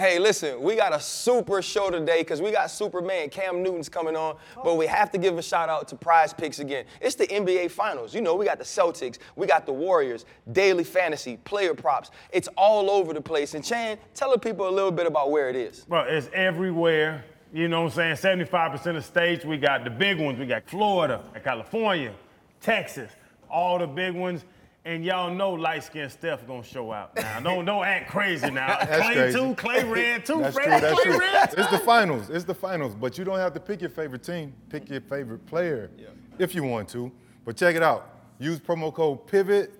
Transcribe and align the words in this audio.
Hey, 0.00 0.18
listen, 0.18 0.62
we 0.62 0.76
got 0.76 0.94
a 0.94 0.98
super 0.98 1.60
show 1.60 1.90
today 1.90 2.22
because 2.22 2.40
we 2.40 2.50
got 2.50 2.70
Superman 2.70 3.28
Cam 3.28 3.62
Newton's 3.62 3.90
coming 3.90 4.16
on, 4.16 4.34
oh. 4.56 4.62
but 4.64 4.76
we 4.76 4.86
have 4.86 5.10
to 5.10 5.18
give 5.18 5.36
a 5.36 5.42
shout 5.42 5.68
out 5.68 5.88
to 5.88 5.94
PrizePicks 5.94 6.58
again. 6.58 6.86
It's 7.02 7.16
the 7.16 7.26
NBA 7.26 7.70
Finals. 7.70 8.14
You 8.14 8.22
know, 8.22 8.34
we 8.34 8.46
got 8.46 8.56
the 8.56 8.64
Celtics, 8.64 9.18
we 9.36 9.46
got 9.46 9.66
the 9.66 9.74
Warriors, 9.74 10.24
daily 10.52 10.84
fantasy, 10.84 11.36
player 11.44 11.74
props. 11.74 12.12
It's 12.32 12.48
all 12.56 12.90
over 12.90 13.12
the 13.12 13.20
place. 13.20 13.52
And 13.52 13.62
Chan, 13.62 13.98
tell 14.14 14.32
the 14.32 14.38
people 14.38 14.66
a 14.66 14.70
little 14.70 14.90
bit 14.90 15.06
about 15.06 15.30
where 15.30 15.50
it 15.50 15.56
is. 15.56 15.80
Bro, 15.80 16.04
it's 16.04 16.30
everywhere. 16.32 17.22
You 17.52 17.68
know 17.68 17.82
what 17.82 17.98
I'm 17.98 18.16
saying? 18.16 18.40
75% 18.40 18.96
of 18.96 19.04
states, 19.04 19.44
we 19.44 19.58
got 19.58 19.84
the 19.84 19.90
big 19.90 20.18
ones. 20.18 20.38
We 20.38 20.46
got 20.46 20.66
Florida, 20.66 21.22
California, 21.44 22.14
Texas, 22.62 23.12
all 23.50 23.78
the 23.78 23.86
big 23.86 24.14
ones. 24.14 24.46
And 24.84 25.04
y'all 25.04 25.32
know 25.32 25.52
light 25.52 25.84
skinned 25.84 26.10
Steph 26.10 26.46
gonna 26.46 26.62
show 26.62 26.90
out 26.90 27.14
now. 27.14 27.40
Don't 27.44 27.66
don't 27.66 27.84
act 27.84 28.10
crazy 28.10 28.50
now. 28.50 28.78
That's 28.78 29.02
Clay 29.02 29.14
crazy. 29.14 29.38
too, 29.38 29.54
Clay 29.54 29.84
red 29.84 30.24
too, 30.24 30.40
That's 30.40 30.54
Fred 30.54 30.64
true. 30.64 30.80
That's 30.80 31.02
Clay 31.02 31.04
true. 31.04 31.18
red 31.18 31.50
too. 31.50 31.60
It's 31.60 31.70
the 31.70 31.78
finals. 31.78 32.30
It's 32.30 32.44
the 32.44 32.54
finals. 32.54 32.94
But 32.94 33.18
you 33.18 33.24
don't 33.24 33.38
have 33.38 33.52
to 33.52 33.60
pick 33.60 33.82
your 33.82 33.90
favorite 33.90 34.22
team. 34.22 34.54
Pick 34.70 34.88
your 34.88 35.02
favorite 35.02 35.44
player 35.44 35.90
if 36.38 36.54
you 36.54 36.62
want 36.62 36.88
to. 36.90 37.12
But 37.44 37.56
check 37.56 37.76
it 37.76 37.82
out. 37.82 38.08
Use 38.38 38.58
promo 38.58 38.92
code 38.92 39.26
Pivot. 39.26 39.74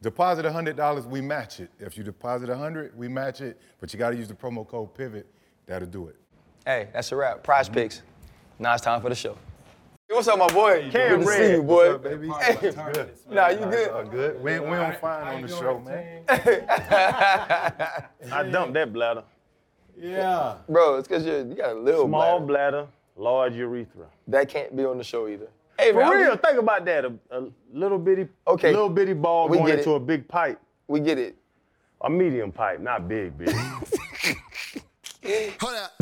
Deposit 0.00 0.44
$100, 0.44 1.06
we 1.06 1.20
match 1.20 1.58
it. 1.58 1.70
If 1.80 1.98
you 1.98 2.04
deposit 2.04 2.48
100, 2.48 2.96
we 2.96 3.08
match 3.08 3.40
it. 3.40 3.60
But 3.80 3.92
you 3.92 3.98
got 3.98 4.10
to 4.10 4.16
use 4.16 4.28
the 4.28 4.34
promo 4.34 4.66
code 4.66 4.94
Pivot. 4.94 5.26
That'll 5.66 5.88
do 5.88 6.06
it. 6.06 6.16
Hey, 6.64 6.88
that's 6.92 7.10
a 7.10 7.16
wrap. 7.16 7.42
Prize 7.42 7.66
mm-hmm. 7.66 7.74
Picks. 7.74 8.02
Now 8.60 8.74
it's 8.74 8.82
time 8.82 9.00
for 9.00 9.08
the 9.08 9.14
show. 9.14 9.36
Hey, 10.08 10.14
What's 10.14 10.28
up, 10.28 10.38
my 10.38 10.46
boy? 10.48 10.88
Cam 10.90 11.18
good 11.20 11.26
to 11.26 11.32
see 11.32 11.40
Red. 11.42 11.50
you, 11.56 11.62
boy. 11.62 11.92
What's 11.92 11.94
up, 11.96 12.02
baby? 12.04 12.28
Hey, 12.40 12.72
nah, 13.34 13.48
you 13.48 13.58
good? 13.58 13.90
All 13.90 14.04
good. 14.04 14.42
We, 14.42 14.58
we 14.58 14.76
on 14.76 14.94
fine 15.00 15.34
on 15.36 15.42
the 15.42 15.48
show, 15.48 15.78
man. 15.80 16.22
I 18.32 18.42
dumped 18.50 18.72
that 18.74 18.90
bladder. 18.92 19.22
Yeah. 20.00 20.54
Bro, 20.68 20.96
it's 20.98 21.08
because 21.08 21.26
you 21.26 21.54
got 21.54 21.72
a 21.76 21.78
little 21.78 22.06
Small 22.06 22.40
bladder. 22.40 22.46
bladder, 22.82 22.86
large 23.16 23.54
urethra. 23.54 24.06
That 24.28 24.48
can't 24.48 24.74
be 24.74 24.84
on 24.86 24.96
the 24.96 25.04
show 25.04 25.28
either. 25.28 25.48
Hey, 25.78 25.92
For 25.92 25.98
man, 25.98 26.06
I'm 26.08 26.16
real, 26.16 26.30
just- 26.30 26.42
think 26.42 26.58
about 26.58 26.84
that. 26.86 27.04
A, 27.04 27.12
a 27.30 27.48
little 27.72 27.98
bitty, 27.98 28.28
Okay. 28.46 28.70
little 28.72 28.88
bitty 28.88 29.12
ball 29.12 29.48
We 29.48 29.58
going 29.58 29.76
into 29.78 29.90
it. 29.92 29.96
a 29.96 30.00
big 30.00 30.26
pipe. 30.26 30.58
we 30.86 31.00
get 31.00 31.18
it. 31.18 31.36
A 32.02 32.08
medium 32.08 32.50
pipe, 32.52 32.80
not 32.80 33.08
big, 33.08 33.36
big. 33.36 33.50
Hold 35.60 35.74
up, 35.74 35.92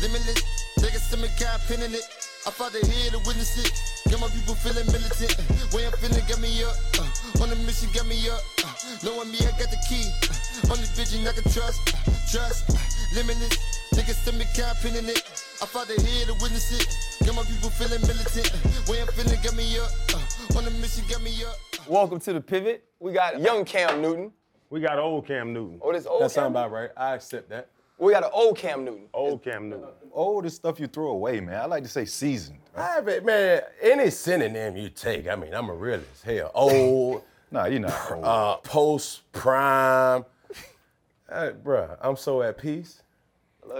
limitless. 0.00 0.42
Niggas 0.80 1.10
to 1.12 1.16
me, 1.18 1.28
got 1.38 1.60
pin 1.68 1.82
in 1.82 1.94
it. 1.94 2.02
I 2.44 2.50
fought 2.50 2.72
to 2.72 2.82
hear 2.84 3.10
to 3.12 3.18
witness 3.22 3.54
it. 3.58 3.70
Get 4.10 4.18
my 4.18 4.26
people 4.28 4.54
feeling 4.58 4.86
militant. 4.90 5.30
Way 5.72 5.86
I'm 5.86 5.92
feeling, 6.02 6.24
got 6.26 6.40
me 6.40 6.50
up. 6.64 6.74
Uh, 6.98 7.42
on 7.42 7.50
the 7.50 7.56
mission, 7.62 7.88
got 7.94 8.06
me 8.06 8.18
up. 8.28 8.42
Uh, 8.58 8.66
knowing 9.04 9.30
me, 9.30 9.38
I 9.46 9.54
got 9.54 9.70
the 9.70 9.78
key. 9.86 10.02
Uh, 10.26 10.74
only 10.74 10.86
vision 10.98 11.22
I 11.22 11.32
can 11.32 11.46
trust. 11.52 11.78
Uh, 11.94 12.10
trust. 12.26 12.66
Uh, 12.74 12.82
limitless. 13.14 13.54
Niggas 13.94 14.24
to 14.26 14.32
me, 14.34 14.44
got 14.58 14.74
pin 14.82 14.96
in 14.96 15.06
it. 15.08 15.22
I 15.62 15.66
fought 15.70 15.86
to 15.86 15.94
hear 16.02 16.26
to 16.26 16.34
witness 16.42 16.66
it. 16.74 16.86
Get 17.24 17.34
my 17.34 17.42
people 17.46 17.70
feeling 17.70 18.02
militant. 18.02 18.50
Uh, 18.50 18.90
way 18.90 19.02
I'm 19.02 19.08
feeling, 19.14 19.38
got 19.38 19.54
me 19.54 19.78
up. 19.78 19.90
Uh, 20.10 20.58
on 20.58 20.64
the 20.64 20.72
mission, 20.82 21.04
got 21.08 21.22
me 21.22 21.30
up. 21.46 21.54
Welcome 21.86 22.18
to 22.26 22.32
the 22.32 22.40
pivot. 22.40 22.82
We 22.98 23.12
got 23.12 23.40
young 23.40 23.64
Cam 23.64 24.02
Newton. 24.02 24.32
we 24.70 24.80
got 24.80 24.98
old 24.98 25.26
Cam 25.28 25.52
Newton. 25.52 25.78
Oh, 25.80 25.92
this 25.92 26.06
old 26.06 26.22
That 26.22 26.30
sound 26.32 26.54
about 26.54 26.72
right. 26.72 26.90
I 26.96 27.14
accept 27.14 27.48
that. 27.50 27.68
We 28.02 28.12
got 28.12 28.24
an 28.24 28.30
old 28.32 28.58
Cam 28.58 28.84
Newton. 28.84 29.04
Old 29.14 29.44
Cam 29.44 29.68
Newton. 29.68 29.86
All 30.10 30.42
this 30.42 30.56
stuff 30.56 30.80
you 30.80 30.88
throw 30.88 31.10
away, 31.12 31.38
man. 31.38 31.54
I 31.60 31.66
like 31.66 31.84
to 31.84 31.88
say 31.88 32.04
seasoned. 32.04 32.58
I 32.76 33.00
bet, 33.00 33.24
man, 33.24 33.60
any 33.80 34.10
synonym 34.10 34.76
you 34.76 34.88
take, 34.88 35.28
I 35.28 35.36
mean, 35.36 35.54
I'm 35.54 35.68
a 35.68 35.72
realist. 35.74 36.24
Hell, 36.24 36.50
old, 36.54 37.22
Nah, 37.52 37.66
you're 37.66 37.78
not 37.78 38.10
old. 38.10 38.24
uh, 38.24 38.56
post, 38.56 39.30
prime. 39.30 40.24
Hey, 41.28 41.52
bruh, 41.64 41.96
I'm 42.02 42.16
so 42.16 42.42
at 42.42 42.58
peace. 42.58 43.02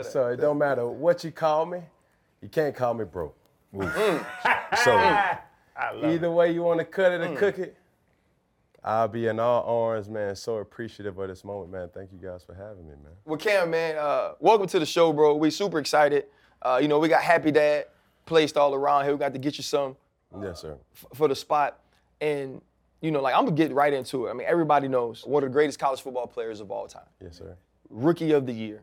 So 0.03 0.29
it 0.29 0.37
don't 0.37 0.57
matter 0.59 0.87
what 0.87 1.25
you 1.25 1.33
call 1.33 1.67
me, 1.67 1.81
you 2.41 2.49
can't 2.49 2.77
call 2.77 2.95
me 2.95 3.05
broke. 3.05 3.37
so 3.75 3.81
I 4.97 5.39
love 5.95 6.13
either 6.13 6.31
way 6.31 6.53
you 6.53 6.63
want 6.63 6.79
to 6.79 6.85
cut 6.85 7.11
it 7.11 7.21
Mm. 7.23 7.35
or 7.35 7.37
cook 7.37 7.59
it, 7.59 7.77
I'll 8.85 9.09
be 9.09 9.29
in 9.29 9.39
all 9.39 9.63
arms, 9.91 10.09
man. 10.09 10.35
So 10.35 10.57
appreciative 10.57 11.17
of 11.19 11.29
this 11.29 11.45
moment, 11.45 11.71
man. 11.71 11.89
Thank 11.95 12.11
you 12.13 12.19
guys 12.19 12.43
for 12.43 12.55
having 12.55 12.87
me, 12.89 12.95
man. 13.03 13.13
Well, 13.25 13.37
Cam, 13.39 13.71
man, 13.71 13.97
uh, 13.97 14.33
welcome 14.41 14.67
to 14.69 14.79
the 14.79 14.87
show, 14.87 15.13
bro. 15.13 15.37
We 15.37 15.51
super 15.51 15.79
excited. 15.79 16.27
Uh, 16.61 16.79
you 16.83 16.89
know, 16.89 16.99
we 16.99 17.09
got 17.09 17.23
Happy 17.23 17.51
Dad 17.53 17.87
placed 18.27 18.57
all 18.57 18.75
around 18.75 19.05
here. 19.05 19.13
We 19.13 19.19
got 19.19 19.33
to 19.35 19.39
get 19.39 19.57
you 19.57 19.63
some 19.63 19.97
Yes, 20.43 20.63
sir. 20.63 20.77
f- 20.95 21.07
for 21.15 21.29
the 21.29 21.37
spot. 21.37 21.79
And, 22.21 22.61
you 23.01 23.11
know, 23.13 23.21
like, 23.21 23.35
I'm 23.35 23.45
going 23.45 23.55
to 23.57 23.63
get 23.67 23.73
right 23.73 23.93
into 23.93 24.27
it. 24.27 24.31
I 24.31 24.33
mean, 24.33 24.47
everybody 24.49 24.89
knows 24.89 25.25
one 25.25 25.45
of 25.45 25.51
the 25.51 25.53
greatest 25.53 25.79
college 25.79 26.01
football 26.01 26.27
players 26.27 26.61
of 26.61 26.71
all 26.73 26.87
time. 26.89 27.03
Yes, 27.23 27.39
sir. 27.39 27.57
Rookie 27.89 28.33
of 28.33 28.47
the 28.47 28.53
Year, 28.53 28.83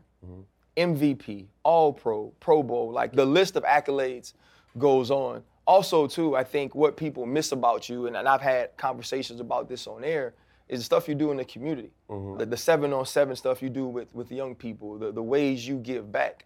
MVP, 0.76 1.46
All 1.62 1.92
Pro, 1.92 2.32
Pro 2.40 2.62
Bowl. 2.62 2.90
Like 2.92 3.12
the 3.12 3.24
list 3.26 3.56
of 3.56 3.64
accolades 3.64 4.32
goes 4.78 5.10
on. 5.10 5.42
Also, 5.70 6.08
too, 6.08 6.34
I 6.34 6.42
think 6.42 6.74
what 6.74 6.96
people 6.96 7.26
miss 7.26 7.52
about 7.52 7.88
you, 7.88 8.08
and, 8.08 8.16
and 8.16 8.26
I've 8.26 8.40
had 8.40 8.76
conversations 8.76 9.38
about 9.38 9.68
this 9.68 9.86
on 9.86 10.02
air, 10.02 10.34
is 10.68 10.80
the 10.80 10.84
stuff 10.84 11.08
you 11.08 11.14
do 11.14 11.30
in 11.30 11.36
the 11.36 11.44
community. 11.44 11.92
Mm-hmm. 12.08 12.38
The, 12.38 12.46
the 12.46 12.56
seven 12.56 12.92
on 12.92 13.06
seven 13.06 13.36
stuff 13.36 13.62
you 13.62 13.70
do 13.70 13.86
with, 13.86 14.12
with 14.12 14.32
young 14.32 14.56
people, 14.56 14.98
the, 14.98 15.12
the 15.12 15.22
ways 15.22 15.68
you 15.68 15.76
give 15.76 16.10
back. 16.10 16.44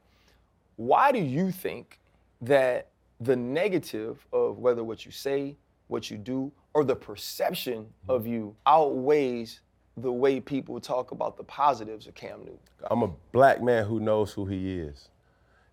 Why 0.77 1.11
do 1.11 1.21
you 1.21 1.51
think 1.51 2.01
that 2.43 2.89
the 3.19 3.35
negative 3.35 4.27
of 4.31 4.59
whether 4.59 4.85
what 4.85 5.07
you 5.07 5.11
say, 5.11 5.57
what 5.89 6.11
you 6.11 6.19
do, 6.19 6.53
or 6.75 6.85
the 6.85 6.95
perception 6.95 7.85
mm-hmm. 7.85 8.11
of 8.11 8.27
you 8.27 8.55
outweighs 8.67 9.63
the 9.97 10.13
way 10.13 10.39
people 10.39 10.79
talk 10.81 11.13
about 11.13 11.39
the 11.39 11.45
positives 11.45 12.07
of 12.07 12.15
Cam 12.15 12.41
Newton? 12.41 12.59
I'm 12.91 13.03
a 13.03 13.11
black 13.33 13.63
man 13.63 13.87
who 13.87 14.01
knows 14.01 14.35
who 14.35 14.45
he 14.45 14.81
is. 14.81 15.09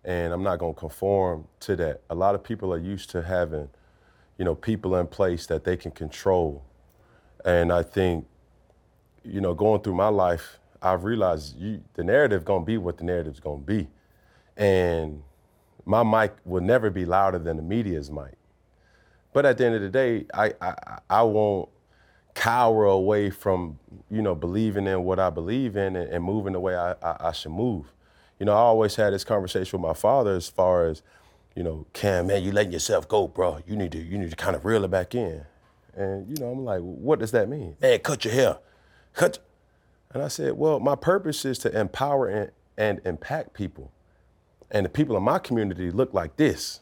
And 0.04 0.32
I'm 0.32 0.42
not 0.42 0.58
gonna 0.58 0.74
conform 0.74 1.46
to 1.60 1.76
that. 1.76 2.02
A 2.10 2.14
lot 2.14 2.34
of 2.34 2.42
people 2.42 2.72
are 2.72 2.78
used 2.78 3.10
to 3.10 3.22
having, 3.22 3.68
you 4.38 4.44
know, 4.44 4.54
people 4.54 4.96
in 4.96 5.06
place 5.06 5.46
that 5.46 5.64
they 5.64 5.76
can 5.76 5.92
control. 5.92 6.64
And 7.44 7.72
I 7.72 7.82
think, 7.82 8.26
you 9.24 9.40
know, 9.40 9.54
going 9.54 9.82
through 9.82 9.94
my 9.94 10.08
life, 10.08 10.58
I've 10.80 11.04
realized 11.04 11.56
you, 11.56 11.82
the 11.94 12.02
narrative 12.02 12.44
gonna 12.44 12.64
be 12.64 12.78
what 12.78 12.98
the 12.98 13.04
narrative's 13.04 13.40
gonna 13.40 13.58
be. 13.58 13.88
And 14.56 15.22
my 15.84 16.02
mic 16.02 16.34
will 16.44 16.62
never 16.62 16.90
be 16.90 17.04
louder 17.04 17.38
than 17.38 17.56
the 17.56 17.62
media's 17.62 18.10
mic. 18.10 18.34
But 19.32 19.46
at 19.46 19.58
the 19.58 19.66
end 19.66 19.76
of 19.76 19.82
the 19.82 19.88
day, 19.88 20.26
I, 20.34 20.52
I, 20.60 20.98
I 21.08 21.22
won't 21.22 21.68
cower 22.34 22.86
away 22.86 23.30
from, 23.30 23.78
you 24.10 24.22
know, 24.22 24.34
believing 24.34 24.86
in 24.86 25.04
what 25.04 25.18
I 25.18 25.30
believe 25.30 25.76
in 25.76 25.96
and, 25.96 26.10
and 26.10 26.24
moving 26.24 26.52
the 26.52 26.60
way 26.60 26.76
I, 26.76 26.92
I, 27.02 27.28
I 27.28 27.32
should 27.32 27.52
move. 27.52 27.92
You 28.42 28.46
know, 28.46 28.54
I 28.54 28.56
always 28.56 28.96
had 28.96 29.12
this 29.12 29.22
conversation 29.22 29.80
with 29.80 29.88
my 29.88 29.94
father 29.94 30.32
as 30.32 30.48
far 30.48 30.86
as, 30.86 31.00
you 31.54 31.62
know, 31.62 31.86
Cam, 31.92 32.26
man, 32.26 32.42
you 32.42 32.50
letting 32.50 32.72
yourself 32.72 33.06
go, 33.06 33.28
bro. 33.28 33.60
You 33.68 33.76
need 33.76 33.92
to, 33.92 33.98
you 33.98 34.18
need 34.18 34.30
to 34.30 34.36
kind 34.36 34.56
of 34.56 34.64
reel 34.64 34.82
it 34.82 34.90
back 34.90 35.14
in. 35.14 35.44
And, 35.94 36.28
you 36.28 36.42
know, 36.42 36.50
I'm 36.50 36.64
like, 36.64 36.80
what 36.80 37.20
does 37.20 37.30
that 37.30 37.48
mean? 37.48 37.76
Man, 37.80 38.00
cut 38.00 38.24
your 38.24 38.34
hair. 38.34 38.58
Cut. 39.14 39.38
And 40.12 40.24
I 40.24 40.26
said, 40.26 40.54
well, 40.54 40.80
my 40.80 40.96
purpose 40.96 41.44
is 41.44 41.56
to 41.58 41.78
empower 41.78 42.26
and, 42.26 42.50
and 42.76 43.00
impact 43.04 43.54
people. 43.54 43.92
And 44.72 44.86
the 44.86 44.90
people 44.90 45.16
in 45.16 45.22
my 45.22 45.38
community 45.38 45.92
look 45.92 46.12
like 46.12 46.34
this. 46.34 46.80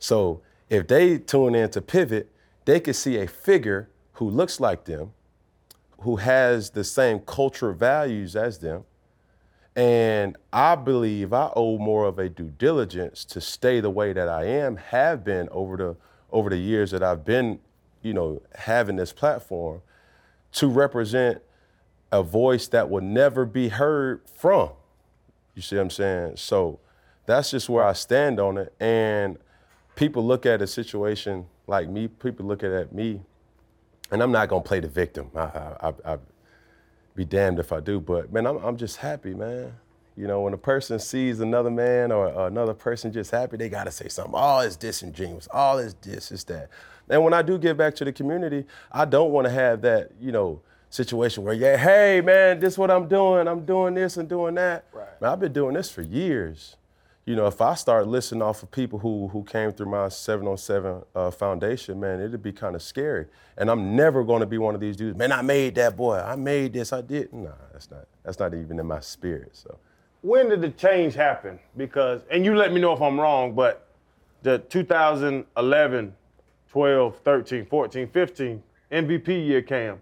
So 0.00 0.42
if 0.68 0.88
they 0.88 1.16
tune 1.16 1.54
in 1.54 1.70
to 1.70 1.80
Pivot, 1.80 2.28
they 2.64 2.80
can 2.80 2.94
see 2.94 3.18
a 3.18 3.28
figure 3.28 3.88
who 4.14 4.28
looks 4.28 4.58
like 4.58 4.86
them, 4.86 5.12
who 6.00 6.16
has 6.16 6.70
the 6.70 6.82
same 6.82 7.20
cultural 7.20 7.72
values 7.72 8.34
as 8.34 8.58
them. 8.58 8.82
And 9.74 10.36
I 10.52 10.74
believe 10.74 11.32
I 11.32 11.50
owe 11.56 11.78
more 11.78 12.06
of 12.06 12.18
a 12.18 12.28
due 12.28 12.52
diligence 12.58 13.24
to 13.26 13.40
stay 13.40 13.80
the 13.80 13.90
way 13.90 14.12
that 14.12 14.28
I 14.28 14.44
am, 14.44 14.76
have 14.76 15.24
been 15.24 15.48
over 15.50 15.76
the 15.76 15.96
over 16.30 16.48
the 16.48 16.58
years 16.58 16.90
that 16.90 17.02
I've 17.02 17.24
been, 17.24 17.60
you 18.00 18.14
know, 18.14 18.40
having 18.54 18.96
this 18.96 19.12
platform 19.12 19.82
to 20.52 20.66
represent 20.66 21.42
a 22.10 22.22
voice 22.22 22.66
that 22.68 22.88
will 22.88 23.02
never 23.02 23.44
be 23.44 23.68
heard 23.68 24.22
from. 24.34 24.70
You 25.54 25.62
see 25.62 25.76
what 25.76 25.82
I'm 25.82 25.90
saying? 25.90 26.36
So 26.36 26.80
that's 27.26 27.50
just 27.50 27.68
where 27.68 27.84
I 27.84 27.92
stand 27.92 28.40
on 28.40 28.58
it. 28.58 28.74
And 28.80 29.38
people 29.94 30.24
look 30.26 30.46
at 30.46 30.62
a 30.62 30.66
situation 30.66 31.46
like 31.66 31.88
me, 31.88 32.08
people 32.08 32.46
look 32.46 32.62
at 32.62 32.92
me, 32.94 33.20
and 34.10 34.22
I'm 34.22 34.32
not 34.32 34.48
gonna 34.48 34.62
play 34.62 34.80
the 34.80 34.88
victim. 34.88 35.30
I, 35.34 35.40
I, 35.40 35.92
I 36.04 36.18
be 37.14 37.24
damned 37.24 37.58
if 37.58 37.72
I 37.72 37.80
do, 37.80 38.00
but 38.00 38.32
man, 38.32 38.46
I'm, 38.46 38.56
I'm 38.58 38.76
just 38.76 38.96
happy, 38.98 39.34
man. 39.34 39.72
You 40.16 40.26
know, 40.26 40.42
when 40.42 40.52
a 40.52 40.58
person 40.58 40.98
sees 40.98 41.40
another 41.40 41.70
man 41.70 42.12
or, 42.12 42.28
or 42.28 42.46
another 42.46 42.74
person 42.74 43.12
just 43.12 43.30
happy, 43.30 43.56
they 43.56 43.68
gotta 43.68 43.90
say 43.90 44.08
something. 44.08 44.34
All 44.34 44.60
Oh, 44.60 44.64
it's 44.64 44.76
disingenuous. 44.76 45.48
All 45.50 45.78
is 45.78 45.94
this, 45.94 46.30
is 46.30 46.44
that. 46.44 46.68
And 47.08 47.24
when 47.24 47.32
I 47.32 47.42
do 47.42 47.58
give 47.58 47.76
back 47.76 47.94
to 47.96 48.04
the 48.04 48.12
community, 48.12 48.64
I 48.90 49.04
don't 49.04 49.30
want 49.30 49.46
to 49.46 49.50
have 49.50 49.82
that, 49.82 50.10
you 50.20 50.32
know, 50.32 50.60
situation 50.90 51.42
where, 51.44 51.54
yeah, 51.54 51.76
hey 51.76 52.20
man, 52.20 52.60
this 52.60 52.74
is 52.74 52.78
what 52.78 52.90
I'm 52.90 53.08
doing. 53.08 53.48
I'm 53.48 53.64
doing 53.64 53.94
this 53.94 54.18
and 54.18 54.28
doing 54.28 54.54
that. 54.56 54.84
Right. 54.92 55.20
Man, 55.20 55.32
I've 55.32 55.40
been 55.40 55.52
doing 55.52 55.74
this 55.74 55.90
for 55.90 56.02
years. 56.02 56.76
You 57.24 57.36
know, 57.36 57.46
if 57.46 57.60
I 57.60 57.74
start 57.74 58.08
listening 58.08 58.42
off 58.42 58.64
of 58.64 58.72
people 58.72 58.98
who 58.98 59.28
who 59.28 59.44
came 59.44 59.70
through 59.70 59.86
my 59.86 60.08
seven 60.08 60.48
on 60.48 60.56
seven 60.56 61.02
uh, 61.14 61.30
foundation, 61.30 62.00
man, 62.00 62.20
it'd 62.20 62.42
be 62.42 62.52
kind 62.52 62.74
of 62.74 62.82
scary. 62.82 63.26
And 63.56 63.70
I'm 63.70 63.94
never 63.94 64.24
going 64.24 64.40
to 64.40 64.46
be 64.46 64.58
one 64.58 64.74
of 64.74 64.80
these 64.80 64.96
dudes. 64.96 65.16
Man, 65.16 65.30
I 65.30 65.40
made 65.40 65.76
that 65.76 65.96
boy. 65.96 66.16
I 66.16 66.34
made 66.34 66.72
this. 66.72 66.92
I 66.92 67.00
did. 67.00 67.32
Nah, 67.32 67.50
that's 67.72 67.90
not. 67.90 68.08
That's 68.24 68.40
not 68.40 68.54
even 68.54 68.80
in 68.80 68.86
my 68.86 68.98
spirit. 68.98 69.50
So, 69.54 69.78
when 70.22 70.48
did 70.48 70.62
the 70.62 70.70
change 70.70 71.14
happen? 71.14 71.60
Because, 71.76 72.22
and 72.28 72.44
you 72.44 72.56
let 72.56 72.72
me 72.72 72.80
know 72.80 72.92
if 72.92 73.00
I'm 73.00 73.20
wrong, 73.20 73.54
but 73.54 73.86
the 74.42 74.58
2011, 74.58 76.14
12, 76.70 77.18
13, 77.18 77.66
14, 77.66 78.08
15 78.08 78.62
MVP 78.90 79.46
year 79.46 79.62
cam 79.62 80.00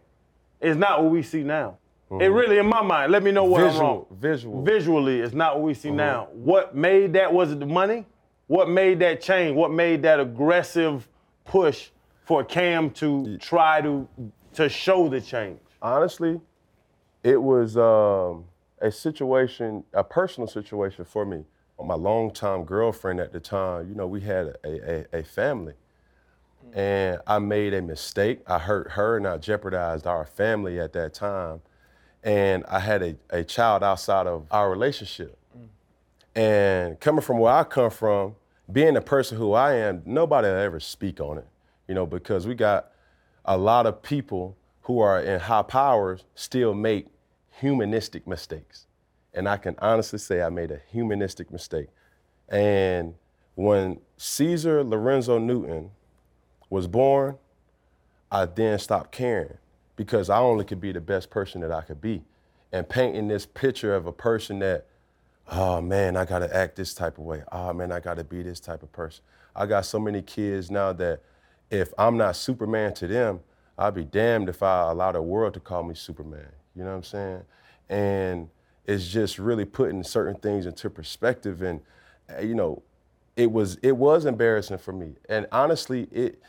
is 0.60 0.76
not 0.76 1.02
what 1.02 1.10
we 1.10 1.22
see 1.22 1.42
now. 1.42 1.76
It 2.10 2.14
uh-huh. 2.14 2.30
really, 2.30 2.58
in 2.58 2.66
my 2.66 2.82
mind, 2.82 3.12
let 3.12 3.22
me 3.22 3.30
know 3.30 3.44
what 3.44 3.60
I'm 3.60 3.68
Visual- 3.68 3.86
wrong. 3.86 4.06
visual. 4.10 4.62
Visually, 4.62 5.20
it's 5.20 5.34
not 5.34 5.56
what 5.56 5.64
we 5.64 5.74
see 5.74 5.90
uh-huh. 5.90 5.96
now. 5.96 6.28
What 6.32 6.74
made 6.74 7.12
that? 7.12 7.32
Was 7.32 7.52
it 7.52 7.60
the 7.60 7.66
money? 7.66 8.04
What 8.48 8.68
made 8.68 8.98
that 8.98 9.20
change? 9.20 9.54
What 9.54 9.70
made 9.70 10.02
that 10.02 10.18
aggressive 10.18 11.06
push 11.44 11.90
for 12.24 12.42
Cam 12.42 12.90
to 12.90 13.38
try 13.38 13.80
to 13.80 14.08
to 14.54 14.68
show 14.68 15.08
the 15.08 15.20
change? 15.20 15.60
honestly, 15.82 16.40
it 17.22 17.40
was 17.40 17.76
um, 17.76 18.44
a 18.80 18.90
situation, 18.90 19.84
a 19.92 20.04
personal 20.04 20.46
situation 20.46 21.04
for 21.04 21.24
me. 21.24 21.44
My 21.82 21.94
longtime 21.94 22.64
girlfriend 22.64 23.20
at 23.20 23.32
the 23.32 23.40
time, 23.40 23.88
you 23.88 23.94
know, 23.94 24.06
we 24.06 24.20
had 24.20 24.54
a, 24.64 25.06
a, 25.14 25.20
a 25.20 25.22
family. 25.22 25.72
Mm. 26.66 26.76
And 26.76 27.18
I 27.26 27.38
made 27.38 27.72
a 27.72 27.80
mistake. 27.80 28.40
I 28.46 28.58
hurt 28.58 28.90
her 28.92 29.16
and 29.16 29.26
I 29.26 29.38
jeopardized 29.38 30.06
our 30.06 30.26
family 30.26 30.78
at 30.78 30.92
that 30.92 31.14
time. 31.14 31.62
And 32.22 32.64
I 32.66 32.80
had 32.80 33.02
a, 33.02 33.16
a 33.30 33.44
child 33.44 33.82
outside 33.82 34.26
of 34.26 34.46
our 34.50 34.70
relationship. 34.70 35.36
And 36.34 37.00
coming 37.00 37.22
from 37.22 37.38
where 37.38 37.52
I 37.52 37.64
come 37.64 37.90
from, 37.90 38.36
being 38.70 38.94
the 38.94 39.00
person 39.00 39.36
who 39.36 39.52
I 39.52 39.74
am, 39.74 40.02
nobody 40.04 40.48
will 40.48 40.56
ever 40.56 40.80
speak 40.80 41.20
on 41.20 41.38
it, 41.38 41.46
you 41.88 41.94
know, 41.94 42.06
because 42.06 42.46
we 42.46 42.54
got 42.54 42.92
a 43.44 43.56
lot 43.56 43.86
of 43.86 44.02
people 44.02 44.56
who 44.82 45.00
are 45.00 45.20
in 45.20 45.40
high 45.40 45.62
powers 45.62 46.24
still 46.34 46.74
make 46.74 47.06
humanistic 47.58 48.26
mistakes. 48.26 48.86
And 49.34 49.48
I 49.48 49.56
can 49.56 49.74
honestly 49.78 50.18
say 50.18 50.42
I 50.42 50.50
made 50.50 50.70
a 50.70 50.80
humanistic 50.90 51.50
mistake. 51.50 51.88
And 52.48 53.14
when 53.54 54.00
Caesar 54.16 54.82
Lorenzo 54.84 55.38
Newton 55.38 55.90
was 56.68 56.86
born, 56.86 57.36
I 58.30 58.44
then 58.46 58.78
stopped 58.78 59.12
caring 59.12 59.58
because 60.00 60.30
I 60.30 60.38
only 60.38 60.64
could 60.64 60.80
be 60.80 60.92
the 60.92 61.00
best 61.02 61.28
person 61.28 61.60
that 61.60 61.70
I 61.70 61.82
could 61.82 62.00
be. 62.00 62.22
And 62.72 62.88
painting 62.88 63.28
this 63.28 63.44
picture 63.44 63.94
of 63.94 64.06
a 64.06 64.12
person 64.12 64.58
that, 64.60 64.86
oh 65.52 65.82
man, 65.82 66.16
I 66.16 66.24
gotta 66.24 66.56
act 66.56 66.76
this 66.76 66.94
type 66.94 67.18
of 67.18 67.24
way. 67.24 67.42
Oh 67.52 67.74
man, 67.74 67.92
I 67.92 68.00
gotta 68.00 68.24
be 68.24 68.42
this 68.42 68.60
type 68.60 68.82
of 68.82 68.90
person. 68.92 69.22
I 69.54 69.66
got 69.66 69.84
so 69.84 69.98
many 69.98 70.22
kids 70.22 70.70
now 70.70 70.94
that 70.94 71.20
if 71.70 71.92
I'm 71.98 72.16
not 72.16 72.36
Superman 72.36 72.94
to 72.94 73.06
them, 73.06 73.40
I'd 73.76 73.92
be 73.92 74.06
damned 74.06 74.48
if 74.48 74.62
I 74.62 74.90
allow 74.90 75.12
the 75.12 75.20
world 75.20 75.52
to 75.52 75.60
call 75.60 75.82
me 75.82 75.94
Superman. 75.94 76.48
You 76.74 76.84
know 76.84 76.92
what 76.92 76.96
I'm 76.96 77.02
saying? 77.02 77.42
And 77.90 78.48
it's 78.86 79.06
just 79.06 79.38
really 79.38 79.66
putting 79.66 80.02
certain 80.02 80.36
things 80.36 80.64
into 80.64 80.88
perspective. 80.88 81.60
And 81.60 81.82
uh, 82.34 82.40
you 82.40 82.54
know, 82.54 82.82
it 83.36 83.52
was 83.52 83.76
it 83.82 83.98
was 83.98 84.24
embarrassing 84.24 84.78
for 84.78 84.94
me. 84.94 85.16
And 85.28 85.46
honestly, 85.52 86.08
it 86.10 86.40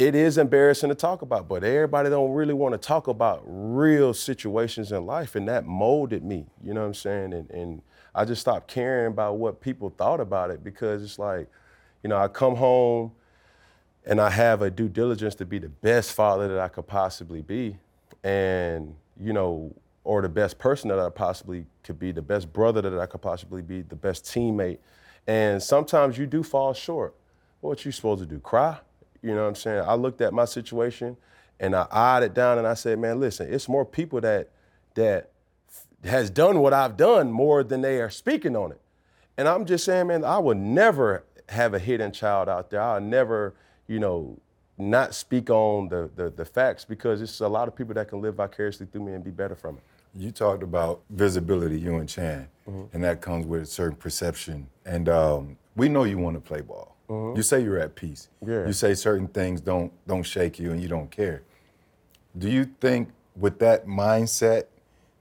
it 0.00 0.14
is 0.14 0.38
embarrassing 0.38 0.88
to 0.88 0.94
talk 0.94 1.20
about, 1.20 1.46
but 1.46 1.62
everybody 1.62 2.08
don't 2.08 2.32
really 2.32 2.54
want 2.54 2.72
to 2.72 2.78
talk 2.78 3.06
about 3.06 3.42
real 3.44 4.14
situations 4.14 4.92
in 4.92 5.04
life, 5.04 5.34
and 5.34 5.46
that 5.46 5.66
molded 5.66 6.24
me. 6.24 6.46
You 6.64 6.72
know 6.72 6.80
what 6.80 6.86
I'm 6.86 6.94
saying? 6.94 7.34
And 7.34 7.50
and 7.50 7.82
I 8.14 8.24
just 8.24 8.40
stopped 8.40 8.66
caring 8.66 9.08
about 9.08 9.36
what 9.36 9.60
people 9.60 9.90
thought 9.90 10.20
about 10.20 10.50
it 10.50 10.64
because 10.64 11.02
it's 11.02 11.18
like, 11.18 11.48
you 12.02 12.08
know, 12.08 12.16
I 12.16 12.28
come 12.28 12.56
home 12.56 13.12
and 14.06 14.20
I 14.22 14.30
have 14.30 14.62
a 14.62 14.70
due 14.70 14.88
diligence 14.88 15.34
to 15.36 15.44
be 15.44 15.58
the 15.58 15.68
best 15.68 16.14
father 16.14 16.48
that 16.48 16.58
I 16.58 16.68
could 16.68 16.86
possibly 16.86 17.42
be, 17.42 17.76
and 18.24 18.94
you 19.22 19.34
know, 19.34 19.74
or 20.04 20.22
the 20.22 20.30
best 20.30 20.58
person 20.58 20.88
that 20.88 20.98
I 20.98 21.10
possibly 21.10 21.66
could 21.82 21.98
be, 21.98 22.10
the 22.10 22.22
best 22.22 22.50
brother 22.54 22.80
that 22.80 22.98
I 22.98 23.04
could 23.04 23.20
possibly 23.20 23.60
be, 23.60 23.82
the 23.82 23.96
best 23.96 24.24
teammate, 24.24 24.78
and 25.26 25.62
sometimes 25.62 26.16
you 26.16 26.26
do 26.26 26.42
fall 26.42 26.72
short. 26.72 27.14
What 27.60 27.84
you 27.84 27.92
supposed 27.92 28.20
to 28.20 28.26
do? 28.26 28.38
Cry? 28.38 28.78
You 29.22 29.34
know 29.34 29.42
what 29.42 29.48
I'm 29.48 29.54
saying? 29.54 29.84
I 29.86 29.94
looked 29.94 30.20
at 30.20 30.32
my 30.32 30.44
situation 30.44 31.16
and 31.58 31.76
I 31.76 31.86
eyed 31.90 32.22
it 32.22 32.34
down 32.34 32.58
and 32.58 32.66
I 32.66 32.74
said, 32.74 32.98
man, 32.98 33.20
listen, 33.20 33.52
it's 33.52 33.68
more 33.68 33.84
people 33.84 34.20
that 34.22 34.50
that 34.94 35.30
has 36.04 36.30
done 36.30 36.60
what 36.60 36.72
I've 36.72 36.96
done 36.96 37.30
more 37.30 37.62
than 37.62 37.82
they 37.82 38.00
are 38.00 38.10
speaking 38.10 38.56
on 38.56 38.72
it. 38.72 38.80
And 39.36 39.46
I'm 39.46 39.66
just 39.66 39.84
saying, 39.84 40.06
man, 40.08 40.24
I 40.24 40.38
would 40.38 40.56
never 40.56 41.24
have 41.48 41.74
a 41.74 41.78
hidden 41.78 42.12
child 42.12 42.48
out 42.48 42.70
there. 42.70 42.80
I'll 42.80 43.00
never, 43.00 43.54
you 43.86 43.98
know, 43.98 44.38
not 44.78 45.14
speak 45.14 45.50
on 45.50 45.88
the, 45.88 46.10
the 46.16 46.30
the 46.30 46.44
facts 46.44 46.84
because 46.86 47.20
it's 47.20 47.40
a 47.40 47.48
lot 47.48 47.68
of 47.68 47.76
people 47.76 47.94
that 47.94 48.08
can 48.08 48.22
live 48.22 48.36
vicariously 48.36 48.86
through 48.86 49.04
me 49.04 49.12
and 49.12 49.22
be 49.22 49.30
better 49.30 49.54
from 49.54 49.76
it. 49.76 49.82
You 50.14 50.32
talked 50.32 50.62
about 50.62 51.02
visibility, 51.10 51.78
you 51.78 51.96
and 51.96 52.08
Chan, 52.08 52.48
and 52.66 53.04
that 53.04 53.20
comes 53.20 53.46
with 53.46 53.62
a 53.62 53.66
certain 53.66 53.96
perception. 53.96 54.66
And 54.84 55.08
um, 55.08 55.56
we 55.76 55.88
know 55.88 56.04
you 56.04 56.18
want 56.18 56.36
to 56.36 56.40
play 56.40 56.62
ball. 56.62 56.96
Mm-hmm. 57.10 57.36
You 57.36 57.42
say 57.42 57.60
you're 57.62 57.78
at 57.78 57.94
peace. 57.96 58.28
Yeah. 58.46 58.66
You 58.66 58.72
say 58.72 58.94
certain 58.94 59.26
things 59.28 59.60
don't 59.60 59.92
don't 60.06 60.22
shake 60.22 60.58
you 60.58 60.70
and 60.70 60.80
you 60.80 60.88
don't 60.88 61.10
care. 61.10 61.42
Do 62.38 62.48
you 62.48 62.64
think 62.80 63.08
with 63.36 63.58
that 63.58 63.86
mindset 63.86 64.64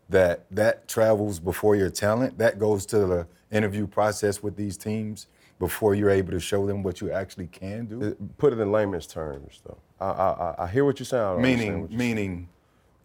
that 0.09 0.45
that 0.51 0.87
travels 0.87 1.39
before 1.39 1.75
your 1.75 1.89
talent? 1.89 2.37
That 2.37 2.59
goes 2.59 2.85
to 2.87 2.99
the 3.05 3.27
interview 3.51 3.87
process 3.87 4.43
with 4.43 4.55
these 4.55 4.77
teams 4.77 5.27
before 5.57 5.93
you're 5.95 6.11
able 6.11 6.31
to 6.31 6.39
show 6.39 6.65
them 6.67 6.83
what 6.83 7.01
you 7.01 7.11
actually 7.11 7.47
can 7.47 7.85
do? 7.85 8.01
It- 8.01 8.37
Put 8.37 8.53
it 8.53 8.59
in 8.59 8.71
layman's 8.71 9.07
terms, 9.07 9.61
though. 9.65 9.77
I 9.99 10.05
I, 10.09 10.29
I- 10.29 10.63
I 10.63 10.67
hear 10.67 10.85
what 10.85 10.99
you're 10.99 11.05
saying. 11.05 11.23
I 11.23 11.27
don't 11.33 11.43
understand 11.43 11.73
meaning 11.73 11.87
you're 11.89 11.97
meaning 11.99 12.49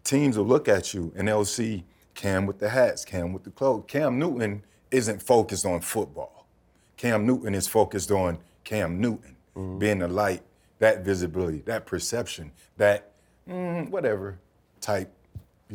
teams 0.04 0.36
will 0.36 0.44
look 0.46 0.68
at 0.68 0.92
you 0.92 1.10
and 1.16 1.26
they'll 1.26 1.44
see 1.46 1.84
Cam 2.14 2.46
with 2.46 2.58
the 2.58 2.68
hats, 2.68 3.04
Cam 3.04 3.32
with 3.32 3.42
the 3.44 3.50
clothes. 3.50 3.84
Cam 3.88 4.18
Newton 4.18 4.62
isn't 4.90 5.20
focused 5.22 5.64
on 5.66 5.80
football. 5.80 6.46
Cam 6.96 7.26
Newton 7.26 7.54
is 7.54 7.66
focused 7.66 8.10
on 8.12 8.38
Cam 8.64 9.00
Newton 9.00 9.34
Mm-hmm. 9.56 9.78
being 9.78 9.98
the 10.00 10.08
light, 10.08 10.42
that 10.80 11.04
visibility, 11.04 11.58
that 11.58 11.86
perception, 11.86 12.50
that 12.76 13.12
mm, 13.48 13.88
whatever 13.88 14.40
type 14.80 15.12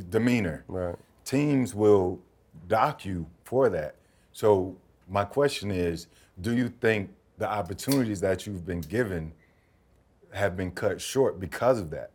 demeanor. 0.10 0.66
Right. 0.68 0.98
Teams 1.24 1.74
will 1.74 2.20
dock 2.68 3.06
you 3.06 3.26
for 3.46 3.70
that. 3.70 3.96
So 4.34 4.76
my 5.08 5.24
question 5.24 5.72
is, 5.72 6.08
do 6.42 6.54
you 6.54 6.68
think 6.68 7.10
the 7.38 7.50
opportunities 7.50 8.20
that 8.20 8.46
you've 8.46 8.66
been 8.66 8.82
given 8.82 9.32
have 10.32 10.58
been 10.58 10.72
cut 10.72 11.02
short 11.02 11.40
because 11.40 11.80
of 11.80 11.90
that. 11.92 12.12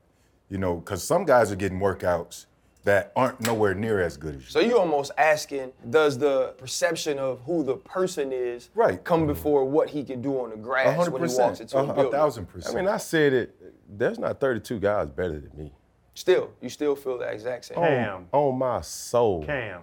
You 0.50 0.59
know, 0.59 0.76
because 0.76 1.03
some 1.03 1.25
guys 1.25 1.50
are 1.50 1.56
getting 1.56 1.81
workouts 1.81 2.47
that 2.84 3.12
aren't 3.16 3.40
nowhere 3.40 3.75
near 3.75 4.00
as 4.02 4.16
good 4.16 4.36
as 4.36 4.42
you. 4.42 4.50
So 4.50 4.60
you're 4.60 4.78
almost 4.78 5.10
asking, 5.16 5.72
does 5.88 6.19
the 6.19 6.54
perception 6.58 7.19
of 7.19 7.40
who 7.40 7.64
the 7.64 7.76
person 7.76 8.31
is 8.32 8.69
Right. 8.75 9.02
come 9.02 9.26
before 9.26 9.64
what 9.64 9.88
he 9.90 10.04
can 10.04 10.20
do 10.20 10.38
on 10.40 10.50
the 10.50 10.56
A 10.56 10.59
grass 10.59 10.94
hundred 10.97 11.12
when 11.12 11.28
he 11.28 11.35
walks 11.35 11.61
percent, 11.61 11.73
into 11.73 11.78
a 11.78 11.80
a, 11.80 11.85
a 11.90 11.94
building? 11.94 12.12
thousand 12.12 12.49
I 12.68 12.73
mean, 12.75 12.88
I 12.88 12.99
said 12.99 13.32
it. 13.32 13.56
There's 13.88 14.18
not 14.18 14.38
32 14.38 14.78
guys 14.80 15.09
better 15.09 15.40
than 15.40 15.50
me. 15.56 15.73
Still, 16.14 16.50
you 16.61 16.68
still 16.68 16.94
feel 16.94 17.18
the 17.18 17.25
exact 17.25 17.64
same. 17.64 17.76
Cam. 17.78 18.26
On 18.32 18.56
my 18.59 18.80
soul. 18.82 19.44
Cam. 19.44 19.82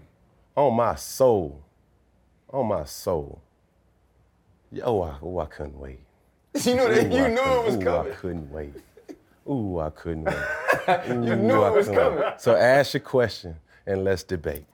On 0.55 0.73
my 0.73 0.95
soul. 0.95 1.63
On 2.49 2.65
my 2.67 2.85
soul. 2.85 3.41
Yeah, 4.71 4.83
Oh, 4.85 5.01
I, 5.01 5.15
oh, 5.21 5.39
I 5.39 5.45
couldn't 5.47 5.77
wait. 5.79 5.99
You 6.63 6.75
know 6.75 6.87
that 6.93 7.07
Ooh, 7.11 7.15
you 7.15 7.23
I 7.25 7.29
knew 7.29 7.41
it 7.41 7.65
was 7.65 7.75
ooh, 7.77 7.81
coming. 7.81 8.11
I 8.11 8.15
couldn't 8.15 8.51
wait. 8.51 8.73
Ooh, 9.49 9.79
I 9.79 9.89
couldn't 9.89 10.25
wait. 10.25 10.35
You 11.07 11.35
knew 11.35 11.61
I 11.61 11.69
it 11.69 11.75
was 11.75 11.87
coming. 11.87 12.23
So 12.37 12.55
ask 12.55 12.93
your 12.95 13.01
question 13.01 13.55
and 13.85 14.03
let's 14.03 14.23
debate. 14.23 14.65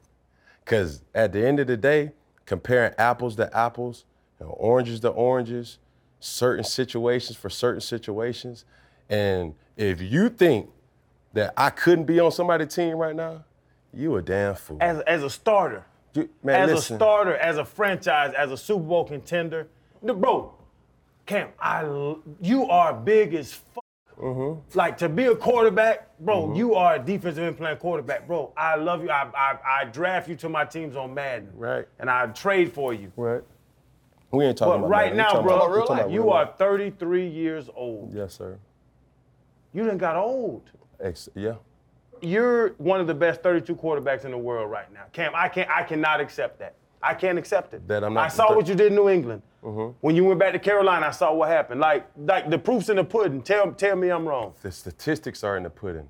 Because 0.64 1.02
at 1.14 1.34
the 1.34 1.46
end 1.46 1.60
of 1.60 1.68
the 1.68 1.76
day, 1.78 2.12
comparing 2.46 2.94
apples 2.98 3.36
to 3.36 3.56
apples, 3.56 4.06
you 4.40 4.46
know, 4.46 4.54
oranges 4.54 5.02
to 5.02 5.10
oranges, 5.10 5.80
certain 6.20 6.64
situations 6.64 7.38
for 7.38 7.50
certain 7.50 7.82
situations, 7.82 8.64
and 9.10 9.54
if 9.76 10.02
you 10.02 10.30
think 10.30 10.70
that 11.34 11.54
I 11.58 11.70
couldn't 11.70 12.06
be 12.06 12.20
on 12.20 12.32
somebody's 12.32 12.74
team 12.74 12.98
right 12.98 13.16
now, 13.16 13.44
you 13.94 14.16
a 14.16 14.22
damn 14.22 14.56
fool. 14.56 14.78
As, 14.82 15.00
as 15.02 15.24
a 15.24 15.30
starter, 15.30 15.86
You- 16.14 16.30
man, 16.44 16.62
as 16.70 16.76
listen. 16.76 16.96
a 16.96 17.00
starter, 17.00 17.36
as 17.38 17.58
a 17.58 17.66
franchise, 17.66 18.34
as 18.38 18.52
a 18.52 18.58
Super 18.58 18.84
Bowl 18.84 19.04
contender, 19.06 19.68
bro, 20.02 20.54
Cam, 21.26 21.50
I 21.60 21.84
you 22.42 22.66
are 22.70 22.94
big 22.94 23.34
as 23.34 23.54
fuck. 23.54 23.84
Mm-hmm. 24.20 24.78
Like 24.78 24.98
to 25.00 25.10
be 25.10 25.26
a 25.26 25.36
quarterback, 25.36 26.18
bro, 26.20 26.54
you 26.56 26.74
are 26.76 26.96
a 26.96 27.00
defensive 27.00 27.44
end 27.44 27.58
playing 27.58 27.78
quarterback, 27.78 28.26
bro. 28.28 28.52
I 28.58 28.76
love 28.76 29.04
you. 29.04 29.10
I, 29.12 29.30
I, 29.36 29.58
I 29.82 29.86
draft 29.86 30.28
you 30.28 30.36
to 30.38 30.50
my 30.50 30.66
teams 30.66 30.96
on 30.96 31.14
Madden, 31.14 31.50
Right. 31.54 31.86
And 32.00 32.10
I 32.10 32.26
trade 32.28 32.74
for 32.74 32.94
you. 32.94 33.12
Right. 33.16 33.44
We 34.32 34.46
ain't 34.46 34.58
talking 34.58 34.74
But 34.82 34.88
about 34.88 34.90
right. 34.90 35.16
Now, 35.16 35.42
bro, 35.42 35.56
about- 35.58 35.92
about 36.00 36.12
you 36.12 36.30
are 36.32 36.54
33 36.58 37.28
years 37.28 37.70
old. 37.76 38.14
Yes, 38.14 38.34
sir. 38.34 38.58
You 39.74 39.86
done 39.86 39.98
got 39.98 40.16
old. 40.16 40.64
Ex- 41.00 41.30
yeah. 41.36 41.56
You're 42.22 42.70
one 42.80 43.00
of 43.00 43.06
the 43.08 43.14
best 43.14 43.44
32 43.44 43.76
quarterbacks 43.76 44.26
in 44.26 44.32
the 44.32 44.38
world 44.38 44.72
right 44.72 44.92
now. 44.92 45.04
Cam, 45.14 45.34
I 45.36 45.48
can't 45.48 45.70
I 45.70 45.84
cannot 45.84 46.20
accept 46.20 46.58
that. 46.60 46.74
I 47.08 47.14
can't 47.14 47.38
accept 47.38 47.74
it. 47.74 47.88
That 47.88 48.04
I'm 48.04 48.14
not 48.14 48.26
I 48.26 48.28
saw 48.28 48.54
what 48.54 48.68
you 48.68 48.76
did 48.76 48.88
in 48.88 48.96
New 48.96 49.08
England. 49.10 49.42
Mm-hmm. 49.64 49.98
When 50.02 50.16
you 50.16 50.26
went 50.26 50.40
back 50.40 50.52
to 50.54 50.60
Carolina, 50.60 51.08
I 51.08 51.12
saw 51.12 51.34
what 51.34 51.50
happened. 51.50 51.80
Like, 51.80 52.06
like 52.18 52.50
the 52.50 52.58
proof's 52.58 52.90
in 52.90 52.98
the 52.98 53.04
pudding. 53.04 53.42
Tell, 53.42 53.72
tell 53.72 53.96
me 53.96 54.10
I'm 54.10 54.28
wrong. 54.28 54.54
The 54.62 54.72
statistics 54.72 55.44
are 55.44 55.56
in 55.56 55.64
the 55.64 55.70
pudding 55.70 56.10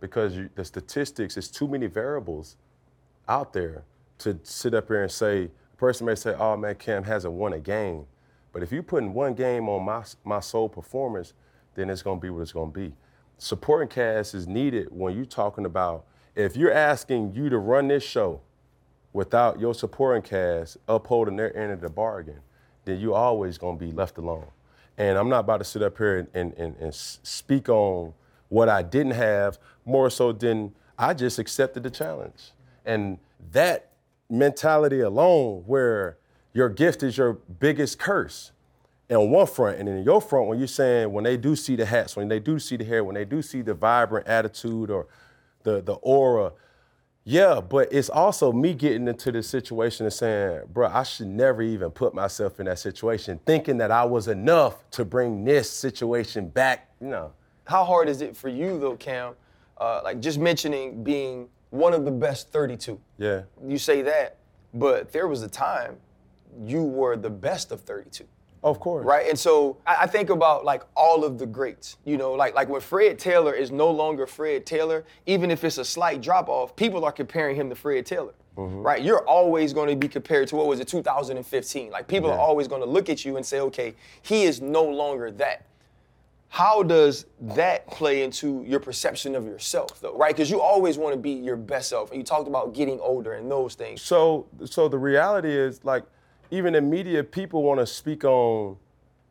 because 0.00 0.36
you, 0.36 0.50
the 0.56 0.64
statistics 0.64 1.36
is 1.36 1.48
too 1.50 1.68
many 1.68 1.86
variables 1.86 2.56
out 3.28 3.52
there 3.52 3.84
to 4.18 4.38
sit 4.42 4.74
up 4.74 4.88
here 4.88 5.02
and 5.02 5.10
say, 5.10 5.44
a 5.44 5.76
person 5.76 6.06
may 6.06 6.16
say, 6.16 6.34
oh 6.34 6.56
man, 6.56 6.74
Cam 6.74 7.04
hasn't 7.04 7.32
won 7.32 7.52
a 7.52 7.60
game. 7.60 8.04
But 8.52 8.64
if 8.64 8.72
you're 8.72 8.82
putting 8.82 9.14
one 9.14 9.34
game 9.34 9.68
on 9.68 9.84
my, 9.84 10.02
my 10.24 10.40
sole 10.40 10.68
performance, 10.68 11.34
then 11.76 11.90
it's 11.90 12.02
going 12.02 12.18
to 12.18 12.22
be 12.22 12.30
what 12.30 12.40
it's 12.40 12.52
going 12.52 12.72
to 12.72 12.78
be. 12.78 12.92
Supporting 13.36 13.88
cast 13.88 14.34
is 14.34 14.48
needed 14.48 14.88
when 14.90 15.14
you're 15.14 15.24
talking 15.24 15.64
about, 15.64 16.06
if 16.34 16.56
you're 16.56 16.72
asking 16.72 17.34
you 17.34 17.48
to 17.50 17.58
run 17.58 17.86
this 17.86 18.02
show 18.02 18.40
without 19.12 19.58
your 19.58 19.74
supporting 19.74 20.22
cast 20.22 20.76
upholding 20.86 21.36
their 21.36 21.56
end 21.56 21.72
of 21.72 21.80
the 21.80 21.88
bargain, 21.88 22.40
then 22.84 23.00
you're 23.00 23.14
always 23.14 23.58
to 23.58 23.74
be 23.74 23.92
left 23.92 24.18
alone. 24.18 24.46
And 24.96 25.16
I'm 25.16 25.28
not 25.28 25.40
about 25.40 25.58
to 25.58 25.64
sit 25.64 25.82
up 25.82 25.96
here 25.98 26.18
and, 26.18 26.28
and, 26.34 26.54
and, 26.54 26.76
and 26.76 26.94
speak 26.94 27.68
on 27.68 28.14
what 28.48 28.68
I 28.68 28.82
didn't 28.82 29.12
have, 29.12 29.58
more 29.84 30.10
so 30.10 30.32
than 30.32 30.74
I 30.98 31.14
just 31.14 31.38
accepted 31.38 31.82
the 31.82 31.90
challenge. 31.90 32.52
And 32.84 33.18
that 33.52 33.92
mentality 34.28 35.00
alone, 35.00 35.62
where 35.66 36.18
your 36.52 36.68
gift 36.68 37.02
is 37.02 37.16
your 37.16 37.34
biggest 37.34 37.98
curse, 37.98 38.52
on 39.10 39.30
one 39.30 39.46
front, 39.46 39.78
and 39.78 39.88
in 39.88 40.02
your 40.02 40.20
front, 40.20 40.48
when 40.48 40.58
you're 40.58 40.68
saying 40.68 41.10
when 41.12 41.24
they 41.24 41.36
do 41.36 41.56
see 41.56 41.76
the 41.76 41.86
hats, 41.86 42.14
when 42.14 42.28
they 42.28 42.40
do 42.40 42.58
see 42.58 42.76
the 42.76 42.84
hair, 42.84 43.02
when 43.04 43.14
they 43.14 43.24
do 43.24 43.40
see 43.40 43.62
the 43.62 43.72
vibrant 43.72 44.26
attitude 44.26 44.90
or 44.90 45.06
the 45.62 45.80
the 45.80 45.94
aura, 45.94 46.52
yeah, 47.28 47.60
but 47.60 47.92
it's 47.92 48.08
also 48.08 48.52
me 48.52 48.72
getting 48.72 49.06
into 49.06 49.30
the 49.30 49.42
situation 49.42 50.06
and 50.06 50.12
saying, 50.12 50.62
bro, 50.72 50.88
I 50.88 51.02
should 51.02 51.26
never 51.26 51.60
even 51.60 51.90
put 51.90 52.14
myself 52.14 52.58
in 52.58 52.64
that 52.66 52.78
situation, 52.78 53.38
thinking 53.44 53.76
that 53.78 53.90
I 53.90 54.02
was 54.06 54.28
enough 54.28 54.90
to 54.92 55.04
bring 55.04 55.44
this 55.44 55.70
situation 55.70 56.48
back. 56.48 56.88
You 57.02 57.08
know. 57.08 57.32
How 57.66 57.84
hard 57.84 58.08
is 58.08 58.22
it 58.22 58.34
for 58.34 58.48
you 58.48 58.80
though, 58.80 58.96
Cam? 58.96 59.34
Uh, 59.76 60.00
like 60.02 60.20
just 60.20 60.38
mentioning 60.38 61.04
being 61.04 61.50
one 61.68 61.92
of 61.92 62.06
the 62.06 62.10
best 62.10 62.50
32. 62.50 62.98
Yeah. 63.18 63.42
You 63.62 63.76
say 63.76 64.00
that, 64.00 64.38
but 64.72 65.12
there 65.12 65.28
was 65.28 65.42
a 65.42 65.48
time 65.48 65.98
you 66.64 66.82
were 66.82 67.14
the 67.14 67.28
best 67.28 67.72
of 67.72 67.82
32. 67.82 68.24
Of 68.62 68.80
course. 68.80 69.04
Right. 69.06 69.28
And 69.28 69.38
so 69.38 69.76
I, 69.86 69.98
I 70.02 70.06
think 70.06 70.30
about 70.30 70.64
like 70.64 70.82
all 70.96 71.24
of 71.24 71.38
the 71.38 71.46
greats, 71.46 71.96
you 72.04 72.16
know, 72.16 72.32
like 72.32 72.54
like 72.54 72.68
when 72.68 72.80
Fred 72.80 73.18
Taylor 73.18 73.52
is 73.52 73.70
no 73.70 73.90
longer 73.90 74.26
Fred 74.26 74.66
Taylor, 74.66 75.04
even 75.26 75.50
if 75.50 75.64
it's 75.64 75.78
a 75.78 75.84
slight 75.84 76.20
drop 76.20 76.48
off, 76.48 76.74
people 76.74 77.04
are 77.04 77.12
comparing 77.12 77.56
him 77.56 77.68
to 77.68 77.74
Fred 77.74 78.04
Taylor. 78.06 78.34
Mm-hmm. 78.56 78.82
Right? 78.82 79.02
You're 79.02 79.26
always 79.26 79.72
going 79.72 79.88
to 79.88 79.94
be 79.94 80.08
compared 80.08 80.48
to 80.48 80.56
what 80.56 80.66
was 80.66 80.80
it, 80.80 80.88
2015. 80.88 81.90
Like 81.90 82.08
people 82.08 82.30
are 82.30 82.38
always 82.38 82.66
going 82.66 82.82
to 82.82 82.88
look 82.88 83.08
at 83.08 83.24
you 83.24 83.36
and 83.36 83.46
say, 83.46 83.60
okay, 83.60 83.94
he 84.22 84.42
is 84.44 84.60
no 84.60 84.84
longer 84.84 85.30
that. 85.32 85.64
How 86.50 86.82
does 86.82 87.26
that 87.40 87.86
play 87.88 88.22
into 88.22 88.64
your 88.66 88.80
perception 88.80 89.34
of 89.34 89.44
yourself, 89.44 90.00
though, 90.00 90.16
right? 90.16 90.34
Because 90.34 90.50
you 90.50 90.60
always 90.62 90.96
want 90.96 91.14
to 91.14 91.20
be 91.20 91.30
your 91.30 91.56
best 91.56 91.90
self. 91.90 92.10
And 92.10 92.18
you 92.18 92.24
talked 92.24 92.48
about 92.48 92.74
getting 92.74 92.98
older 93.00 93.34
and 93.34 93.50
those 93.50 93.74
things. 93.74 94.00
So, 94.00 94.46
so 94.64 94.88
the 94.88 94.98
reality 94.98 95.54
is, 95.54 95.84
like, 95.84 96.04
even 96.50 96.74
in 96.74 96.88
media, 96.90 97.22
people 97.24 97.62
want 97.62 97.80
to 97.80 97.86
speak 97.86 98.24
on 98.24 98.76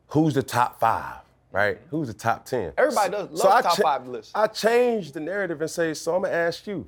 who's 0.08 0.34
the 0.34 0.42
top 0.42 0.78
five, 0.80 1.16
right? 1.52 1.78
Who's 1.90 2.08
the 2.08 2.14
top 2.14 2.44
ten? 2.44 2.72
Everybody 2.78 3.10
does 3.10 3.30
love 3.30 3.52
I 3.52 3.62
top 3.62 3.76
five 3.78 4.06
lists. 4.08 4.32
I 4.34 4.46
changed 4.46 5.14
the 5.14 5.20
narrative 5.20 5.60
and 5.60 5.70
say, 5.70 5.94
so 5.94 6.14
I'm 6.16 6.22
gonna 6.22 6.34
ask 6.34 6.66
you, 6.66 6.86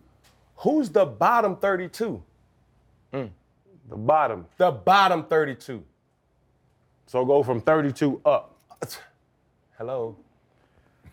who's 0.57 0.91
the 0.91 1.05
bottom 1.07 1.57
32? 1.57 2.23
Hmm. 3.13 3.25
The 3.89 3.97
bottom. 3.97 4.47
The 4.57 4.71
bottom 4.71 5.25
32. 5.25 5.83
So 7.07 7.25
go 7.25 7.43
from 7.43 7.61
32 7.61 8.21
up. 8.25 8.57
Hello. 9.79 10.17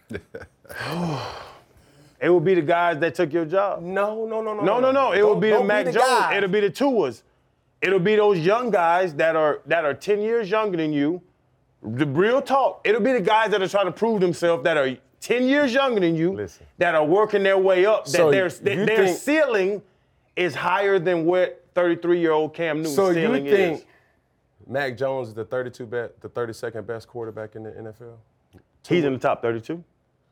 It 2.20 2.32
would 2.32 2.44
be 2.44 2.56
the 2.56 2.64
guys 2.64 2.98
that 2.98 3.14
took 3.14 3.32
your 3.32 3.46
job. 3.46 3.84
No, 3.84 4.26
no, 4.26 4.42
no, 4.42 4.56
no. 4.56 4.64
No, 4.64 4.80
no, 4.80 4.92
no. 4.92 5.12
It 5.12 5.20
Don't- 5.20 5.30
would 5.36 5.40
be 5.40 5.52
the 5.52 5.64
Mac 5.64 5.86
Jones. 5.86 5.98
guys. 5.98 6.36
It'll 6.38 6.50
be 6.50 6.62
the 6.62 6.72
Tuas. 6.72 7.22
It'll 7.82 8.00
be 8.00 8.16
those 8.16 8.40
young 8.40 8.72
guys 8.72 9.14
that 9.16 9.36
are 9.36 9.62
that 9.68 9.86
are 9.86 9.94
10 9.94 10.22
years 10.22 10.50
younger 10.50 10.78
than 10.78 10.94
you. 10.94 11.22
The 11.84 12.06
real 12.08 12.42
talk. 12.42 12.82
It'll 12.84 13.02
be 13.02 13.14
the 13.14 13.22
guys 13.22 13.52
that 13.52 13.62
are 13.62 13.68
trying 13.68 13.86
to 13.86 13.92
prove 13.92 14.20
themselves 14.20 14.64
that 14.64 14.78
are 14.78 14.98
10 15.22 15.46
years 15.46 15.74
younger 15.74 16.00
than 16.00 16.16
you. 16.16 16.34
Listen. 16.34 16.66
That 16.80 16.96
are 16.96 17.06
working 17.06 17.44
their 17.44 17.58
way 17.58 17.86
up. 17.86 18.06
That 18.06 18.12
So 18.12 18.32
their, 18.32 18.50
their 18.50 18.86
think- 18.88 19.18
ceiling 19.18 19.82
is 20.36 20.56
higher 20.56 20.98
than 21.00 21.26
what 21.26 21.64
33 21.76 22.20
year 22.20 22.32
old 22.32 22.54
Cam 22.56 22.78
Newton's 22.78 22.96
So 22.96 23.12
you 23.12 23.32
think 23.32 23.48
is. 23.48 23.86
Mac 24.68 24.98
Jones 24.98 25.30
is 25.30 25.34
the 25.34 25.46
32 25.46 25.86
best, 25.86 26.20
the 26.20 26.30
32nd 26.30 26.86
best 26.86 27.08
quarterback 27.08 27.56
in 27.56 27.64
the 27.64 27.72
NFL? 27.72 28.18
He's 28.88 29.04
in 29.04 29.14
the 29.14 29.20
top 29.20 29.42
32. 29.42 29.84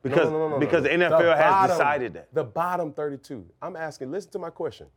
Because, 0.04 0.30
No, 0.30 0.32
no, 0.32 0.38
no, 0.40 0.50
no, 0.50 0.60
because 0.60 0.84
the 0.84 0.90
NFL 0.90 1.36
has 1.36 1.52
bottom- 1.52 1.78
decided 1.78 2.14
that. 2.16 2.28
The 2.34 2.44
bottom 2.44 2.92
32. 2.92 3.46
I'm 3.62 3.76
asking, 3.76 4.12
listen 4.12 4.32
to 4.32 4.40
my 4.40 4.50
question. 4.50 4.88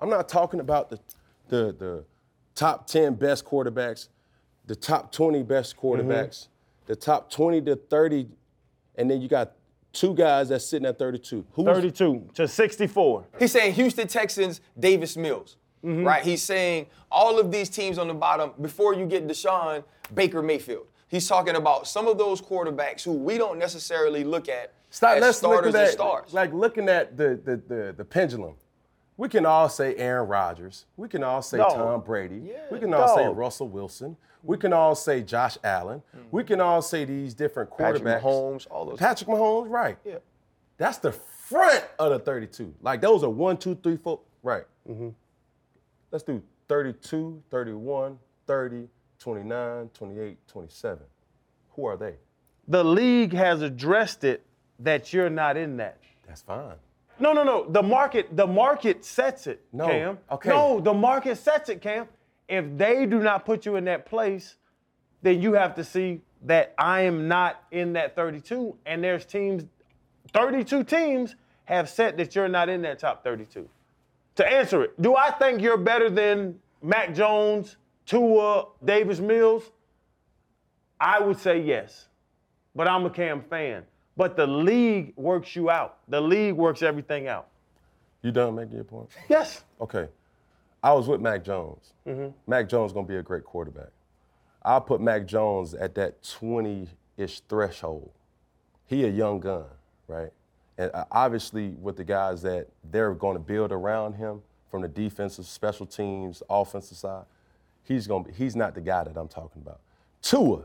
I'm 0.00 0.10
not 0.10 0.28
talking 0.28 0.60
about 0.60 0.90
the, 0.90 0.98
the, 1.48 1.74
the 1.78 2.04
top 2.54 2.86
10 2.86 3.14
best 3.14 3.44
quarterbacks, 3.44 4.08
the 4.66 4.76
top 4.76 5.12
20 5.12 5.42
best 5.42 5.76
Mm-hmm. 5.76 5.86
quarterbacks, 6.10 6.48
the 6.86 6.96
top 6.96 7.30
20 7.30 7.60
to 7.62 7.76
30, 7.76 8.28
and 8.96 9.10
then 9.10 9.20
you 9.20 9.28
got 9.28 9.52
two 9.92 10.14
guys 10.14 10.48
that's 10.50 10.64
sitting 10.66 10.86
at 10.86 10.98
32. 10.98 11.44
Who's 11.52 11.64
32 11.66 12.28
to 12.34 12.48
64. 12.48 13.24
He's 13.38 13.52
saying 13.52 13.74
Houston 13.74 14.06
Texans, 14.08 14.60
Davis 14.78 15.16
Mills, 15.16 15.56
Mm-hmm. 15.84 16.04
right? 16.04 16.24
He's 16.24 16.42
saying 16.42 16.86
all 17.08 17.38
of 17.38 17.52
these 17.52 17.68
teams 17.68 17.98
on 17.98 18.08
the 18.08 18.14
bottom 18.14 18.50
before 18.60 18.94
you 18.94 19.06
get 19.06 19.28
Deshaun, 19.28 19.84
Baker 20.12 20.42
Mayfield. 20.42 20.86
He's 21.06 21.28
talking 21.28 21.54
about 21.54 21.86
some 21.86 22.08
of 22.08 22.18
those 22.18 22.42
quarterbacks 22.42 23.04
who 23.04 23.12
we 23.12 23.38
don't 23.38 23.60
necessarily 23.60 24.24
look 24.24 24.48
at 24.48 24.72
Stop, 24.90 25.16
as 25.18 25.20
let's 25.22 25.40
look 25.44 25.52
starters 25.52 25.74
at 25.76 25.82
and 25.84 25.92
stars. 25.92 26.34
Like 26.34 26.52
looking 26.52 26.88
at 26.88 27.16
the, 27.16 27.40
the, 27.44 27.56
the, 27.72 27.94
the 27.96 28.04
pendulum. 28.04 28.54
We 29.18 29.28
can 29.28 29.44
all 29.44 29.68
say 29.68 29.96
Aaron 29.96 30.28
Rodgers. 30.28 30.86
We 30.96 31.08
can 31.08 31.24
all 31.24 31.42
say 31.42 31.58
Dog. 31.58 31.74
Tom 31.74 32.00
Brady. 32.02 32.52
we 32.70 32.78
can 32.78 32.94
all 32.94 33.14
say 33.16 33.26
Russell 33.26 33.68
Wilson. 33.68 34.16
We 34.44 34.56
can 34.56 34.72
all 34.72 34.94
say 34.94 35.22
Josh 35.22 35.58
Allen. 35.64 36.02
We 36.30 36.44
can 36.44 36.60
all 36.60 36.80
say 36.80 37.04
these 37.04 37.34
different 37.34 37.68
quarterbacks. 37.70 38.04
Patrick. 38.04 38.22
Mahomes, 38.22 38.66
all 38.70 38.84
those. 38.86 38.98
Patrick 38.98 39.28
Mahomes, 39.28 39.68
right. 39.68 39.98
Yeah. 40.04 40.18
That's 40.78 40.98
the 40.98 41.10
front 41.10 41.84
of 41.98 42.12
the 42.12 42.20
32. 42.20 42.72
Like 42.80 43.00
those 43.00 43.24
are 43.24 43.28
one, 43.28 43.56
two, 43.56 43.74
three, 43.82 43.96
four. 43.96 44.20
Right. 44.44 44.64
Mm-hmm. 44.88 45.08
Let's 46.12 46.22
do 46.22 46.40
32, 46.68 47.42
31, 47.50 48.18
30, 48.46 48.88
29, 49.18 49.90
28, 49.92 50.38
27. 50.46 50.98
Who 51.72 51.86
are 51.86 51.96
they? 51.96 52.14
The 52.68 52.84
league 52.84 53.32
has 53.32 53.62
addressed 53.62 54.22
it 54.22 54.46
that 54.78 55.12
you're 55.12 55.28
not 55.28 55.56
in 55.56 55.76
that. 55.78 55.98
That's 56.26 56.42
fine. 56.42 56.74
No, 57.20 57.32
no, 57.32 57.42
no. 57.42 57.66
The 57.68 57.82
market, 57.82 58.36
the 58.36 58.46
market 58.46 59.04
sets 59.04 59.46
it, 59.46 59.64
No. 59.72 59.86
Cam. 59.86 60.18
Okay. 60.30 60.50
No, 60.50 60.80
the 60.80 60.94
market 60.94 61.36
sets 61.38 61.68
it, 61.68 61.80
Cam. 61.80 62.08
If 62.48 62.64
they 62.76 63.06
do 63.06 63.20
not 63.20 63.44
put 63.44 63.66
you 63.66 63.76
in 63.76 63.84
that 63.84 64.06
place, 64.06 64.56
then 65.22 65.42
you 65.42 65.52
have 65.54 65.74
to 65.74 65.84
see 65.84 66.20
that 66.42 66.74
I 66.78 67.02
am 67.02 67.28
not 67.28 67.62
in 67.70 67.92
that 67.94 68.14
32. 68.14 68.76
And 68.86 69.02
there's 69.02 69.24
teams, 69.24 69.64
32 70.32 70.84
teams 70.84 71.36
have 71.64 71.88
said 71.88 72.16
that 72.16 72.34
you're 72.34 72.48
not 72.48 72.68
in 72.68 72.82
that 72.82 72.98
top 73.00 73.24
32. 73.24 73.68
To 74.36 74.46
answer 74.46 74.84
it, 74.84 75.02
do 75.02 75.16
I 75.16 75.30
think 75.32 75.60
you're 75.60 75.76
better 75.76 76.08
than 76.08 76.58
Mac 76.80 77.14
Jones, 77.14 77.76
Tua, 78.06 78.66
Davis 78.84 79.18
Mills? 79.20 79.70
I 81.00 81.20
would 81.20 81.38
say 81.38 81.60
yes. 81.60 82.08
But 82.74 82.88
I'm 82.88 83.04
a 83.04 83.10
Cam 83.10 83.42
fan. 83.42 83.84
But 84.18 84.36
the 84.36 84.48
league 84.48 85.12
works 85.16 85.54
you 85.54 85.70
out. 85.70 85.98
The 86.08 86.20
league 86.20 86.54
works 86.54 86.82
everything 86.82 87.28
out. 87.28 87.46
You 88.20 88.32
done 88.32 88.56
making 88.56 88.74
your 88.74 88.82
point? 88.82 89.08
Yes. 89.28 89.62
Okay. 89.80 90.08
I 90.82 90.92
was 90.92 91.06
with 91.06 91.20
Mac 91.20 91.44
Jones. 91.44 91.92
Mm-hmm. 92.04 92.30
Mac 92.50 92.68
Jones 92.68 92.92
gonna 92.92 93.06
be 93.06 93.16
a 93.16 93.22
great 93.22 93.44
quarterback. 93.44 93.90
I'll 94.64 94.80
put 94.80 95.00
Mac 95.00 95.24
Jones 95.24 95.72
at 95.72 95.94
that 95.94 96.20
20-ish 96.22 97.40
threshold. 97.48 98.10
He 98.86 99.04
a 99.04 99.08
young 99.08 99.38
gun, 99.38 99.66
right? 100.08 100.30
And 100.78 100.90
uh, 100.94 101.04
obviously 101.12 101.68
with 101.80 101.96
the 101.96 102.04
guys 102.04 102.42
that 102.42 102.66
they're 102.90 103.14
gonna 103.14 103.38
build 103.38 103.70
around 103.70 104.14
him 104.14 104.42
from 104.68 104.82
the 104.82 104.88
defensive, 104.88 105.46
special 105.46 105.86
teams, 105.86 106.42
offensive 106.50 106.96
side, 106.96 107.24
he's 107.84 108.08
gonna 108.08 108.24
be, 108.24 108.32
he's 108.32 108.56
not 108.56 108.74
the 108.74 108.80
guy 108.80 109.04
that 109.04 109.16
I'm 109.16 109.28
talking 109.28 109.62
about. 109.62 109.78
Tua, 110.22 110.64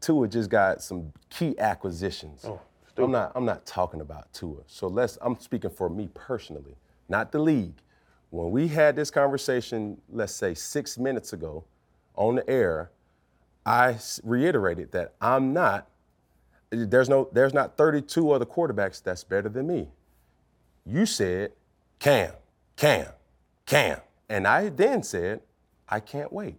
Tua 0.00 0.28
just 0.28 0.50
got 0.50 0.82
some 0.82 1.12
key 1.30 1.58
acquisitions. 1.58 2.44
Oh, 2.46 2.60
I'm 2.96 3.10
not 3.10 3.32
I'm 3.34 3.44
not 3.44 3.66
talking 3.66 4.00
about 4.00 4.32
Tua. 4.32 4.62
So 4.66 4.86
let's 4.86 5.18
I'm 5.20 5.38
speaking 5.38 5.70
for 5.70 5.88
me 5.88 6.08
personally, 6.14 6.76
not 7.08 7.32
the 7.32 7.38
league. 7.38 7.74
When 8.30 8.50
we 8.50 8.68
had 8.68 8.94
this 8.94 9.10
conversation, 9.10 10.00
let's 10.10 10.34
say 10.34 10.54
6 10.54 10.98
minutes 10.98 11.32
ago 11.32 11.64
on 12.14 12.36
the 12.36 12.50
air, 12.50 12.90
I 13.64 13.96
reiterated 14.22 14.92
that 14.92 15.14
I'm 15.20 15.52
not 15.52 15.88
there's 16.70 17.08
no 17.08 17.28
there's 17.32 17.54
not 17.54 17.76
32 17.76 18.30
other 18.30 18.44
quarterbacks 18.44 19.02
that's 19.02 19.24
better 19.24 19.48
than 19.48 19.66
me. 19.66 19.88
You 20.84 21.06
said 21.06 21.52
Cam, 21.98 22.32
Cam, 22.76 23.08
Cam. 23.66 24.00
And 24.28 24.46
I 24.46 24.68
then 24.68 25.02
said 25.02 25.40
I 25.88 26.00
can't 26.00 26.32
wait. 26.32 26.56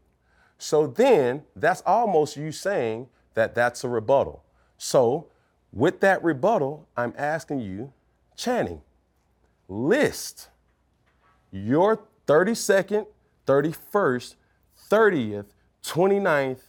So 0.57 0.87
then 0.87 1.43
that's 1.55 1.81
almost 1.85 2.35
you 2.35 2.51
saying 2.51 3.07
that 3.39 3.55
that's 3.55 3.85
a 3.85 3.89
rebuttal. 3.89 4.43
So 4.77 5.27
with 5.71 6.01
that 6.01 6.21
rebuttal, 6.21 6.87
I'm 6.97 7.13
asking 7.17 7.61
you, 7.61 7.93
Channing, 8.35 8.81
list 9.69 10.49
your 11.49 12.01
32nd, 12.27 13.07
31st, 13.47 14.35
30th, 14.89 15.45
29th, 15.83 16.61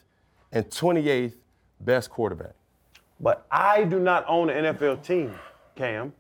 and 0.53 0.71
28th 0.71 1.35
best 1.81 2.09
quarterback. 2.09 2.55
But 3.19 3.47
I 3.51 3.83
do 3.85 3.99
not 3.99 4.25
own 4.29 4.49
an 4.49 4.75
NFL 4.77 5.03
team, 5.03 5.35
Cam. 5.75 6.13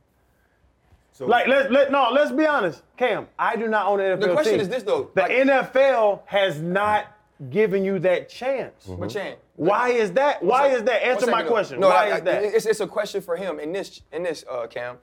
So 1.12 1.26
like 1.26 1.46
let 1.46 1.70
let 1.70 1.92
no, 1.92 2.10
let's 2.10 2.32
be 2.32 2.46
honest, 2.46 2.82
Cam. 2.96 3.28
I 3.38 3.54
do 3.54 3.68
not 3.68 3.86
own 3.86 4.00
an 4.00 4.18
NFL 4.18 4.20
team. 4.20 4.28
The 4.28 4.34
question 4.34 4.60
is 4.60 4.68
this, 4.68 4.82
though, 4.82 5.10
The 5.14 5.22
like- 5.22 5.30
NFL 5.30 6.22
has 6.26 6.60
not 6.60 7.06
given 7.48 7.84
you 7.84 7.98
that 8.00 8.28
chance. 8.28 8.86
But 8.86 9.08
Chan, 9.10 9.36
Why 9.56 9.90
is 9.90 10.12
that? 10.12 10.42
Why 10.42 10.68
One 10.68 10.76
is 10.76 10.82
that? 10.84 11.06
Answer 11.06 11.30
my 11.30 11.42
question. 11.42 11.80
No, 11.80 11.88
Why 11.88 11.94
I- 11.94 12.10
I- 12.10 12.16
is 12.16 12.22
that? 12.22 12.44
It's, 12.44 12.66
it's 12.66 12.80
a 12.80 12.86
question 12.86 13.22
for 13.22 13.36
him 13.36 13.58
in 13.58 13.72
this 13.72 14.02
in 14.12 14.22
this 14.22 14.44
uh, 14.50 14.66
Cam. 14.66 14.98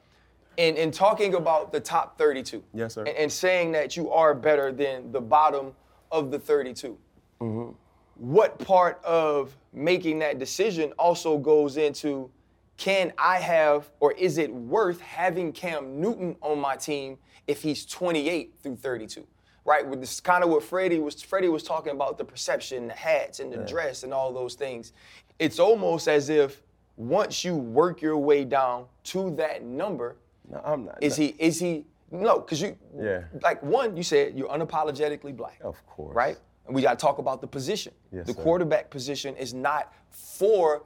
In, 0.57 0.75
in 0.75 0.89
talking 0.89 1.35
about 1.35 1.71
the 1.71 1.79
top 1.79 2.17
32. 2.17 2.63
Yes, 2.73 2.95
sir. 2.95 3.03
And, 3.03 3.15
and 3.15 3.31
saying 3.31 3.73
that 3.73 3.95
you 3.95 4.11
are 4.11 4.33
better 4.33 4.71
than 4.71 5.11
the 5.11 5.21
bottom 5.21 5.73
of 6.11 6.31
the 6.31 6.39
32. 6.39 6.97
Mm-hmm. 7.39 7.73
What 8.15 8.57
part 8.57 8.99
of 9.05 9.55
making 9.71 10.17
that 10.19 10.39
decision 10.39 10.93
also 10.93 11.37
goes 11.37 11.77
into 11.77 12.31
can 12.77 13.13
I 13.19 13.37
have 13.37 13.89
or 13.99 14.13
is 14.13 14.39
it 14.39 14.51
worth 14.51 14.99
having 15.01 15.51
Cam 15.51 15.99
Newton 15.99 16.35
on 16.41 16.59
my 16.59 16.75
team 16.75 17.17
if 17.45 17.61
he's 17.61 17.85
28 17.85 18.53
through 18.61 18.77
32? 18.77 19.27
Right, 19.67 19.85
with 19.85 19.99
this 19.99 20.21
kind 20.21 20.45
of 20.45 20.49
what 20.49 20.63
Freddie 20.63 20.99
was 20.99 21.21
Freddie 21.21 21.49
was 21.49 21.61
talking 21.61 21.91
about 21.91 22.17
the 22.17 22.23
perception, 22.23 22.87
the 22.87 22.93
hats 22.93 23.41
and 23.41 23.51
the 23.51 23.57
dress 23.57 24.03
and 24.03 24.13
all 24.13 24.31
those 24.31 24.55
things. 24.55 24.93
It's 25.39 25.59
almost 25.59 26.07
as 26.07 26.29
if 26.29 26.63
once 26.95 27.43
you 27.43 27.53
work 27.53 28.01
your 28.01 28.17
way 28.17 28.45
down 28.45 28.85
to 29.03 29.35
that 29.35 29.65
number, 29.65 30.15
No, 30.49 30.61
I'm 30.63 30.85
not. 30.85 31.03
is 31.03 31.17
he 31.17 31.35
is 31.37 31.59
he 31.59 31.85
no, 32.11 32.39
because 32.39 32.61
you 32.61 32.77
Yeah. 32.97 33.25
like 33.41 33.61
one, 33.61 33.97
you 33.97 34.03
said 34.03 34.37
you're 34.37 34.47
unapologetically 34.47 35.35
black. 35.35 35.59
Of 35.61 35.85
course. 35.85 36.15
Right? 36.15 36.39
And 36.65 36.73
we 36.73 36.81
gotta 36.81 36.95
talk 36.95 37.17
about 37.17 37.41
the 37.41 37.47
position. 37.47 37.93
Yes, 38.13 38.25
the 38.25 38.33
sir. 38.33 38.41
quarterback 38.41 38.89
position 38.89 39.35
is 39.35 39.53
not 39.53 39.93
for 40.11 40.83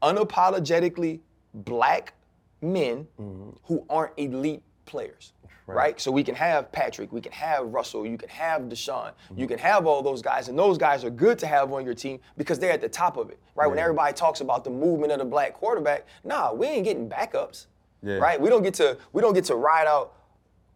unapologetically 0.00 1.20
black 1.52 2.14
men 2.62 3.06
mm-hmm. 3.20 3.50
who 3.64 3.84
aren't 3.90 4.12
elite 4.16 4.62
players. 4.86 5.34
Right. 5.66 5.98
So 5.98 6.10
we 6.12 6.22
can 6.22 6.34
have 6.34 6.70
Patrick, 6.72 7.10
we 7.10 7.22
can 7.22 7.32
have 7.32 7.66
Russell, 7.68 8.04
you 8.06 8.18
can 8.18 8.28
have 8.28 8.62
Deshaun, 8.62 9.12
mm-hmm. 9.12 9.38
you 9.38 9.46
can 9.46 9.58
have 9.58 9.86
all 9.86 10.02
those 10.02 10.20
guys, 10.20 10.48
and 10.48 10.58
those 10.58 10.76
guys 10.76 11.04
are 11.04 11.10
good 11.10 11.38
to 11.38 11.46
have 11.46 11.72
on 11.72 11.86
your 11.86 11.94
team 11.94 12.20
because 12.36 12.58
they're 12.58 12.72
at 12.72 12.82
the 12.82 12.88
top 12.88 13.16
of 13.16 13.30
it. 13.30 13.38
Right. 13.54 13.66
When 13.66 13.78
everybody 13.78 14.12
talks 14.12 14.40
about 14.40 14.64
the 14.64 14.70
movement 14.70 15.12
of 15.12 15.18
the 15.18 15.24
black 15.24 15.54
quarterback, 15.54 16.06
nah, 16.22 16.52
we 16.52 16.66
ain't 16.66 16.84
getting 16.84 17.08
backups. 17.08 17.66
Yeah. 18.02 18.16
Right? 18.16 18.38
We 18.38 18.50
don't 18.50 18.62
get 18.62 18.74
to 18.74 18.98
we 19.12 19.22
don't 19.22 19.32
get 19.32 19.44
to 19.44 19.56
ride 19.56 19.86
out 19.86 20.14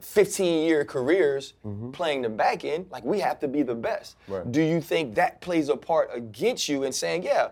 15 0.01 0.67
year 0.67 0.85
careers 0.85 1.55
mm-hmm. 1.67 1.91
playing 1.91 2.23
the 2.23 2.29
back 2.29 2.65
end, 2.65 2.87
like 2.91 3.05
we 3.05 3.21
have 3.21 3.39
to 3.41 3.49
be 3.49 3.63
the 3.63 3.75
best. 3.75 4.17
Right. 4.29 4.51
Do 4.51 4.63
you 4.63 4.81
think 4.81 5.15
that 5.17 5.41
plays 5.41 5.69
a 5.69 5.77
part 5.77 6.11
against 6.13 6.69
you 6.69 6.85
in 6.85 6.93
saying, 6.93 7.25
yeah, 7.25 7.49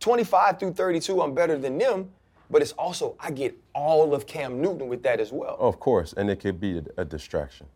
25 0.00 0.58
through 0.60 0.74
32, 0.74 1.22
I'm 1.22 1.34
better 1.34 1.58
than 1.58 1.78
them, 1.78 2.10
but 2.50 2.62
it's 2.62 2.72
also 2.72 3.16
I 3.20 3.30
get 3.30 3.56
all 3.74 4.14
of 4.14 4.26
Cam 4.26 4.60
Newton 4.60 4.88
with 4.88 5.02
that 5.02 5.20
as 5.20 5.32
well. 5.32 5.56
Of 5.58 5.80
course, 5.80 6.12
and 6.12 6.30
it 6.30 6.40
could 6.40 6.60
be 6.60 6.78
a, 6.78 7.02
a 7.02 7.04
distraction. 7.04 7.66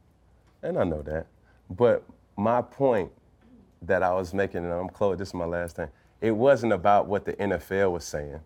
And 0.62 0.78
I 0.78 0.84
know 0.84 1.02
that. 1.02 1.26
But 1.70 2.04
my 2.36 2.62
point 2.62 3.10
that 3.82 4.02
I 4.02 4.12
was 4.12 4.34
making, 4.34 4.64
and 4.64 4.72
I'm 4.72 4.88
close, 4.88 5.18
this 5.18 5.28
is 5.28 5.34
my 5.34 5.44
last 5.44 5.76
thing, 5.76 5.88
it 6.20 6.32
wasn't 6.32 6.72
about 6.72 7.06
what 7.06 7.24
the 7.24 7.32
NFL 7.34 7.92
was 7.92 8.04
saying. 8.04 8.40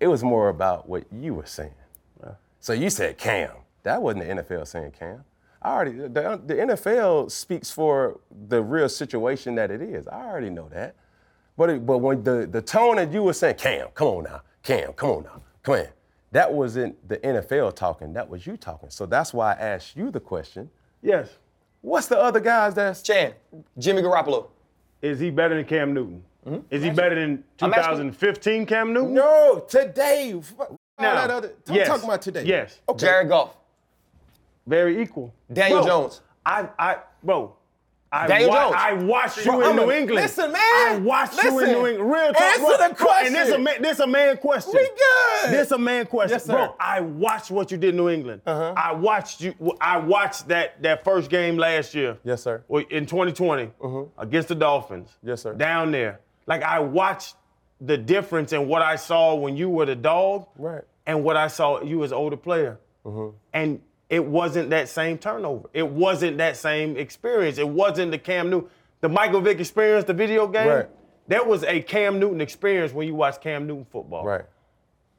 It 0.00 0.08
was 0.08 0.22
more 0.22 0.50
about 0.50 0.88
what 0.88 1.04
you 1.10 1.34
were 1.34 1.46
saying. 1.46 1.72
So 2.66 2.72
you 2.72 2.90
said 2.90 3.16
Cam. 3.16 3.50
That 3.84 4.02
wasn't 4.02 4.26
the 4.26 4.42
NFL 4.42 4.66
saying 4.66 4.90
Cam. 4.98 5.22
I 5.62 5.70
already 5.72 5.92
the, 5.92 6.40
the 6.44 6.54
NFL 6.54 7.30
speaks 7.30 7.70
for 7.70 8.18
the 8.48 8.60
real 8.60 8.88
situation 8.88 9.54
that 9.54 9.70
it 9.70 9.80
is. 9.80 10.08
I 10.08 10.26
already 10.26 10.50
know 10.50 10.68
that. 10.70 10.96
But 11.56 11.70
it, 11.70 11.86
but 11.86 11.98
when 11.98 12.24
the, 12.24 12.48
the 12.50 12.60
tone 12.60 12.96
that 12.96 13.12
you 13.12 13.22
were 13.22 13.32
saying, 13.32 13.54
Cam, 13.54 13.88
come 13.94 14.08
on 14.08 14.24
now, 14.24 14.42
Cam, 14.64 14.94
come 14.94 15.10
on 15.10 15.22
now, 15.22 15.42
come 15.66 15.74
on. 15.74 15.86
That 16.32 16.52
wasn't 16.52 17.08
the 17.08 17.18
NFL 17.18 17.74
talking. 17.76 18.12
That 18.14 18.28
was 18.28 18.46
you 18.46 18.56
talking. 18.56 18.88
So 18.90 19.04
that's 19.06 19.32
why 19.34 19.52
I 19.52 19.56
asked 19.56 19.96
you 19.96 20.10
the 20.10 20.20
question. 20.20 20.70
yes. 21.02 21.28
What's 21.82 22.08
the 22.08 22.18
other 22.18 22.40
guys 22.40 22.74
that's 22.74 23.00
Chan, 23.02 23.32
Jimmy 23.78 24.02
Garoppolo. 24.02 24.48
Is 25.02 25.20
he 25.20 25.30
better 25.30 25.54
than 25.54 25.64
Cam 25.66 25.94
Newton? 25.94 26.24
Is 26.70 26.82
he 26.82 26.90
better 26.90 27.14
than 27.14 27.38
Mm-hmm. 27.58 27.64
I'm 27.64 27.74
asking- 27.74 27.96
2015 28.10 28.66
Cam 28.66 28.92
Newton? 28.92 29.14
No, 29.14 29.64
today. 29.68 30.32
All 30.58 30.78
Now, 30.98 31.14
that 31.14 31.30
other. 31.30 31.52
I'm 31.68 31.74
yes, 31.76 31.86
talking 31.88 32.04
about 32.04 32.22
today. 32.22 32.42
yes. 32.44 32.80
Okay. 32.88 33.06
Jared 33.06 33.28
Goff. 33.28 33.54
Very 34.66 35.00
equal. 35.00 35.32
Daniel 35.52 35.80
Bro, 35.82 35.88
Jones. 35.88 36.20
I, 36.44 36.68
I, 36.78 36.96
bro. 37.22 37.54
I, 38.12 38.46
wa-. 38.46 38.72
I 38.74 38.92
watched 38.94 39.38
you 39.38 39.44
Bro, 39.52 39.60
in 39.60 39.66
I'm 39.66 39.78
a- 39.78 39.84
New 39.86 39.90
England. 39.92 40.22
listen, 40.22 40.52
man. 40.52 40.62
I 40.62 40.98
watched 41.02 41.42
you 41.42 41.50
in 41.50 41.56
Listen. 41.56 41.72
New 41.72 41.86
England. 41.86 42.12
Real 42.12 42.32
talk, 42.32 42.40
Answer 42.42 42.60
bro. 42.60 42.88
the 42.88 42.94
Bro, 42.94 43.08
And 43.24 43.34
this 43.34 43.50
a 43.50 43.58
man, 43.58 43.82
this 43.82 43.98
a 44.00 44.06
man 44.06 44.36
question. 44.38 44.72
We 44.74 44.88
good. 44.88 45.50
This 45.52 45.70
a 45.72 45.78
man 45.78 46.06
question, 46.06 46.34
Yes, 46.36 46.44
sir. 46.44 46.52
bro. 46.52 46.74
I 46.80 47.00
watched 47.00 47.50
what 47.50 47.70
you 47.70 47.76
did 47.76 47.90
in 47.90 47.96
New 47.96 48.08
England. 48.08 48.42
Uh-huh. 48.46 48.72
I 48.76 48.92
watched 48.92 49.40
you. 49.40 49.54
I 49.80 49.98
watched 49.98 50.48
that 50.48 50.80
that 50.82 51.04
first 51.04 51.30
game 51.30 51.56
last 51.58 51.94
year. 51.94 52.16
Yes, 52.24 52.42
sir. 52.42 52.62
Well, 52.68 52.84
in 52.90 53.06
2020 53.06 53.70
against 54.18 54.48
the 54.48 54.54
Dolphins. 54.54 55.08
Uh-huh. 55.10 55.30
Yes, 55.30 55.42
sir. 55.42 55.54
Down 55.54 55.90
there, 55.90 56.20
like 56.46 56.62
I 56.62 56.78
watched 56.80 57.34
the 57.80 57.98
difference 57.98 58.52
in 58.52 58.68
what 58.68 58.80
I 58.82 58.96
saw 58.96 59.34
when 59.34 59.56
you 59.56 59.68
were 59.68 59.84
the 59.84 59.96
dog, 59.96 60.46
Right. 60.56 60.82
and 61.06 61.22
what 61.24 61.36
I 61.36 61.48
saw 61.48 61.82
you 61.82 62.02
as 62.04 62.12
older 62.12 62.36
player, 62.36 62.78
and 63.52 63.80
it 64.08 64.24
wasn't 64.24 64.70
that 64.70 64.88
same 64.88 65.18
turnover. 65.18 65.68
It 65.72 65.88
wasn't 65.88 66.38
that 66.38 66.56
same 66.56 66.96
experience. 66.96 67.58
It 67.58 67.68
wasn't 67.68 68.12
the 68.12 68.18
Cam 68.18 68.50
Newton, 68.50 68.68
the 69.00 69.08
Michael 69.08 69.40
Vick 69.40 69.58
experience, 69.60 70.04
the 70.04 70.14
video 70.14 70.46
game. 70.46 70.68
Right. 70.68 70.88
There 71.28 71.44
was 71.44 71.64
a 71.64 71.80
Cam 71.82 72.18
Newton 72.20 72.40
experience 72.40 72.92
when 72.92 73.08
you 73.08 73.14
watch 73.14 73.40
Cam 73.40 73.66
Newton 73.66 73.84
football 73.90 74.24
Right. 74.24 74.44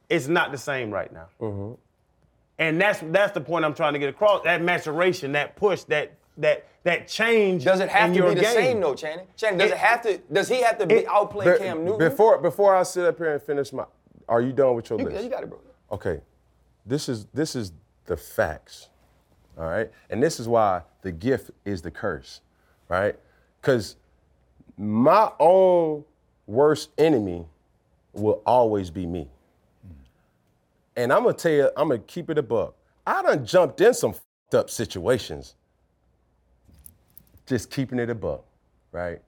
it's 0.08 0.26
not 0.26 0.52
the 0.52 0.58
same 0.58 0.90
right 0.90 1.12
now. 1.12 1.26
Mm-hmm. 1.40 1.74
And 2.60 2.80
that's 2.80 3.00
that's 3.12 3.32
the 3.32 3.40
point 3.40 3.64
I'm 3.64 3.74
trying 3.74 3.92
to 3.92 3.98
get 3.98 4.08
across. 4.08 4.42
That 4.44 4.62
maturation, 4.62 5.32
that 5.32 5.54
push, 5.54 5.82
that 5.84 6.14
that 6.38 6.66
that 6.84 7.06
change. 7.06 7.64
Does 7.64 7.80
it 7.80 7.88
have 7.90 8.12
to 8.14 8.22
be 8.22 8.34
the 8.34 8.40
game. 8.40 8.52
same 8.54 8.80
though, 8.80 8.94
Channing? 8.94 9.26
Channing, 9.36 9.58
does 9.58 9.70
it, 9.70 9.74
It- 9.74 9.78
have 9.78 10.02
to? 10.02 10.18
Does 10.32 10.48
he 10.48 10.62
have 10.62 10.78
to 10.78 10.86
be 10.86 10.94
it- 10.96 11.06
outplay 11.08 11.52
Be- 11.52 11.58
Cam 11.58 11.84
Newton? 11.84 11.98
Before 11.98 12.38
before 12.38 12.74
I 12.74 12.82
sit 12.84 13.04
up 13.04 13.18
here 13.18 13.34
and 13.34 13.42
finish 13.42 13.72
my, 13.72 13.84
are 14.28 14.40
you 14.40 14.52
done 14.52 14.74
with 14.74 14.88
your 14.90 14.98
you, 14.98 15.04
list? 15.04 15.16
yeah, 15.18 15.22
you 15.22 15.28
got 15.30 15.42
it, 15.44 15.50
bro. 15.50 15.58
Okay, 15.92 16.20
this 16.86 17.08
is 17.08 17.26
this 17.34 17.54
is 17.54 17.72
the 18.08 18.16
facts, 18.16 18.88
all 19.56 19.66
right, 19.66 19.90
and 20.10 20.22
this 20.22 20.40
is 20.40 20.48
why 20.48 20.82
the 21.02 21.12
gift 21.12 21.52
is 21.64 21.82
the 21.82 21.90
curse, 21.90 22.40
right? 22.88 23.16
Because 23.60 23.96
my 24.76 25.30
own 25.38 26.04
worst 26.46 26.90
enemy 26.98 27.46
will 28.12 28.42
always 28.46 28.90
be 28.90 29.06
me, 29.06 29.28
and 30.96 31.12
I'm 31.12 31.22
gonna 31.22 31.34
tell 31.34 31.52
you, 31.52 31.70
I'm 31.76 31.88
gonna 31.88 32.00
keep 32.00 32.30
it 32.30 32.38
a 32.38 32.42
buck. 32.42 32.74
I 33.06 33.22
done 33.22 33.46
jumped 33.46 33.80
in 33.80 33.94
some 33.94 34.12
fucked 34.12 34.54
up 34.54 34.70
situations, 34.70 35.54
just 37.46 37.70
keeping 37.70 37.98
it 37.98 38.10
a 38.10 38.14
buck, 38.14 38.44
right? 38.92 39.20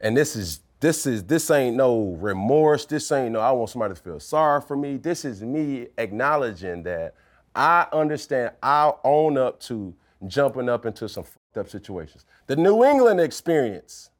And 0.00 0.16
this 0.16 0.36
is 0.36 0.60
this 0.80 1.06
is 1.06 1.24
this 1.24 1.50
ain't 1.50 1.76
no 1.76 2.16
remorse. 2.20 2.86
This 2.86 3.10
ain't 3.12 3.32
no 3.32 3.40
I 3.40 3.50
want 3.50 3.70
somebody 3.70 3.94
to 3.94 4.00
feel 4.00 4.20
sorry 4.20 4.60
for 4.60 4.76
me. 4.76 4.96
This 4.96 5.24
is 5.24 5.42
me 5.42 5.88
acknowledging 5.98 6.84
that 6.84 7.14
I 7.58 7.88
understand 7.92 8.52
I'll 8.62 9.00
own 9.02 9.36
up 9.36 9.58
to 9.62 9.92
jumping 10.28 10.68
up 10.68 10.86
into 10.86 11.08
some 11.08 11.24
fucked 11.24 11.58
up 11.58 11.68
situations. 11.68 12.24
The 12.46 12.54
New 12.54 12.84
England 12.84 13.20
experience 13.20 14.10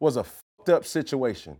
was 0.00 0.16
a 0.16 0.24
fucked 0.24 0.70
up 0.70 0.84
situation. 0.86 1.56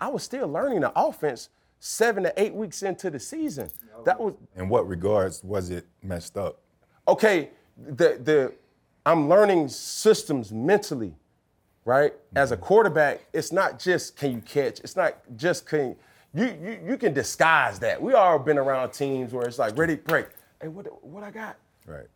I 0.00 0.08
was 0.08 0.22
still 0.22 0.48
learning 0.48 0.80
the 0.80 0.92
offense 0.98 1.50
seven 1.80 2.22
to 2.24 2.32
eight 2.42 2.54
weeks 2.54 2.82
into 2.82 3.10
the 3.10 3.20
season. 3.20 3.70
That 4.04 4.18
was 4.18 4.34
In 4.56 4.68
what 4.68 4.88
regards 4.88 5.44
was 5.44 5.70
it 5.70 5.86
messed 6.02 6.36
up? 6.38 6.58
okay, 7.08 7.50
the 7.76 8.18
the 8.22 8.54
I'm 9.04 9.28
learning 9.28 9.68
systems 9.68 10.50
mentally, 10.52 11.14
right? 11.84 12.14
As 12.36 12.52
a 12.52 12.56
quarterback, 12.56 13.26
it's 13.32 13.52
not 13.52 13.78
just 13.78 14.16
can 14.16 14.32
you 14.32 14.40
catch, 14.40 14.80
it's 14.80 14.96
not 14.96 15.16
just 15.36 15.66
can 15.66 15.96
you 16.34 16.46
you 16.62 16.78
you 16.86 16.96
can 16.96 17.12
disguise 17.12 17.78
that. 17.80 18.00
We 18.00 18.14
all 18.14 18.38
been 18.38 18.58
around 18.58 18.92
teams 18.92 19.32
where 19.32 19.46
it's 19.46 19.58
like 19.58 19.76
ready 19.76 19.96
break. 19.96 20.26
Hey, 20.60 20.68
what 20.68 20.86
what 21.04 21.22
I 21.22 21.30
got? 21.30 21.56
Right. 21.86 22.06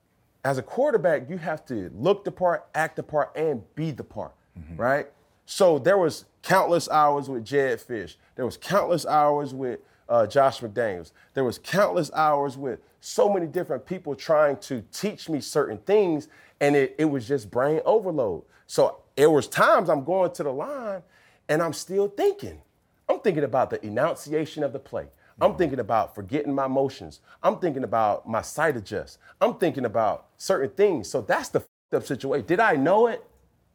as 0.44 0.59
a 0.59 0.62
quarterback, 0.62 1.29
you 1.29 1.38
have 1.38 1.64
to 1.66 1.90
look 1.94 2.24
the 2.24 2.31
part, 2.31 2.66
act 2.74 2.96
the 2.96 3.02
part, 3.02 3.33
and 3.37 3.62
be 3.74 3.90
the 3.90 4.05
part, 4.05 4.33
right? 4.76 5.09
So 5.44 5.79
there 5.79 5.98
was 5.98 6.24
countless 6.42 6.88
hours 6.88 7.29
with 7.29 7.44
Jedd 7.44 7.81
Fisch. 7.81 8.16
There 8.37 8.44
was 8.44 8.57
countless 8.57 9.05
hours 9.07 9.52
with 9.55 9.81
uh, 10.09 10.26
Josh 10.26 10.61
McDaniels. 10.61 11.11
There 11.35 11.44
was 11.44 11.59
countless 11.59 12.11
hours 12.14 12.57
with 12.57 12.79
so 13.00 13.29
many 13.33 13.46
different 13.46 13.85
people 13.87 14.14
trying 14.14 14.57
to 14.59 14.83
teach 14.92 15.29
me 15.29 15.40
certain 15.40 15.79
things, 15.79 16.29
and 16.61 16.76
it, 16.76 16.94
it 16.98 17.07
was 17.07 17.26
just 17.26 17.50
brain 17.50 17.81
overload. 17.85 18.44
So 18.68 18.98
it 19.16 19.31
was 19.31 19.48
times 19.48 19.88
I'm 19.88 20.05
going 20.05 20.33
to 20.33 20.42
the 20.44 20.52
line, 20.52 21.02
and 21.48 21.61
I'm 21.62 21.72
still 21.72 22.09
thinking. 22.09 22.61
I'm 23.09 23.21
thinking 23.21 23.45
about 23.45 23.71
the 23.71 23.85
enunciation 23.85 24.62
of 24.62 24.73
the 24.73 24.79
play. 24.79 25.07
I'm 25.40 25.51
mm-hmm. 25.51 25.59
thinking 25.59 25.81
about 25.81 26.14
forgetting 26.14 26.55
my 26.55 26.66
motions. 26.66 27.21
I'm 27.42 27.59
thinking 27.59 27.85
about 27.85 28.29
my 28.29 28.42
sight 28.42 28.77
adjust. 28.77 29.19
I'm 29.40 29.55
thinking 29.55 29.85
about 29.85 30.29
certain 30.37 30.71
things. 30.71 31.09
So 31.09 31.21
that's 31.21 31.49
the 31.49 31.64
up 31.92 32.05
situation. 32.05 32.47
Did 32.47 32.61
I 32.61 32.75
know 32.75 33.07
it? 33.07 33.25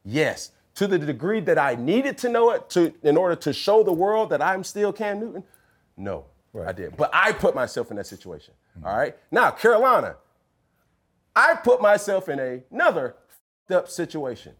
Yes. 0.03 0.51
To 0.75 0.87
the 0.87 0.97
degree 0.97 1.39
that 1.41 1.57
I 1.57 1.75
needed 1.75 2.17
to 2.19 2.29
know 2.29 2.51
it 2.51 2.69
to 2.71 2.93
in 3.03 3.17
order 3.17 3.35
to 3.35 3.53
show 3.53 3.83
the 3.83 3.93
world 3.93 4.29
that 4.29 4.41
I'm 4.41 4.63
still 4.63 4.91
Cam 4.93 5.19
Newton? 5.19 5.43
No, 5.97 6.25
I 6.65 6.71
did. 6.71 6.97
But 6.97 7.11
I 7.13 7.31
put 7.33 7.53
myself 7.55 7.91
in 7.91 7.97
that 7.97 8.07
situation. 8.07 8.53
Mm-hmm. 8.77 8.87
All 8.87 8.97
right. 8.97 9.15
Now, 9.31 9.51
Carolina, 9.51 10.15
I 11.35 11.55
put 11.55 11.81
myself 11.81 12.29
in 12.29 12.63
another 12.71 13.15
up 13.69 13.89
situation. 13.89 14.53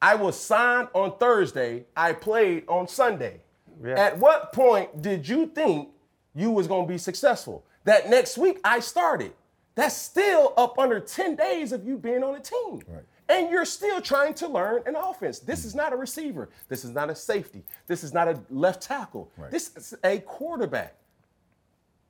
I 0.00 0.16
was 0.16 0.38
signed 0.38 0.88
on 0.94 1.16
Thursday. 1.18 1.84
I 1.96 2.12
played 2.12 2.64
on 2.68 2.88
Sunday. 2.88 3.40
At 3.84 4.18
what 4.18 4.52
point 4.52 5.02
did 5.02 5.28
you 5.28 5.46
think 5.46 5.88
you 6.34 6.50
was 6.50 6.66
gonna 6.66 6.86
be 6.86 6.98
successful? 6.98 7.64
That 7.84 8.08
next 8.08 8.38
week 8.38 8.60
I 8.64 8.80
started. 8.80 9.32
That's 9.74 9.96
still 9.96 10.52
up 10.56 10.78
under 10.78 11.00
10 11.00 11.36
days 11.36 11.72
of 11.72 11.86
you 11.86 11.96
being 11.96 12.22
on 12.22 12.34
a 12.34 12.40
team. 12.40 12.82
Right. 12.86 13.04
And 13.28 13.50
you're 13.50 13.64
still 13.64 14.02
trying 14.02 14.34
to 14.34 14.48
learn 14.48 14.82
an 14.84 14.96
offense. 14.96 15.38
This 15.38 15.64
is 15.64 15.74
not 15.74 15.92
a 15.92 15.96
receiver. 15.96 16.50
This 16.68 16.84
is 16.84 16.90
not 16.90 17.08
a 17.08 17.14
safety. 17.14 17.62
This 17.86 18.04
is 18.04 18.12
not 18.12 18.28
a 18.28 18.38
left 18.50 18.82
tackle. 18.82 19.30
Right. 19.38 19.50
This 19.50 19.74
is 19.76 19.94
a 20.04 20.18
quarterback. 20.18 20.94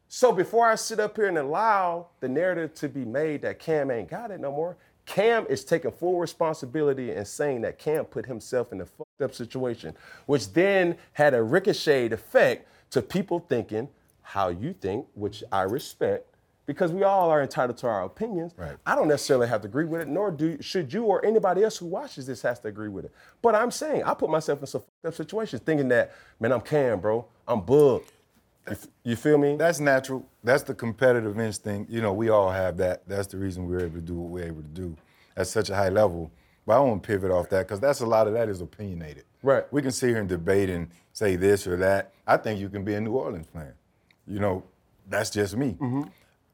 So 0.08 0.32
before 0.32 0.66
I 0.68 0.74
sit 0.74 1.00
up 1.00 1.16
here 1.16 1.28
and 1.28 1.38
allow 1.38 2.08
the 2.20 2.28
narrative 2.28 2.74
to 2.74 2.88
be 2.88 3.04
made 3.04 3.42
that 3.42 3.58
Cam 3.58 3.90
ain't 3.90 4.10
got 4.10 4.30
it 4.30 4.40
no 4.40 4.50
more, 4.50 4.76
Cam 5.06 5.46
is 5.48 5.64
taking 5.64 5.90
full 5.90 6.18
responsibility 6.18 7.10
and 7.10 7.26
saying 7.26 7.62
that 7.62 7.78
Cam 7.78 8.04
put 8.04 8.26
himself 8.26 8.72
in 8.72 8.80
a 8.80 8.86
fucked 8.86 9.22
up 9.22 9.34
situation, 9.34 9.94
which 10.26 10.52
then 10.52 10.96
had 11.12 11.34
a 11.34 11.42
ricocheted 11.42 12.12
effect 12.12 12.68
to 12.90 13.02
people 13.02 13.44
thinking 13.48 13.88
how 14.22 14.48
you 14.48 14.72
think, 14.72 15.06
which 15.14 15.42
I 15.50 15.62
respect, 15.62 16.26
because 16.66 16.92
we 16.92 17.02
all 17.02 17.28
are 17.30 17.42
entitled 17.42 17.76
to 17.78 17.88
our 17.88 18.04
opinions. 18.04 18.52
Right. 18.56 18.76
I 18.86 18.94
don't 18.94 19.08
necessarily 19.08 19.48
have 19.48 19.62
to 19.62 19.66
agree 19.66 19.84
with 19.84 20.02
it, 20.02 20.08
nor 20.08 20.30
do 20.30 20.60
should 20.62 20.92
you 20.92 21.04
or 21.04 21.24
anybody 21.24 21.64
else 21.64 21.76
who 21.76 21.86
watches 21.86 22.26
this 22.26 22.42
has 22.42 22.60
to 22.60 22.68
agree 22.68 22.88
with 22.88 23.04
it. 23.04 23.12
But 23.42 23.54
I'm 23.54 23.70
saying 23.70 24.04
I 24.04 24.14
put 24.14 24.30
myself 24.30 24.60
in 24.60 24.66
some 24.66 24.82
fucked 24.82 25.06
up 25.06 25.14
situations, 25.14 25.62
thinking 25.62 25.88
that 25.88 26.12
man, 26.38 26.52
I'm 26.52 26.60
Cam, 26.60 27.00
bro, 27.00 27.26
I'm 27.48 27.60
Bug. 27.60 28.02
You, 28.66 28.72
f- 28.72 28.86
you 29.04 29.16
feel 29.16 29.38
me? 29.38 29.56
That's 29.56 29.80
natural. 29.80 30.28
That's 30.44 30.62
the 30.62 30.74
competitive 30.74 31.38
instinct. 31.38 31.90
You 31.90 32.00
know, 32.00 32.12
we 32.12 32.28
all 32.28 32.50
have 32.50 32.76
that. 32.78 33.06
That's 33.08 33.26
the 33.28 33.38
reason 33.38 33.66
we're 33.66 33.80
able 33.80 33.96
to 33.96 34.00
do 34.00 34.14
what 34.14 34.30
we're 34.30 34.44
able 34.46 34.62
to 34.62 34.68
do 34.68 34.96
at 35.36 35.46
such 35.46 35.70
a 35.70 35.74
high 35.74 35.88
level. 35.88 36.30
But 36.66 36.76
I 36.76 36.80
won't 36.80 37.02
pivot 37.02 37.30
off 37.30 37.48
that 37.50 37.66
because 37.66 37.80
that's 37.80 38.00
a 38.00 38.06
lot 38.06 38.28
of 38.28 38.34
that 38.34 38.48
is 38.48 38.60
opinionated. 38.60 39.24
Right. 39.42 39.64
We 39.72 39.82
can 39.82 39.90
sit 39.90 40.10
here 40.10 40.18
and 40.18 40.28
debate 40.28 40.70
and 40.70 40.88
say 41.12 41.34
this 41.36 41.66
or 41.66 41.76
that. 41.78 42.12
I 42.26 42.36
think 42.36 42.60
you 42.60 42.68
can 42.68 42.84
be 42.84 42.94
a 42.94 43.00
New 43.00 43.12
Orleans 43.12 43.48
fan. 43.52 43.72
You 44.26 44.38
know, 44.38 44.62
that's 45.08 45.30
just 45.30 45.56
me. 45.56 45.72
Mm-hmm. 45.72 46.02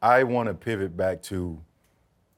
I 0.01 0.23
want 0.23 0.49
to 0.49 0.55
pivot 0.55 0.97
back 0.97 1.23
to 1.25 1.61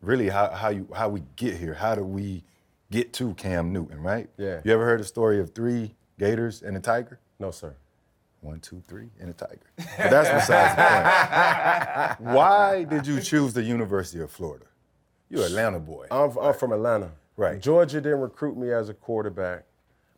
really 0.00 0.28
how, 0.28 0.50
how 0.50 0.70
you 0.70 0.88
how 0.94 1.08
we 1.08 1.22
get 1.36 1.56
here. 1.56 1.74
How 1.74 1.94
do 1.94 2.02
we 2.02 2.42
get 2.90 3.12
to 3.14 3.34
Cam 3.34 3.72
Newton, 3.72 4.00
right? 4.00 4.28
Yeah. 4.36 4.60
You 4.64 4.72
ever 4.72 4.84
heard 4.84 5.00
the 5.00 5.04
story 5.04 5.38
of 5.38 5.54
three 5.54 5.94
gators 6.18 6.62
and 6.62 6.76
a 6.76 6.80
tiger? 6.80 7.20
no, 7.38 7.50
sir. 7.50 7.74
One, 8.40 8.60
two, 8.60 8.82
three, 8.88 9.08
and 9.20 9.30
a 9.30 9.32
tiger. 9.34 9.58
But 9.76 10.10
that's 10.10 10.30
besides 10.30 10.74
the 10.76 12.16
point. 12.24 12.34
Why 12.36 12.84
did 12.84 13.06
you 13.06 13.20
choose 13.20 13.52
the 13.52 13.62
University 13.62 14.22
of 14.22 14.30
Florida? 14.30 14.64
You're 15.28 15.44
Atlanta 15.44 15.78
boy. 15.78 16.06
I'm, 16.10 16.36
I'm 16.38 16.54
from 16.54 16.72
Atlanta. 16.72 17.10
Right. 17.36 17.60
Georgia 17.60 18.00
didn't 18.00 18.20
recruit 18.20 18.56
me 18.56 18.72
as 18.72 18.88
a 18.88 18.94
quarterback. 18.94 19.64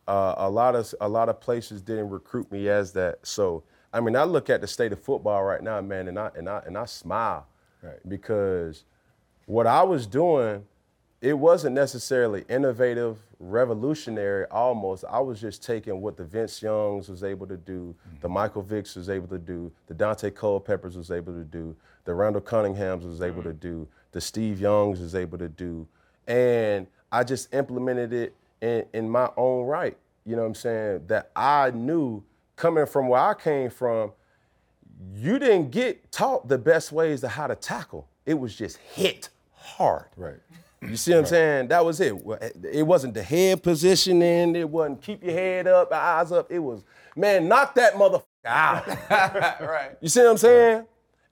Uh, 0.07 0.35
a 0.37 0.49
lot 0.49 0.75
of 0.75 0.93
a 0.99 1.07
lot 1.07 1.29
of 1.29 1.39
places 1.39 1.81
didn't 1.81 2.09
recruit 2.09 2.51
me 2.51 2.67
as 2.69 2.91
that. 2.93 3.19
So 3.25 3.63
I 3.93 3.99
mean, 4.01 4.15
I 4.15 4.23
look 4.23 4.49
at 4.49 4.59
the 4.61 4.67
state 4.67 4.91
of 4.91 4.99
football 5.01 5.43
right 5.43 5.61
now, 5.61 5.79
man, 5.81 6.07
and 6.07 6.17
I 6.19 6.31
and 6.35 6.49
I 6.49 6.61
and 6.65 6.77
I 6.77 6.85
smile 6.85 7.47
Right. 7.81 7.99
because 8.07 8.83
what 9.45 9.67
I 9.67 9.83
was 9.83 10.07
doing, 10.07 10.65
it 11.23 11.39
wasn't 11.39 11.73
necessarily 11.73 12.43
innovative, 12.49 13.17
revolutionary. 13.39 14.45
Almost, 14.51 15.05
I 15.09 15.21
was 15.21 15.39
just 15.39 15.63
taking 15.63 16.01
what 16.01 16.17
the 16.17 16.25
Vince 16.25 16.61
Youngs 16.61 17.07
was 17.07 17.23
able 17.23 17.47
to 17.47 17.55
do, 17.55 17.95
the 18.19 18.27
mm-hmm. 18.27 18.33
Michael 18.33 18.61
Vicks 18.61 18.97
was 18.97 19.09
able 19.09 19.27
to 19.29 19.39
do, 19.39 19.71
the 19.87 19.93
Daunte 19.93 20.35
Culpeppers 20.35 20.97
was 20.97 21.11
able 21.11 21.31
to 21.31 21.45
do, 21.45 21.73
the 22.03 22.13
Randall 22.13 22.41
Cunninghams 22.41 23.07
was 23.07 23.21
able 23.21 23.41
to 23.41 23.49
mm-hmm. 23.49 23.57
do, 23.59 23.87
the 24.11 24.19
Steve 24.19 24.59
Youngs 24.59 24.99
was 24.99 25.15
able 25.15 25.37
to 25.37 25.47
do, 25.47 25.87
and 26.27 26.87
I 27.09 27.23
just 27.23 27.53
implemented 27.53 28.11
it 28.11 28.35
in, 28.61 28.85
in 28.93 29.09
my 29.09 29.29
own 29.37 29.65
right. 29.65 29.95
You 30.25 30.35
know 30.35 30.41
what 30.41 30.49
I'm 30.49 30.55
saying? 30.55 31.03
That 31.07 31.31
I 31.37 31.71
knew 31.71 32.21
coming 32.57 32.85
from 32.85 33.07
where 33.07 33.21
I 33.21 33.33
came 33.33 33.69
from, 33.69 34.11
you 35.15 35.39
didn't 35.39 35.71
get 35.71 36.11
taught 36.11 36.49
the 36.49 36.57
best 36.57 36.91
ways 36.91 37.21
to 37.21 37.29
how 37.29 37.47
to 37.47 37.55
tackle. 37.55 38.09
It 38.25 38.33
was 38.33 38.53
just 38.55 38.75
hit 38.77 39.29
hard. 39.53 40.07
Right. 40.17 40.39
You 40.89 40.97
see 40.97 41.11
what 41.11 41.19
I'm 41.19 41.25
saying? 41.25 41.67
That 41.69 41.83
was 41.85 41.99
it. 41.99 42.13
It 42.71 42.83
wasn't 42.83 43.13
the 43.13 43.23
head 43.23 43.63
positioning. 43.63 44.55
It 44.55 44.69
wasn't 44.69 45.01
keep 45.01 45.23
your 45.23 45.33
head 45.33 45.67
up, 45.67 45.91
eyes 45.91 46.31
up. 46.31 46.51
It 46.51 46.59
was, 46.59 46.83
man, 47.15 47.47
knock 47.47 47.75
that 47.75 47.93
motherfucker 47.93 48.23
out. 48.45 48.87
right. 49.61 49.97
You 50.01 50.09
see 50.09 50.21
what 50.21 50.31
I'm 50.31 50.37
saying? 50.37 50.85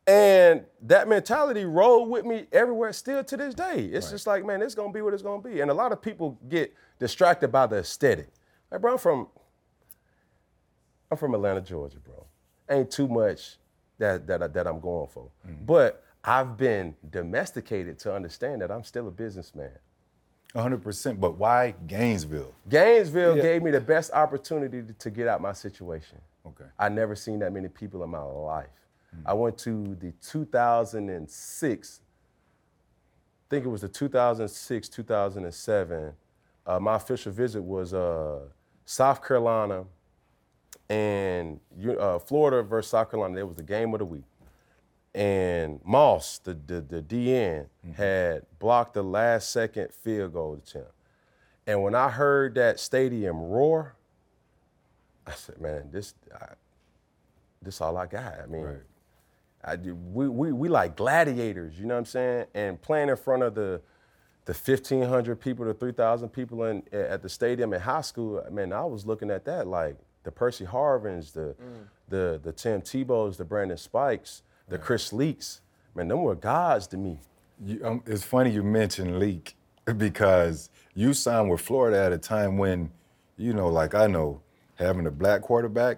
And 0.08 0.66
that 0.84 1.08
mentality 1.08 1.64
rolled 1.66 2.10
with 2.10 2.26
me 2.26 2.48
everywhere, 2.52 2.92
still 2.92 3.24
to 3.24 3.38
this 3.38 3.54
day. 3.54 3.86
It's 3.86 4.10
just 4.10 4.26
like, 4.26 4.46
man, 4.46 4.62
it's 4.62 4.76
gonna 4.76 4.92
be 4.92 5.02
what 5.02 5.14
it's 5.14 5.24
gonna 5.24 5.42
be. 5.42 5.62
And 5.62 5.70
a 5.70 5.74
lot 5.74 5.92
of 5.92 6.02
people 6.02 6.40
get 6.50 6.74
distracted 7.00 7.52
by 7.52 7.68
the 7.68 7.78
aesthetic. 7.78 8.30
Like, 8.72 8.82
bro, 8.82 8.94
I'm 8.94 8.98
from, 8.98 9.28
I'm 11.12 11.18
from 11.18 11.36
Atlanta, 11.36 11.62
Georgia, 11.62 12.00
bro. 12.00 12.26
Ain't 12.70 12.90
too 12.90 13.08
much 13.08 13.58
that 14.00 14.26
that 14.28 14.54
that 14.54 14.68
I'm 14.68 14.80
going 14.80 15.08
for. 15.08 15.30
Mm-hmm. 15.48 15.66
But 15.66 16.04
I've 16.24 16.56
been 16.58 16.96
domesticated 17.10 17.98
to 18.00 18.14
understand 18.14 18.62
that 18.62 18.72
I'm 18.72 18.84
still 18.84 19.08
a 19.08 19.12
businessman. 19.12 19.72
100%. 20.56 21.20
But 21.20 21.38
why 21.38 21.74
Gainesville? 21.88 22.54
Gainesville 22.70 23.36
gave 23.36 23.64
me 23.64 23.72
the 23.72 23.82
best 23.82 24.12
opportunity 24.14 24.84
to- 24.84 24.94
to 24.94 25.10
get 25.10 25.28
out 25.28 25.42
my 25.42 25.54
situation. 25.54 26.20
Okay. 26.46 26.66
I 26.78 26.90
never 26.90 27.16
seen 27.16 27.40
that 27.40 27.54
many 27.54 27.70
people 27.70 28.04
in 28.04 28.10
my 28.10 28.22
life. 28.22 28.68
I 29.26 29.34
went 29.34 29.58
to 29.60 29.96
the 29.96 30.12
2006, 30.22 32.02
I 32.02 33.50
think 33.50 33.66
it 33.66 33.68
was 33.68 33.82
the 33.82 33.90
2006, 33.90 34.88
2007. 34.88 36.14
Uh, 36.66 36.80
my 36.80 36.96
official 36.96 37.32
visit 37.34 37.62
was 37.62 37.94
uh, 37.94 38.40
South 38.86 39.22
Carolina 39.26 39.84
and 40.90 41.60
uh, 42.00 42.20
Florida 42.20 42.64
versus 42.64 42.92
South 42.92 43.10
Carolina. 43.12 43.40
It 43.40 43.48
was 43.48 43.58
the 43.58 43.64
game 43.64 43.94
of 43.94 44.00
the 44.00 44.06
week. 44.06 44.24
And 45.14 45.82
Moss, 45.84 46.38
the, 46.40 46.54
the, 46.54 46.82
the 46.82 47.02
DN, 47.02 47.68
mm-hmm. 47.86 47.94
had 47.94 48.44
blocked 48.60 48.94
the 48.94 49.04
last 49.04 49.52
second 49.52 49.94
field 49.94 50.34
goal 50.34 50.54
attempt. 50.54 50.94
And 51.68 51.84
when 51.84 51.96
I 51.96 52.10
heard 52.10 52.56
that 52.56 52.80
stadium 52.80 53.38
roar, 53.38 53.96
I 55.28 55.32
said, 55.32 55.60
man, 55.60 55.90
this, 55.92 56.14
I, 56.34 56.54
this 57.62 57.82
all 57.82 57.98
I 57.98 58.08
got. 58.08 58.40
I 58.42 58.46
mean, 58.48 58.80
I 59.64 59.76
do, 59.76 59.96
we, 59.96 60.28
we, 60.28 60.52
we 60.52 60.70
like 60.70 60.96
gladiators, 60.96 61.78
you 61.78 61.86
know 61.86 61.94
what 61.94 62.00
I'm 62.00 62.06
saying? 62.06 62.46
And 62.54 62.82
playing 62.82 63.10
in 63.10 63.16
front 63.16 63.44
of 63.44 63.54
the, 63.54 63.82
the 64.46 64.54
1,500 64.54 65.40
people 65.40 65.66
to 65.66 65.74
3,000 65.74 66.30
people 66.30 66.64
in, 66.64 66.84
at 66.92 67.22
the 67.22 67.30
stadium 67.30 67.74
in 67.74 67.82
high 67.82 68.02
school, 68.02 68.44
man, 68.52 68.74
I 68.74 68.84
was 68.86 69.06
looking 69.06 69.30
at 69.30 69.46
that 69.46 69.68
like 69.68 69.98
the 70.24 70.32
Percy 70.32 70.66
Harvins, 70.66 71.34
the, 71.34 71.56
mm. 71.62 71.88
the, 72.10 72.40
the 72.42 72.52
Tim 72.52 72.82
Tebows, 72.82 73.38
the 73.38 73.46
Brandon 73.46 73.78
Spikes, 73.78 74.42
the 74.72 74.78
Chris 74.78 75.12
Leaks. 75.14 75.62
Man, 75.94 76.08
them 76.08 76.24
were 76.24 76.34
gods 76.34 76.88
to 76.88 76.98
me. 76.98 77.20
You, 77.64 77.86
um, 77.86 78.04
it's 78.08 78.24
funny 78.24 78.50
you 78.50 78.64
mentioned 78.64 79.20
Leak 79.20 79.56
because 79.98 80.70
you 80.96 81.14
signed 81.14 81.52
with 81.52 81.62
Florida 81.62 81.98
at 82.06 82.14
a 82.14 82.18
time 82.18 82.58
when, 82.58 82.90
you 83.38 83.54
know, 83.54 83.68
like 83.68 83.94
I 83.94 84.08
know, 84.08 84.42
having 84.76 85.06
a 85.06 85.12
black 85.12 85.42
quarterback 85.42 85.98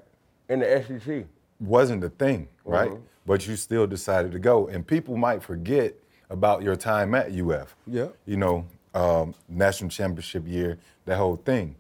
In 0.50 0.60
the 0.60 0.84
SEC. 0.86 1.26
wasn't 1.60 2.02
the 2.02 2.10
thing, 2.10 2.50
right? 2.66 2.90
Mhm. 2.90 3.02
But 3.26 3.48
you 3.48 3.56
still 3.56 3.88
decided 3.88 4.32
to 4.34 4.40
go. 4.40 4.68
And 4.68 4.86
people 4.86 5.16
might 5.16 5.42
forget 5.44 5.94
about 6.30 6.64
your 6.64 6.76
time 6.76 7.14
at 7.16 7.32
UF. 7.32 7.76
Yeah. 7.88 8.08
You 8.26 8.38
know, 8.38 8.66
um, 8.96 9.36
national 9.48 9.92
championship 9.92 10.46
year, 10.48 10.80
that 11.06 11.18
whole 11.18 11.38
thing. 11.38 11.76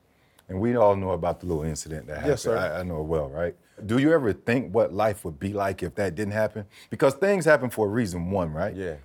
And 0.47 0.61
we 0.61 0.75
all 0.75 0.95
know 0.95 1.11
about 1.11 1.39
the 1.39 1.47
little 1.47 1.63
incident 1.63 2.05
that 2.07 2.15
happened. 2.17 2.29
Yes, 2.29 2.43
sir. 2.43 2.55
I, 2.55 2.79
I 2.79 2.83
know 2.83 2.99
it 3.01 3.05
well, 3.07 3.29
right? 3.29 3.55
Do 3.85 3.97
you 3.97 4.13
ever 4.13 4.33
think 4.33 4.73
what 4.73 4.93
life 4.93 5.25
would 5.25 5.39
be 5.39 5.53
like 5.53 5.81
if 5.83 5.95
that 5.95 6.15
didn't 6.15 6.33
happen? 6.33 6.65
Because 6.89 7.13
things 7.15 7.45
happen 7.45 7.69
for 7.69 7.87
a 7.87 7.89
reason, 7.89 8.29
one, 8.31 8.51
right? 8.53 8.75
Yeah. 8.75 8.95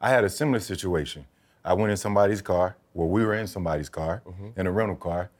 I 0.00 0.10
had 0.10 0.24
a 0.24 0.28
similar 0.30 0.60
situation. 0.60 1.24
I 1.64 1.72
went 1.74 1.90
in 1.90 1.96
somebody's 1.96 2.40
car, 2.42 2.76
well, 2.94 3.08
we 3.08 3.24
were 3.24 3.34
in 3.34 3.46
somebody's 3.46 3.88
car, 3.88 4.22
Mm-hmm. 4.26 4.58
in 4.60 4.66
a 4.66 4.72
rental 4.72 4.96
car. 4.96 5.30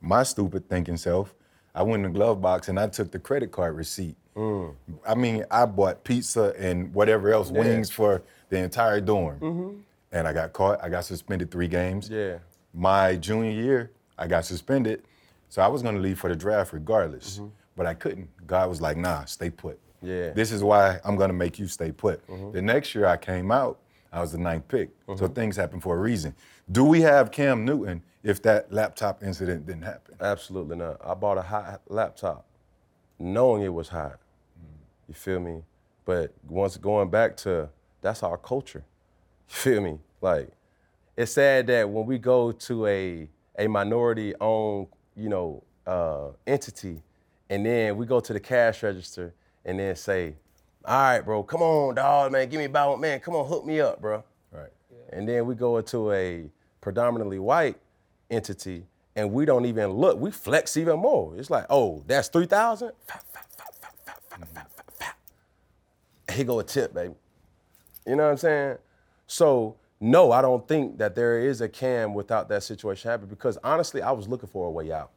My 0.00 0.22
stupid 0.22 0.68
thinking 0.68 0.96
self, 0.96 1.34
I 1.74 1.82
went 1.82 2.04
in 2.04 2.12
the 2.12 2.18
glove 2.18 2.40
box 2.40 2.68
and 2.68 2.78
I 2.78 2.88
took 2.88 3.10
the 3.10 3.18
credit 3.18 3.50
card 3.52 3.76
receipt. 3.76 4.16
Mm. 4.36 4.74
I 5.06 5.14
mean, 5.14 5.44
I 5.50 5.64
bought 5.66 6.02
pizza 6.04 6.52
and 6.58 6.92
whatever 6.92 7.32
else, 7.32 7.50
wings 7.50 7.90
for 7.90 8.22
the 8.48 8.58
entire 8.58 9.00
dorm. 9.00 9.84
And 10.12 10.28
I 10.28 10.32
got 10.32 10.52
caught. 10.52 10.82
I 10.82 10.88
got 10.88 11.04
suspended 11.04 11.50
three 11.50 11.68
games. 11.68 12.06
Mm-hmm. 12.06 12.14
Yeah. 12.14 12.38
My 12.72 13.16
junior 13.16 13.50
year, 13.50 13.90
I 14.18 14.26
got 14.26 14.44
suspended. 14.44 15.02
So 15.48 15.62
I 15.62 15.68
was 15.68 15.82
going 15.82 15.94
to 15.94 16.00
leave 16.00 16.18
for 16.18 16.28
the 16.28 16.36
draft 16.36 16.72
regardless. 16.72 17.40
But 17.76 17.86
I 17.86 17.94
couldn't. 17.94 18.28
God 18.46 18.68
was 18.68 18.80
like, 18.80 18.96
nah, 18.96 19.24
stay 19.24 19.50
put. 19.50 19.78
Yeah. 20.02 20.30
This 20.30 20.52
is 20.52 20.62
why 20.62 21.00
I'm 21.04 21.16
to 21.16 21.32
make 21.32 21.58
you 21.58 21.66
stay 21.66 21.90
put. 21.90 22.26
Mm-hmm. 22.28 22.52
The 22.52 22.62
next 22.62 22.94
year 22.94 23.06
I 23.06 23.16
came 23.16 23.50
out, 23.50 23.80
I 24.12 24.20
was 24.20 24.32
the 24.32 24.38
ninth 24.38 24.68
pick. 24.68 24.90
So 25.06 25.14
mm-hmm. 25.14 25.32
things 25.32 25.56
happen 25.56 25.80
for 25.80 25.96
a 25.96 26.00
reason. 26.00 26.34
Do 26.70 26.84
we 26.84 27.00
have 27.00 27.30
Cam 27.30 27.64
Newton 27.64 28.02
if 28.22 28.40
that 28.42 28.72
laptop 28.72 29.22
incident 29.22 29.66
didn't 29.66 29.82
happen? 29.82 30.14
Absolutely 30.20 30.76
not. 30.76 31.00
I 31.04 31.14
bought 31.14 31.38
a 31.38 31.42
hot 31.42 31.80
laptop 31.88 32.46
knowing 33.18 33.62
it 33.62 33.72
was 33.72 33.88
hot. 33.88 34.18
Mm-hmm. 34.58 35.08
You 35.08 35.14
feel 35.14 35.40
me? 35.40 35.62
But 36.04 36.34
once 36.48 36.76
going 36.76 37.10
back 37.10 37.36
to 37.38 37.70
that's 38.00 38.22
our 38.22 38.38
culture. 38.38 38.84
You 39.48 39.54
feel 39.56 39.80
me? 39.82 39.98
Like 40.22 40.48
it's 41.16 41.32
sad 41.32 41.66
that 41.66 41.88
when 41.88 42.06
we 42.06 42.18
go 42.18 42.50
to 42.50 42.86
a 42.86 43.28
a 43.58 43.68
minority 43.68 44.34
owned, 44.40 44.86
you 45.14 45.28
know, 45.28 45.62
uh, 45.86 46.28
entity 46.46 47.02
and 47.50 47.64
then 47.64 47.96
we 47.96 48.06
go 48.06 48.20
to 48.20 48.32
the 48.32 48.40
cash 48.40 48.82
register 48.82 49.34
and 49.64 49.78
then 49.78 49.94
say, 49.96 50.34
all 50.84 50.94
right, 50.94 51.20
bro, 51.20 51.42
come 51.42 51.62
on, 51.62 51.94
dog, 51.94 52.32
man, 52.32 52.48
give 52.48 52.58
me 52.58 52.64
about 52.66 53.00
man, 53.00 53.20
come 53.20 53.34
on, 53.34 53.46
hook 53.46 53.64
me 53.64 53.80
up, 53.80 54.00
bro. 54.00 54.22
Right. 54.52 54.70
And 55.10 55.28
then 55.28 55.46
we 55.46 55.54
go 55.54 55.78
into 55.78 56.12
a 56.12 56.50
predominantly 56.80 57.38
white 57.38 57.76
entity 58.30 58.84
and 59.16 59.32
we 59.32 59.44
don't 59.44 59.64
even 59.64 59.90
look. 59.90 60.18
We 60.18 60.30
flex 60.30 60.76
even 60.76 60.98
more. 60.98 61.36
It's 61.36 61.50
like, 61.50 61.66
oh, 61.70 62.02
that's 62.06 62.28
3,000? 62.28 62.90
Mm-hmm. 63.08 64.58
Here 66.32 66.44
go 66.44 66.58
a 66.58 66.64
tip, 66.64 66.92
baby. 66.92 67.14
You 68.06 68.16
know 68.16 68.24
what 68.24 68.30
I'm 68.32 68.36
saying? 68.36 68.78
So, 69.26 69.76
no, 70.00 70.32
I 70.32 70.42
don't 70.42 70.66
think 70.66 70.98
that 70.98 71.14
there 71.14 71.38
is 71.38 71.60
a 71.60 71.68
cam 71.68 72.12
without 72.12 72.48
that 72.48 72.62
situation 72.62 73.10
happening 73.10 73.30
because 73.30 73.56
honestly, 73.62 74.02
I 74.02 74.10
was 74.10 74.28
looking 74.28 74.48
for 74.48 74.66
a 74.66 74.70
way 74.70 74.92
out. 74.92 75.10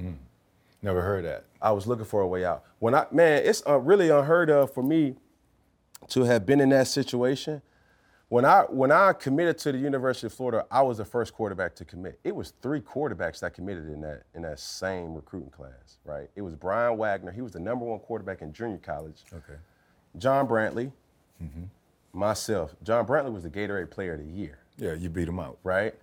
Mm. 0.00 0.16
Never 0.84 1.00
heard 1.00 1.24
that. 1.24 1.44
I 1.62 1.72
was 1.72 1.86
looking 1.86 2.04
for 2.04 2.20
a 2.20 2.26
way 2.26 2.44
out. 2.44 2.62
When 2.78 2.94
I 2.94 3.06
man, 3.10 3.42
it's 3.42 3.62
uh, 3.66 3.78
really 3.78 4.10
unheard 4.10 4.50
of 4.50 4.74
for 4.74 4.82
me 4.82 5.16
to 6.08 6.24
have 6.24 6.44
been 6.44 6.60
in 6.60 6.68
that 6.68 6.88
situation. 6.88 7.62
When 8.28 8.44
I 8.44 8.64
when 8.68 8.92
I 8.92 9.14
committed 9.14 9.56
to 9.58 9.72
the 9.72 9.78
University 9.78 10.26
of 10.26 10.34
Florida, 10.34 10.66
I 10.70 10.82
was 10.82 10.98
the 10.98 11.04
first 11.06 11.32
quarterback 11.32 11.74
to 11.76 11.86
commit. 11.86 12.20
It 12.22 12.36
was 12.36 12.52
three 12.60 12.82
quarterbacks 12.82 13.40
that 13.40 13.54
committed 13.54 13.86
in 13.86 14.02
that 14.02 14.24
in 14.34 14.42
that 14.42 14.60
same 14.60 15.14
recruiting 15.14 15.48
class, 15.48 15.96
right? 16.04 16.28
It 16.36 16.42
was 16.42 16.54
Brian 16.54 16.98
Wagner. 16.98 17.32
He 17.32 17.40
was 17.40 17.52
the 17.52 17.60
number 17.60 17.86
one 17.86 18.00
quarterback 18.00 18.42
in 18.42 18.52
junior 18.52 18.76
college. 18.76 19.22
Okay. 19.32 19.58
John 20.18 20.46
Brantley, 20.46 20.92
myself. 22.12 22.74
John 22.82 23.06
Brantley 23.06 23.32
was 23.32 23.42
the 23.44 23.50
Gatorade 23.50 23.90
Player 23.90 24.14
of 24.14 24.20
the 24.20 24.26
Year 24.26 24.58
Yeah, 24.76 24.92
you 24.92 25.08
beat 25.08 25.28
him 25.28 25.40
out. 25.40 25.58
right? 25.64 25.94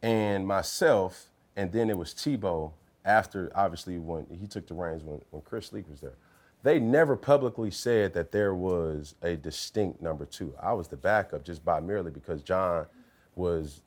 And 0.00 0.46
myself, 0.46 1.26
and 1.56 1.72
then 1.72 1.90
it 1.90 1.98
was 1.98 2.14
Tebow 2.14 2.72
after, 3.04 3.50
obviously, 3.54 3.98
when 3.98 4.26
he 4.40 4.46
took 4.46 4.66
the 4.66 4.74
reins 4.74 5.02
when, 5.02 5.20
when 5.30 5.42
Chris 5.42 5.72
Leak 5.72 5.88
was 5.88 6.00
there. 6.00 6.14
They 6.62 6.78
never 6.78 7.16
publicly 7.16 7.72
said 7.72 8.14
that 8.14 8.30
there 8.30 8.54
was 8.54 9.16
a 9.22 9.34
distinct 9.36 10.00
number 10.00 10.24
two. 10.24 10.54
I 10.60 10.72
was 10.74 10.86
the 10.86 10.96
backup 10.96 11.44
just 11.44 11.64
by 11.64 11.80
merely 11.80 12.12
because 12.12 12.42
John 12.42 12.86
was 13.34 13.82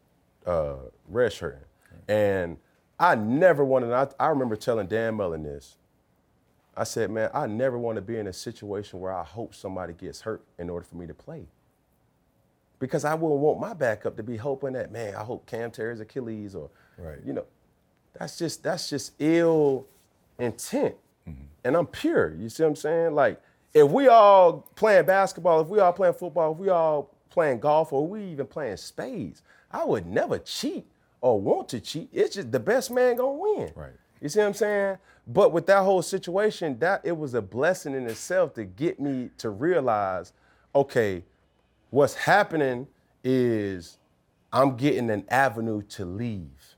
uh, 0.45 0.75
redshirting. 1.11 1.63
And 2.09 2.57
I 2.99 3.15
never 3.15 3.63
wanted, 3.63 3.93
I, 3.93 4.07
I 4.19 4.27
remember 4.27 4.57
telling 4.57 4.87
Dan 4.87 5.15
Mullen 5.15 5.43
this. 5.43 5.77
I 6.75 6.83
said, 6.83 7.09
man, 7.09 7.29
I 7.33 7.47
never 7.47 7.77
want 7.77 7.95
to 7.95 8.01
be 8.01 8.17
in 8.17 8.27
a 8.27 8.33
situation 8.33 8.99
where 8.99 9.13
I 9.13 9.23
hope 9.23 9.55
somebody 9.55 9.93
gets 9.93 10.19
hurt 10.21 10.43
in 10.59 10.69
order 10.69 10.85
for 10.85 10.97
me 10.97 11.07
to 11.07 11.13
play 11.13 11.45
because 12.79 13.05
I 13.05 13.13
wouldn't 13.13 13.39
want 13.39 13.59
my 13.59 13.73
backup 13.73 14.17
to 14.17 14.23
be 14.23 14.35
hoping 14.37 14.73
that 14.73 14.91
man, 14.91 15.15
I 15.15 15.23
hope 15.23 15.45
Cam 15.45 15.71
tears 15.71 15.99
Achilles 16.01 16.55
or, 16.55 16.69
Right. 16.97 17.19
you 17.25 17.33
know, 17.33 17.45
that's 18.17 18.37
just 18.37 18.63
that's 18.63 18.89
just 18.89 19.13
ill 19.19 19.85
intent, 20.39 20.95
mm-hmm. 21.27 21.43
and 21.63 21.75
I'm 21.75 21.87
pure. 21.87 22.35
You 22.35 22.49
see 22.49 22.63
what 22.63 22.69
I'm 22.69 22.75
saying? 22.75 23.15
Like 23.15 23.41
if 23.73 23.89
we 23.89 24.07
all 24.07 24.67
playing 24.75 25.05
basketball, 25.05 25.61
if 25.61 25.67
we 25.67 25.79
all 25.79 25.93
playing 25.93 26.13
football, 26.13 26.53
if 26.53 26.57
we 26.57 26.69
all 26.69 27.11
playing 27.29 27.59
golf, 27.59 27.91
or 27.91 28.07
we 28.07 28.23
even 28.23 28.47
playing 28.47 28.77
spades, 28.77 29.43
I 29.69 29.83
would 29.83 30.05
never 30.05 30.39
cheat 30.39 30.85
or 31.19 31.39
want 31.39 31.69
to 31.69 31.81
cheat. 31.81 32.09
It's 32.13 32.35
just 32.35 32.51
the 32.51 32.59
best 32.59 32.91
man 32.91 33.17
gonna 33.17 33.33
win. 33.33 33.71
Right. 33.75 33.91
You 34.21 34.29
see 34.29 34.39
what 34.39 34.47
I'm 34.47 34.53
saying? 34.53 34.97
But 35.27 35.51
with 35.51 35.65
that 35.67 35.83
whole 35.83 36.01
situation, 36.01 36.79
that 36.79 37.01
it 37.03 37.17
was 37.17 37.33
a 37.33 37.41
blessing 37.41 37.93
in 37.93 38.07
itself 38.07 38.53
to 38.53 38.63
get 38.63 38.99
me 38.99 39.29
to 39.39 39.49
realize, 39.49 40.33
okay, 40.73 41.23
what's 41.89 42.13
happening 42.13 42.87
is 43.23 43.97
I'm 44.53 44.77
getting 44.77 45.09
an 45.09 45.25
avenue 45.29 45.81
to 45.81 46.05
leave. 46.05 46.74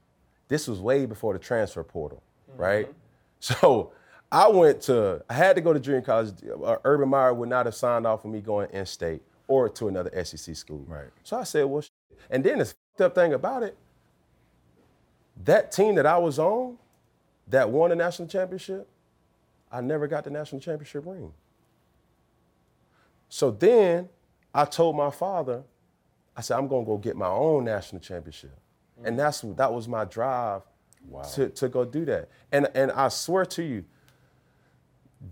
This 0.48 0.68
was 0.68 0.80
way 0.80 1.06
before 1.06 1.34
the 1.34 1.40
transfer 1.40 1.84
portal, 1.84 2.24
right? 2.56 2.90
So 3.40 3.92
I 4.32 4.48
went 4.48 4.82
to, 4.84 5.24
I 5.30 5.34
had 5.36 5.56
to 5.58 5.62
go 5.62 5.72
to 5.72 5.80
junior 5.80 6.02
college. 6.02 6.34
Uh, 6.66 6.78
Urban 6.84 7.08
Meyer 7.08 7.36
would 7.36 7.50
not 7.50 7.68
have 7.68 7.76
signed 7.76 8.08
off 8.08 8.26
on 8.26 8.32
me 8.32 8.42
going 8.42 8.68
in 8.72 8.84
state 8.88 9.22
or 9.48 9.70
to 9.70 9.88
another 9.88 10.12
SEC 10.26 10.56
school. 10.56 10.84
Right. 10.88 11.10
So 11.24 11.38
I 11.38 11.44
said, 11.44 11.66
well, 11.66 11.82
shit. 11.82 11.92
and 12.32 12.44
then 12.44 12.58
the 12.58 12.66
fucked 12.66 13.02
up 13.02 13.14
thing 13.16 13.34
about 13.34 13.62
it, 13.62 13.78
that 15.46 15.72
team 15.72 15.96
that 15.96 16.08
I 16.08 16.18
was 16.18 16.40
on, 16.40 16.78
that 17.48 17.70
won 17.70 17.92
the 17.92 17.96
national 17.96 18.28
championship, 18.28 18.88
I 19.72 19.82
never 19.82 20.08
got 20.08 20.24
the 20.24 20.32
national 20.32 20.60
championship 20.62 21.06
ring. 21.06 21.32
So 23.30 23.52
then 23.52 24.10
I 24.54 24.66
told 24.66 24.96
my 24.96 25.12
father, 25.12 25.64
I 26.36 26.42
said, 26.42 26.58
I'm 26.58 26.68
gonna 26.68 26.86
go 26.86 26.98
get 26.98 27.16
my 27.16 27.28
own 27.28 27.66
national 27.66 28.02
championship. 28.02 28.58
And 29.04 29.16
mm. 29.16 29.18
that's 29.18 29.42
that 29.42 29.74
was 29.74 29.88
my 29.88 30.06
drive 30.06 30.62
to, 31.34 31.50
to 31.50 31.70
go 31.70 31.86
do 31.86 32.06
that. 32.06 32.30
And 32.52 32.68
and 32.74 32.92
I 32.92 33.10
swear 33.10 33.46
to 33.46 33.64
you, 33.64 33.86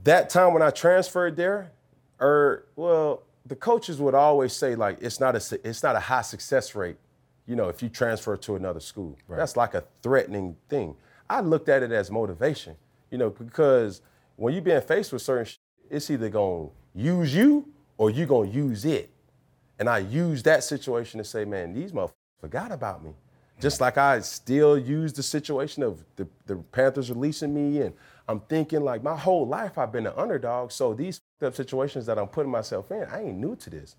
that 0.03 0.29
time 0.29 0.53
when 0.53 0.61
I 0.61 0.69
transferred 0.69 1.35
there, 1.35 1.71
or 2.19 2.65
well, 2.75 3.23
the 3.45 3.55
coaches 3.55 3.99
would 3.99 4.15
always 4.15 4.53
say 4.53 4.75
like 4.75 4.97
it's 5.01 5.19
not 5.19 5.35
a 5.35 5.59
it's 5.67 5.83
not 5.83 5.95
a 5.95 5.99
high 5.99 6.21
success 6.21 6.75
rate, 6.75 6.97
you 7.45 7.55
know, 7.55 7.69
if 7.69 7.81
you 7.83 7.89
transfer 7.89 8.35
to 8.37 8.55
another 8.55 8.79
school. 8.79 9.17
That's 9.29 9.55
like 9.55 9.73
a 9.73 9.83
threatening 10.01 10.55
thing. 10.69 10.95
I 11.29 11.41
looked 11.41 11.69
at 11.69 11.83
it 11.83 11.91
as 11.91 12.11
motivation, 12.11 12.75
you 13.09 13.17
know, 13.17 13.29
because 13.29 14.01
when 14.35 14.53
you're 14.53 14.61
being 14.61 14.81
faced 14.81 15.11
with 15.11 15.21
certain 15.21 15.45
shit, 15.45 15.59
it's 15.89 16.09
either 16.09 16.29
gonna 16.29 16.69
use 16.93 17.33
you 17.33 17.67
or 17.97 18.09
you 18.09 18.25
gonna 18.25 18.49
use 18.49 18.85
it. 18.85 19.11
And 19.77 19.89
I 19.89 19.99
used 19.99 20.45
that 20.45 20.63
situation 20.63 21.17
to 21.17 21.23
say, 21.23 21.45
man, 21.45 21.73
these 21.73 21.91
motherfuckers 21.91 22.13
forgot 22.39 22.71
about 22.71 23.03
me. 23.03 23.13
Just 23.59 23.79
like 23.79 23.97
I 23.97 24.19
still 24.19 24.77
use 24.77 25.13
the 25.13 25.23
situation 25.23 25.81
of 25.83 26.03
the, 26.17 26.27
the 26.45 26.57
Panthers 26.57 27.09
releasing 27.09 27.53
me, 27.53 27.81
and 27.81 27.93
I'm 28.27 28.41
thinking 28.41 28.81
like 28.81 29.01
my 29.03 29.15
whole 29.15 29.47
life 29.47 29.77
I've 29.77 29.91
been 29.91 30.07
an 30.07 30.13
underdog. 30.17 30.71
So 30.71 30.93
these 30.93 31.21
up 31.41 31.55
situations 31.55 32.05
that 32.05 32.17
I'm 32.17 32.27
putting 32.27 32.51
myself 32.51 32.91
in, 32.91 33.03
I 33.03 33.23
ain't 33.23 33.37
new 33.37 33.55
to 33.57 33.69
this. 33.69 33.95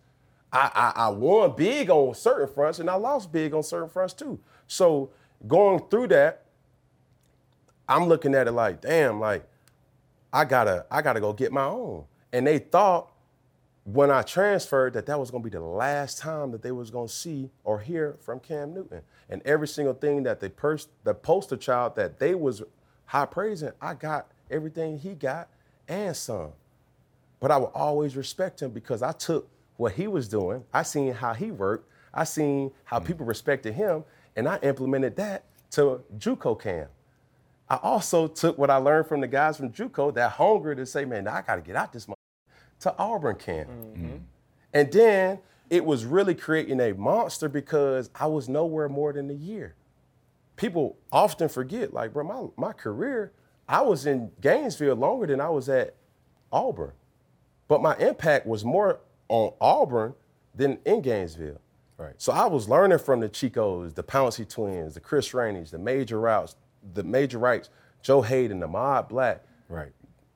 I, 0.53 0.71
I, 0.75 1.03
I 1.05 1.09
won 1.09 1.55
big 1.57 1.91
on 1.91 2.15
certain 2.15 2.49
fronts 2.53 2.79
and 2.79 2.89
I 2.89 2.95
lost 2.95 3.31
big 3.33 3.53
on 3.53 3.63
certain 3.63 3.89
fronts 3.89 4.15
too. 4.15 4.39
So 4.67 5.11
going 5.47 5.83
through 5.91 6.09
that, 6.09 6.45
I'm 7.89 8.07
looking 8.07 8.35
at 8.35 8.49
it 8.49 8.53
like, 8.53 8.81
damn, 8.81 9.21
like 9.21 9.47
I 10.33 10.45
gotta, 10.45 10.87
I 10.91 11.03
gotta 11.03 11.21
go 11.21 11.33
get 11.33 11.53
my 11.53 11.65
own. 11.65 12.05
And 12.33 12.47
they 12.47 12.59
thought 12.59 13.11
when 13.87 14.11
I 14.11 14.23
transferred 14.23 14.95
that 14.95 15.07
that 15.07 15.19
was 15.19 15.31
gonna 15.31 15.45
be 15.45 15.51
the 15.51 15.61
last 15.61 16.19
time 16.19 16.51
that 16.51 16.61
they 16.61 16.73
was 16.73 16.91
gonna 16.91 17.09
see 17.09 17.51
or 17.63 17.79
hear 17.79 18.17
from 18.21 18.41
Cam 18.41 18.75
Newton. 18.75 19.01
And 19.31 19.41
every 19.45 19.69
single 19.69 19.95
thing 19.95 20.25
that 20.25 20.41
the 20.41 20.51
pers- 20.51 20.89
the 21.05 21.15
poster 21.15 21.57
child 21.57 21.95
that 21.95 22.19
they 22.19 22.35
was 22.35 22.65
high 23.05 23.27
praising, 23.27 23.71
I 23.81 23.95
got 23.95 24.33
everything 24.51 24.99
he 24.99 25.15
got 25.15 25.49
and 25.87 26.17
some. 26.17 26.53
But 27.39 27.53
I 27.53 27.59
would 27.59 27.71
always 27.75 28.17
respect 28.17 28.61
him 28.61 28.73
because 28.73 29.03
I 29.03 29.13
took 29.13 29.49
what 29.77 29.93
he 29.93 30.09
was 30.09 30.27
doing. 30.27 30.65
I 30.75 30.83
seen 30.83 31.13
how 31.13 31.33
he 31.35 31.53
worked. 31.53 31.89
I 32.13 32.25
seen 32.25 32.73
how 32.85 32.99
mm. 32.99 33.05
people 33.05 33.25
respected 33.25 33.75
him, 33.75 34.03
and 34.35 34.49
I 34.49 34.59
implemented 34.63 35.15
that 35.17 35.45
to 35.73 36.03
JUCO 36.19 36.61
Cam. 36.61 36.89
I 37.69 37.77
also 37.77 38.27
took 38.27 38.59
what 38.59 38.71
I 38.71 38.77
learned 38.77 39.07
from 39.07 39.21
the 39.21 39.29
guys 39.29 39.59
from 39.59 39.71
JUCO, 39.71 40.15
that 40.15 40.33
hunger 40.33 40.75
to 40.75 40.87
say, 40.87 41.05
man, 41.05 41.29
I 41.29 41.43
got 41.43 41.57
to 41.57 41.61
get 41.61 41.77
out 41.77 41.93
this 41.93 42.09
to 42.81 42.95
Auburn 42.99 43.37
camp. 43.37 43.69
Mm-hmm. 43.69 44.17
And 44.73 44.93
then 44.93 45.39
it 45.71 45.85
was 45.85 46.05
really 46.05 46.35
creating 46.35 46.81
a 46.81 46.93
monster 46.93 47.49
because 47.49 48.11
I 48.15 48.27
was 48.27 48.49
nowhere 48.49 48.89
more 48.89 49.13
than 49.13 49.31
a 49.31 49.35
year. 49.35 49.75
People 50.57 50.97
often 51.13 51.49
forget, 51.49 51.93
like, 51.93 52.13
bro, 52.13 52.25
my, 52.57 52.69
my 52.69 52.73
career, 52.73 53.33
I 53.69 53.83
was 53.83 54.07
in 54.07 54.31
Gainesville 54.41 54.97
longer 54.97 55.27
than 55.27 55.41
I 55.41 55.49
was 55.49 55.69
at 55.69 55.95
Auburn. 56.53 56.93
But 57.69 57.83
my 57.83 57.97
impact 57.97 58.47
was 58.47 58.65
more 58.65 59.01
on 59.29 59.53
Auburn 59.61 60.15
than 60.55 60.79
in 60.87 61.03
Gainesville. 61.03 61.61
Right. 61.99 62.15
So 62.19 62.33
I 62.33 62.47
was 62.47 62.69
learning 62.69 62.99
from 62.99 63.21
the 63.21 63.29
Chicos, 63.29 63.95
the 63.95 64.03
Pouncey 64.03 64.49
twins, 64.49 64.95
the 64.95 65.01
Chris 65.01 65.33
Rainey's, 65.35 65.71
the 65.71 65.79
Major 65.79 66.21
Routes, 66.21 66.57
the 66.95 67.03
Major 67.03 67.39
Wrights, 67.39 67.71
Joe 68.03 68.23
Haden, 68.23 68.61
the 68.61 68.69
Mod 68.69 69.09
Black, 69.09 69.43
Right. 69.69 69.93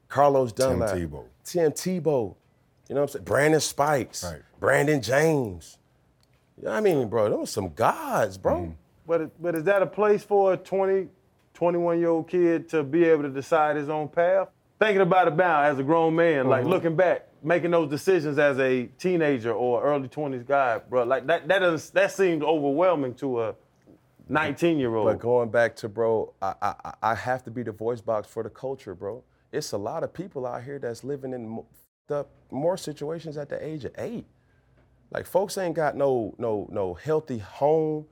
Carlos 0.09 0.53
Dunlap, 0.53 0.95
Tim 0.95 1.09
Tebow. 1.09 1.25
Tim 1.45 1.73
Tebow, 1.73 2.35
you 2.89 2.95
know 2.95 3.03
what 3.03 3.03
I'm 3.03 3.09
saying? 3.09 3.25
Brandon 3.25 3.61
Spikes, 3.61 4.25
Right. 4.25 4.43
Brandon 4.59 5.01
James. 5.01 5.79
You 6.57 6.65
know 6.65 6.71
what 6.71 6.77
I 6.77 6.81
mean, 6.81 7.09
bro, 7.09 7.31
those 7.31 7.51
some 7.51 7.73
gods, 7.75 8.37
bro. 8.37 8.57
Mm-hmm. 8.57 8.73
But, 9.07 9.43
but 9.43 9.55
is 9.55 9.65
that 9.65 9.83
a 9.83 9.87
place 9.87 10.23
for 10.23 10.53
a 10.53 10.57
20, 10.57 11.09
21 11.55 11.99
year 11.99 12.09
old 12.09 12.29
kid 12.29 12.69
to 12.71 12.83
be 12.83 13.05
able 13.05 13.23
to 13.23 13.31
decide 13.31 13.77
his 13.77 13.89
own 13.89 14.09
path? 14.09 14.49
Thinking 14.79 15.03
about 15.03 15.29
it 15.29 15.37
now 15.37 15.63
as 15.63 15.79
a 15.79 15.83
grown 15.83 16.15
man, 16.17 16.49
like 16.49 16.65
looking 16.65 16.97
back, 16.97 17.29
making 17.43 17.71
those 17.71 17.91
decisions 17.91 18.39
as 18.39 18.59
a 18.59 18.87
teenager 18.99 19.53
or 19.53 19.83
early 19.85 20.09
20s 20.09 20.47
guy, 20.47 20.79
bro. 20.79 21.05
Like 21.05 21.27
that 21.27 21.49
that 21.49 21.59
doesn't 21.59 21.93
that 21.93 22.13
seems 22.13 22.43
overwhelming 22.43 23.15
to 23.17 23.43
a 23.43 23.55
19 24.31 24.79
year 24.79 24.95
old. 24.95 25.07
But 25.07 25.19
going 25.19 25.51
back 25.51 25.77
to 25.77 25.89
bro, 25.89 26.33
I, 26.41 26.55
I 26.63 26.95
I 27.03 27.15
have 27.15 27.43
to 27.45 27.51
be 27.51 27.63
the 27.63 27.73
voice 27.73 28.01
box 28.01 28.27
for 28.27 28.43
the 28.43 28.49
culture, 28.49 28.95
bro. 28.95 29.23
It's 29.53 29.73
a 29.73 29.79
lot 29.79 30.05
of 30.05 30.13
people 30.13 30.47
out 30.47 30.63
here 30.63 30.79
that's 30.79 31.03
living 31.05 31.33
in 31.33 31.63
the 32.07 32.27
more 32.51 32.77
situations 32.77 33.37
at 33.37 33.49
the 33.49 33.65
age 33.65 33.85
of 33.85 33.93
eight. 33.99 34.27
Like 35.11 35.27
folks 35.27 35.59
ain't 35.59 35.75
got 35.75 35.97
no 35.97 36.35
no 36.39 36.69
no 36.71 36.95
healthy 36.95 37.39
home. 37.39 38.07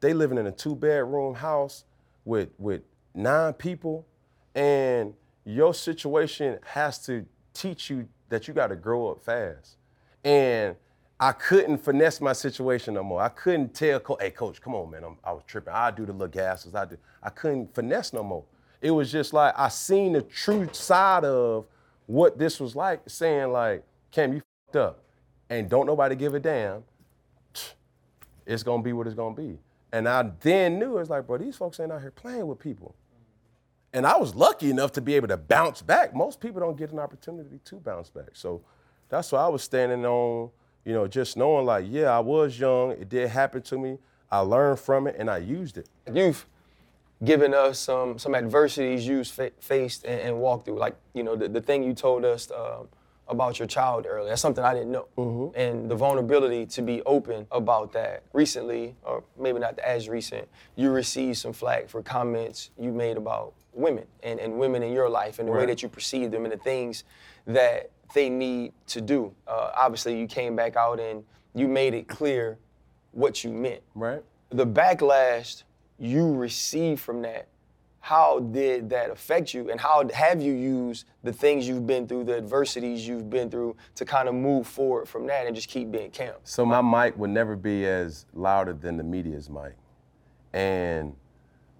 They 0.00 0.14
living 0.14 0.38
in 0.38 0.46
a 0.46 0.52
two 0.52 0.74
bedroom 0.74 1.34
house 1.34 1.84
with 2.24 2.50
with 2.58 2.82
nine 3.14 3.52
people, 3.54 4.06
and 4.54 5.14
your 5.44 5.74
situation 5.74 6.58
has 6.64 7.04
to 7.06 7.26
teach 7.52 7.90
you 7.90 8.08
that 8.28 8.48
you 8.48 8.54
got 8.54 8.68
to 8.68 8.76
grow 8.76 9.08
up 9.08 9.22
fast. 9.24 9.76
And 10.24 10.76
I 11.20 11.32
couldn't 11.32 11.78
finesse 11.78 12.20
my 12.20 12.32
situation 12.32 12.94
no 12.94 13.02
more. 13.02 13.20
I 13.20 13.28
couldn't 13.30 13.74
tell, 13.74 14.00
hey, 14.20 14.30
coach, 14.30 14.60
come 14.60 14.74
on, 14.74 14.90
man. 14.90 15.02
I'm, 15.02 15.16
I 15.24 15.32
was 15.32 15.42
tripping. 15.46 15.72
I 15.72 15.90
do 15.90 16.06
the 16.06 16.12
little 16.12 16.28
gases. 16.28 16.74
I 16.74 16.84
do. 16.84 16.96
I 17.22 17.30
couldn't 17.30 17.74
finesse 17.74 18.12
no 18.12 18.22
more. 18.22 18.44
It 18.80 18.90
was 18.90 19.10
just 19.10 19.32
like 19.32 19.54
I 19.56 19.68
seen 19.68 20.12
the 20.12 20.22
true 20.22 20.68
side 20.72 21.24
of 21.24 21.66
what 22.06 22.38
this 22.38 22.60
was 22.60 22.76
like, 22.76 23.02
saying 23.08 23.52
like, 23.52 23.84
Cam, 24.10 24.32
you 24.32 24.42
fucked 24.66 24.76
up, 24.76 25.02
and 25.50 25.68
don't 25.68 25.86
nobody 25.86 26.14
give 26.16 26.34
a 26.34 26.40
damn. 26.40 26.84
It's 28.46 28.62
gonna 28.62 28.82
be 28.82 28.92
what 28.92 29.06
it's 29.06 29.16
gonna 29.16 29.34
be. 29.34 29.58
And 29.92 30.08
I 30.08 30.30
then 30.40 30.78
knew 30.78 30.98
it's 30.98 31.10
like, 31.10 31.26
bro, 31.26 31.38
these 31.38 31.56
folks 31.56 31.80
ain't 31.80 31.92
out 31.92 32.00
here 32.00 32.10
playing 32.10 32.46
with 32.46 32.58
people. 32.58 32.94
And 33.92 34.06
I 34.06 34.16
was 34.16 34.34
lucky 34.34 34.70
enough 34.70 34.92
to 34.92 35.00
be 35.00 35.14
able 35.14 35.28
to 35.28 35.36
bounce 35.36 35.82
back. 35.82 36.14
Most 36.14 36.40
people 36.40 36.60
don't 36.60 36.76
get 36.76 36.92
an 36.92 36.98
opportunity 36.98 37.58
to 37.64 37.76
bounce 37.76 38.10
back. 38.10 38.30
So 38.34 38.62
that's 39.08 39.32
why 39.32 39.40
I 39.40 39.48
was 39.48 39.62
standing 39.62 40.04
on, 40.04 40.50
you 40.84 40.92
know, 40.92 41.06
just 41.06 41.36
knowing 41.36 41.64
like, 41.64 41.86
yeah, 41.88 42.10
I 42.10 42.20
was 42.20 42.58
young. 42.58 42.92
It 42.92 43.08
did 43.08 43.30
happen 43.30 43.62
to 43.62 43.78
me. 43.78 43.98
I 44.30 44.40
learned 44.40 44.78
from 44.78 45.06
it 45.06 45.16
and 45.18 45.30
I 45.30 45.38
used 45.38 45.78
it. 45.78 45.88
You've 46.12 46.46
given 47.24 47.54
us 47.54 47.78
some 47.78 48.18
some 48.18 48.34
adversities 48.34 49.06
you 49.06 49.24
fa- 49.24 49.52
faced 49.60 50.04
and, 50.04 50.20
and 50.20 50.38
walked 50.38 50.66
through. 50.66 50.78
Like 50.78 50.96
you 51.14 51.22
know 51.22 51.36
the, 51.36 51.48
the 51.48 51.60
thing 51.60 51.82
you 51.82 51.92
told 51.94 52.24
us 52.24 52.50
um, 52.50 52.88
about 53.28 53.58
your 53.58 53.68
child 53.68 54.06
earlier. 54.08 54.28
That's 54.30 54.40
something 54.40 54.64
I 54.64 54.72
didn't 54.72 54.90
know. 54.92 55.52
And 55.54 55.90
the 55.90 55.94
vulnerability 55.94 56.64
to 56.66 56.82
be 56.82 57.02
open 57.02 57.46
about 57.50 57.92
that. 57.92 58.22
Recently, 58.32 58.94
or 59.02 59.22
maybe 59.38 59.58
not 59.58 59.78
as 59.80 60.08
recent, 60.08 60.48
you 60.76 60.90
received 60.90 61.36
some 61.38 61.52
flack 61.52 61.88
for 61.88 62.02
comments 62.02 62.70
you 62.78 62.90
made 62.92 63.16
about 63.18 63.52
women 63.74 64.06
and, 64.22 64.40
and 64.40 64.58
women 64.58 64.82
in 64.82 64.92
your 64.92 65.08
life 65.10 65.38
and 65.38 65.46
the 65.48 65.52
way 65.52 65.66
that 65.66 65.82
you 65.82 65.88
perceive 65.88 66.30
them 66.30 66.44
and 66.44 66.52
the 66.52 66.56
things 66.58 67.04
that 67.46 67.90
they 68.14 68.30
need 68.30 68.72
to 68.86 69.00
do. 69.00 69.32
Uh, 69.46 69.72
obviously, 69.76 70.18
you 70.18 70.26
came 70.26 70.56
back 70.56 70.74
out 70.76 70.98
and 70.98 71.22
you 71.54 71.68
made 71.68 71.92
it 71.94 72.08
clear 72.08 72.58
what 73.12 73.42
you 73.44 73.50
meant 73.52 73.82
Right? 73.94 74.22
the 74.50 74.66
backlash 74.66 75.62
you 75.98 76.34
received 76.34 77.00
from 77.00 77.22
that, 77.22 77.48
how 78.00 78.38
did 78.38 78.88
that 78.90 79.10
affect 79.10 79.52
you? 79.52 79.70
And 79.70 79.80
how 79.80 80.08
have 80.14 80.40
you 80.40 80.52
used 80.52 81.06
the 81.22 81.32
things 81.32 81.68
you've 81.68 81.86
been 81.86 82.06
through, 82.06 82.24
the 82.24 82.36
adversities 82.36 83.06
you've 83.06 83.28
been 83.28 83.50
through 83.50 83.76
to 83.96 84.04
kind 84.04 84.28
of 84.28 84.34
move 84.34 84.66
forward 84.66 85.08
from 85.08 85.26
that 85.26 85.46
and 85.46 85.54
just 85.54 85.68
keep 85.68 85.90
being 85.90 86.10
Cam? 86.10 86.34
So 86.44 86.64
my 86.64 86.80
mic 86.80 87.18
would 87.18 87.30
never 87.30 87.56
be 87.56 87.86
as 87.86 88.24
louder 88.32 88.72
than 88.72 88.96
the 88.96 89.02
media's 89.02 89.50
mic. 89.50 89.74
And 90.52 91.14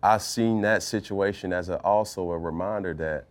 I've 0.03 0.23
seen 0.23 0.61
that 0.63 0.83
situation 0.83 1.53
as 1.53 1.69
a, 1.69 1.79
also 1.79 2.31
a 2.31 2.39
reminder 2.39 2.95
that 2.95 3.25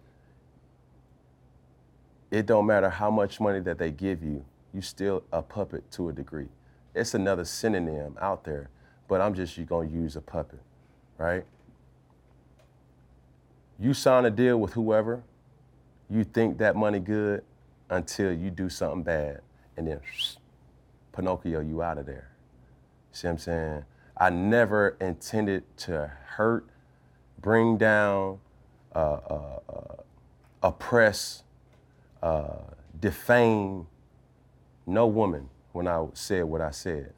it 2.32 2.45
don't 2.45 2.65
matter 2.65 2.89
how 2.89 3.10
much 3.10 3.39
money 3.39 3.60
that 3.62 3.78
they 3.78 3.91
give 3.91 4.23
you, 4.23 4.43
you 4.73 4.82
still 4.82 5.23
a 5.32 5.41
puppet 5.41 5.89
to 5.91 6.10
a 6.10 6.13
degree. 6.13 6.50
It's 6.93 7.13
another 7.13 7.45
synonym 7.45 8.17
out 8.19 8.43
there, 8.43 8.69
but 9.08 9.21
I'm 9.21 9.34
just 9.34 9.58
you 9.58 9.65
gonna 9.65 9.89
use 9.89 10.15
a 10.15 10.21
puppet, 10.21 10.60
right? 11.17 11.45
You 13.80 13.93
sign 13.93 14.25
a 14.25 14.32
deal 14.32 14.58
with 14.58 14.73
whoever, 14.73 15.23
you 16.10 16.23
think 16.23 16.58
that 16.60 16.75
money 16.75 16.99
good 16.99 17.43
until 17.89 18.34
you 18.34 18.49
do 18.49 18.69
something 18.69 19.03
bad, 19.03 19.41
and 19.75 19.88
then 19.88 19.99
Pinocchio, 21.13 21.62
you 21.62 21.82
out 21.82 21.97
of 21.97 22.06
there. 22.06 22.32
See 23.12 23.27
what 23.27 23.34
I'm 23.34 23.38
saying? 23.39 23.86
I 24.17 24.30
never 24.30 24.97
intended 24.99 25.63
to 25.77 26.12
hurt, 26.25 26.67
bring 27.39 27.77
down, 27.77 28.39
uh, 28.95 29.19
uh, 29.30 29.60
uh, 29.69 29.95
oppress, 30.63 31.43
uh, 32.21 32.58
defame 32.99 33.88
no 34.86 35.06
woman 35.06 35.49
when 35.71 35.88
I 35.88 36.06
said 36.13 36.45
what 36.45 36.62
I 36.62 36.71
said. 36.71 37.13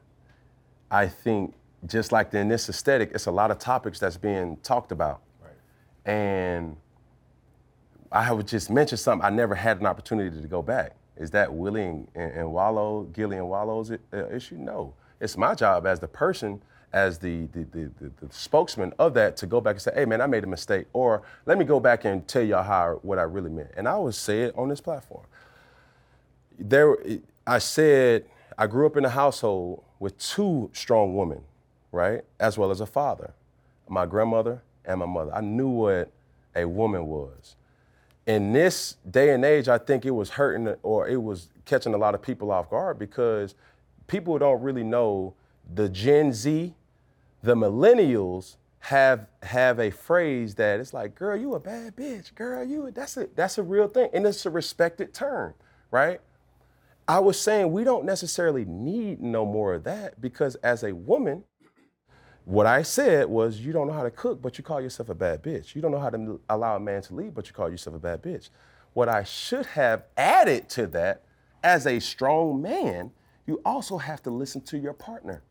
I 0.91 1.07
think 1.07 1.53
just 1.85 2.11
like 2.11 2.33
in 2.33 2.49
this 2.49 2.69
aesthetic, 2.69 3.11
it's 3.13 3.25
a 3.25 3.31
lot 3.31 3.51
of 3.51 3.59
topics 3.59 3.99
that's 3.99 4.17
being 4.17 4.57
talked 4.63 4.91
about. 4.91 5.21
And 6.05 6.77
I 8.11 8.31
would 8.31 8.47
just 8.47 8.69
mention 8.69 8.97
something. 8.97 9.25
I 9.25 9.29
never 9.29 9.55
had 9.55 9.79
an 9.79 9.85
opportunity 9.85 10.41
to 10.41 10.47
go 10.47 10.61
back. 10.61 10.95
Is 11.15 11.31
that 11.31 11.53
Willie 11.53 11.83
and, 11.83 12.07
and, 12.15 12.31
and 12.31 12.53
Wallo, 12.53 13.03
Gillie 13.13 13.37
and 13.37 13.49
Wallo's 13.49 13.91
uh, 13.91 13.97
issue? 14.29 14.55
No. 14.55 14.93
It's 15.19 15.37
my 15.37 15.53
job 15.53 15.85
as 15.85 15.99
the 15.99 16.07
person, 16.07 16.61
as 16.93 17.19
the, 17.19 17.45
the, 17.47 17.65
the, 17.65 17.91
the, 17.99 18.11
the 18.25 18.33
spokesman 18.33 18.93
of 18.97 19.13
that, 19.15 19.35
to 19.37 19.45
go 19.45 19.61
back 19.61 19.75
and 19.75 19.81
say, 19.81 19.91
hey, 19.93 20.05
man, 20.05 20.21
I 20.21 20.27
made 20.27 20.43
a 20.43 20.47
mistake. 20.47 20.87
Or 20.93 21.21
let 21.45 21.57
me 21.57 21.65
go 21.65 21.79
back 21.79 22.05
and 22.05 22.27
tell 22.27 22.41
y'all 22.41 22.63
how 22.63 22.99
what 23.01 23.19
I 23.19 23.23
really 23.23 23.49
meant. 23.49 23.71
And 23.75 23.87
I 23.87 23.91
always 23.91 24.15
say 24.15 24.43
it 24.43 24.57
on 24.57 24.69
this 24.69 24.81
platform. 24.81 25.25
There, 26.57 26.97
I 27.45 27.59
said, 27.59 28.25
I 28.57 28.67
grew 28.67 28.85
up 28.85 28.97
in 28.97 29.05
a 29.05 29.09
household 29.09 29.83
with 29.99 30.17
two 30.17 30.69
strong 30.73 31.15
women, 31.15 31.43
right? 31.91 32.21
As 32.39 32.57
well 32.57 32.71
as 32.71 32.81
a 32.81 32.85
father, 32.85 33.33
my 33.87 34.05
grandmother 34.05 34.61
and 34.85 34.99
my 34.99 35.05
mother. 35.05 35.33
I 35.33 35.41
knew 35.41 35.69
what 35.69 36.11
a 36.55 36.65
woman 36.67 37.05
was 37.05 37.55
in 38.29 38.53
this 38.53 38.95
day 39.09 39.33
and 39.33 39.43
age, 39.43 39.67
I 39.67 39.79
think 39.79 40.05
it 40.05 40.11
was 40.11 40.29
hurting 40.29 40.75
or 40.83 41.07
it 41.07 41.21
was 41.21 41.49
catching 41.65 41.95
a 41.95 41.97
lot 41.97 42.13
of 42.13 42.21
people 42.21 42.51
off 42.51 42.69
guard 42.69 42.99
because 42.99 43.55
people 44.05 44.37
don't 44.37 44.61
really 44.61 44.83
know 44.83 45.33
the 45.73 45.89
Gen 45.89 46.31
Z, 46.31 46.75
the 47.41 47.55
millennials 47.55 48.57
have 48.81 49.25
have 49.41 49.79
a 49.79 49.89
phrase 49.89 50.53
that 50.55 50.79
it's 50.79 50.93
like, 50.93 51.15
girl, 51.15 51.35
you 51.35 51.55
a 51.55 51.59
bad 51.59 51.95
bitch, 51.95 52.35
girl, 52.35 52.63
you 52.63 52.85
a-" 52.85 52.91
that's 52.91 53.17
a 53.17 53.27
that's 53.35 53.57
a 53.57 53.63
real 53.63 53.87
thing. 53.87 54.11
And 54.13 54.27
it's 54.27 54.45
a 54.45 54.51
respected 54.51 55.11
term, 55.11 55.55
right? 55.89 56.21
I 57.07 57.17
was 57.17 57.39
saying 57.39 57.71
we 57.71 57.83
don't 57.83 58.05
necessarily 58.05 58.63
need 58.63 59.21
no 59.23 59.43
more 59.43 59.73
of 59.73 59.85
that 59.85 60.21
because 60.21 60.53
as 60.57 60.83
a 60.83 60.93
woman, 60.93 61.45
what 62.49 62.65
I 62.65 62.81
said 62.81 63.29
was, 63.29 63.59
you 63.59 63.71
don't 63.71 63.85
know 63.85 63.93
how 63.93 64.01
to 64.01 64.09
cook, 64.09 64.41
but 64.41 64.57
you 64.57 64.63
call 64.63 64.81
yourself 64.81 65.09
a 65.09 65.13
bad 65.13 65.43
bitch. 65.43 65.75
You 65.75 65.83
don't 65.83 65.91
know 65.91 65.99
how 65.99 66.09
to 66.09 66.41
allow 66.49 66.77
a 66.77 66.79
man 66.79 67.03
to 67.03 67.13
lead, 67.13 67.35
but 67.35 67.45
you 67.45 67.53
call 67.53 67.69
yourself 67.69 67.95
a 67.95 67.99
bad 67.99 68.23
bitch. 68.23 68.49
What 68.93 69.07
I 69.07 69.23
should 69.23 69.67
have 69.67 70.05
added 70.17 70.67
to 70.69 70.87
that, 70.87 71.21
as 71.63 71.85
a 71.85 71.99
strong 71.99 72.59
man, 72.59 73.11
you 73.45 73.61
also 73.63 73.99
have 73.99 74.23
to 74.23 74.31
listen 74.31 74.61
to 74.61 74.79
your 74.79 74.93
partner. 74.93 75.43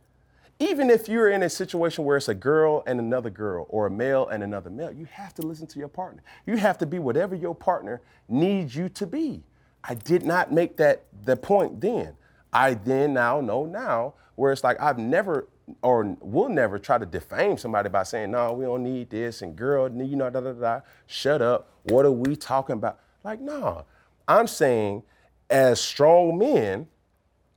Even 0.58 0.90
if 0.90 1.08
you're 1.08 1.30
in 1.30 1.44
a 1.44 1.48
situation 1.48 2.04
where 2.04 2.16
it's 2.16 2.26
a 2.26 2.34
girl 2.34 2.82
and 2.84 2.98
another 2.98 3.30
girl, 3.30 3.66
or 3.68 3.86
a 3.86 3.90
male 3.90 4.26
and 4.26 4.42
another 4.42 4.68
male, 4.68 4.90
you 4.90 5.04
have 5.04 5.32
to 5.34 5.42
listen 5.42 5.68
to 5.68 5.78
your 5.78 5.86
partner. 5.86 6.24
You 6.46 6.56
have 6.56 6.78
to 6.78 6.86
be 6.86 6.98
whatever 6.98 7.36
your 7.36 7.54
partner 7.54 8.00
needs 8.28 8.74
you 8.74 8.88
to 8.88 9.06
be. 9.06 9.44
I 9.84 9.94
did 9.94 10.24
not 10.24 10.50
make 10.50 10.76
that 10.78 11.04
the 11.24 11.36
point 11.36 11.80
then. 11.80 12.16
I 12.52 12.74
then 12.74 13.14
now 13.14 13.40
know 13.40 13.66
now 13.66 14.14
where 14.34 14.50
it's 14.50 14.64
like 14.64 14.80
I've 14.80 14.98
never 14.98 15.46
or 15.82 16.16
will 16.20 16.48
never 16.48 16.78
try 16.78 16.98
to 16.98 17.06
defame 17.06 17.56
somebody 17.58 17.88
by 17.88 18.02
saying, 18.02 18.30
no, 18.30 18.52
we 18.52 18.64
don't 18.64 18.82
need 18.82 19.10
this 19.10 19.42
and 19.42 19.56
girl, 19.56 19.90
you 19.90 20.16
know, 20.16 20.30
da 20.30 20.40
da 20.40 20.52
da. 20.52 20.80
Shut 21.06 21.42
up. 21.42 21.70
What 21.84 22.04
are 22.04 22.12
we 22.12 22.36
talking 22.36 22.74
about? 22.74 22.98
Like, 23.24 23.40
no. 23.40 23.84
I'm 24.26 24.46
saying 24.46 25.02
as 25.50 25.80
strong 25.80 26.38
men, 26.38 26.86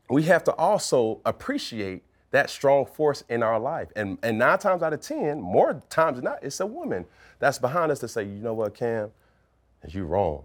we 0.10 0.24
have 0.24 0.44
to 0.46 0.54
also 0.56 1.22
appreciate 1.26 2.04
that 2.32 2.50
strong 2.50 2.86
force 2.86 3.24
in 3.30 3.44
our 3.44 3.60
life. 3.60 3.90
And, 3.96 4.18
and 4.24 4.40
nine 4.40 4.58
times 4.58 4.84
out 4.84 4.94
of 4.94 5.02
10, 5.02 5.40
more 5.42 5.82
times 5.90 6.16
than 6.16 6.26
not, 6.26 6.40
it's 6.42 6.60
a 6.60 6.66
woman 6.66 7.06
that's 7.40 7.60
behind 7.60 7.92
us 7.92 8.00
to 8.00 8.08
say, 8.08 8.24
you 8.24 8.42
know 8.42 8.54
what, 8.54 8.74
Cam, 8.74 9.12
you 9.90 10.06
wrong. 10.06 10.44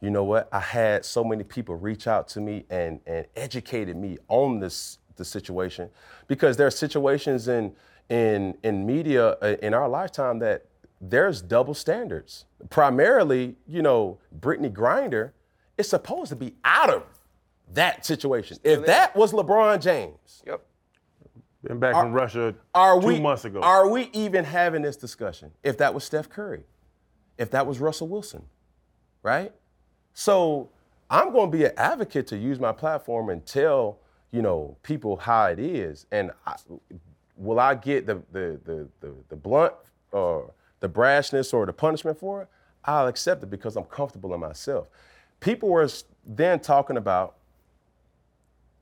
You 0.00 0.10
know 0.10 0.24
what? 0.24 0.48
I 0.52 0.60
had 0.60 1.04
so 1.04 1.24
many 1.24 1.44
people 1.44 1.74
reach 1.74 2.06
out 2.06 2.28
to 2.28 2.40
me 2.40 2.64
and, 2.70 3.00
and 3.06 3.26
educated 3.34 3.96
me 3.96 4.18
on 4.28 4.60
this 4.60 4.98
the 5.18 5.24
situation 5.24 5.90
because 6.26 6.56
there 6.56 6.66
are 6.66 6.70
situations 6.70 7.48
in 7.48 7.74
in 8.08 8.56
in 8.62 8.86
media 8.86 9.30
uh, 9.42 9.56
in 9.62 9.74
our 9.74 9.88
lifetime 9.88 10.38
that 10.38 10.64
there's 11.00 11.42
double 11.42 11.74
standards. 11.74 12.46
Primarily, 12.70 13.56
you 13.66 13.82
know, 13.82 14.18
Brittney 14.40 14.72
Griner 14.72 15.32
is 15.76 15.88
supposed 15.88 16.30
to 16.30 16.36
be 16.36 16.54
out 16.64 16.90
of 16.90 17.02
that 17.74 18.06
situation. 18.06 18.58
If 18.64 18.86
that 18.86 19.14
was 19.14 19.32
LeBron 19.32 19.80
James, 19.80 20.42
Yep. 20.46 20.62
Been 21.64 21.80
back 21.80 21.92
from 21.94 22.12
Russia 22.12 22.54
are 22.72 23.00
two 23.00 23.06
we 23.06 23.20
months 23.20 23.44
ago. 23.44 23.60
are 23.60 23.88
we 23.88 24.08
even 24.12 24.44
having 24.44 24.80
this 24.82 24.96
discussion? 24.96 25.50
If 25.64 25.76
that 25.78 25.92
was 25.92 26.04
Steph 26.04 26.28
Curry, 26.28 26.62
if 27.36 27.50
that 27.50 27.66
was 27.66 27.80
Russell 27.80 28.08
Wilson, 28.08 28.44
right? 29.22 29.52
So 30.14 30.70
I'm 31.10 31.32
going 31.32 31.50
to 31.50 31.56
be 31.56 31.64
an 31.64 31.72
advocate 31.76 32.28
to 32.28 32.36
use 32.36 32.60
my 32.60 32.72
platform 32.72 33.28
and 33.28 33.44
tell 33.44 33.98
you 34.30 34.42
know 34.42 34.76
people 34.82 35.16
how 35.16 35.46
it 35.46 35.58
is. 35.58 36.06
And 36.12 36.30
I, 36.46 36.56
will 37.36 37.60
I 37.60 37.74
get 37.74 38.06
the 38.06 38.22
the 38.32 38.60
the 38.64 38.88
the, 39.00 39.14
the 39.28 39.36
blunt 39.36 39.74
or 40.12 40.52
the 40.80 40.88
brashness 40.88 41.52
or 41.52 41.66
the 41.66 41.72
punishment 41.72 42.18
for 42.18 42.42
it? 42.42 42.48
I'll 42.84 43.06
accept 43.06 43.42
it 43.42 43.50
because 43.50 43.76
I'm 43.76 43.84
comfortable 43.84 44.32
in 44.34 44.40
myself. 44.40 44.88
People 45.40 45.68
were 45.68 45.88
then 46.24 46.60
talking 46.60 46.96
about, 46.96 47.36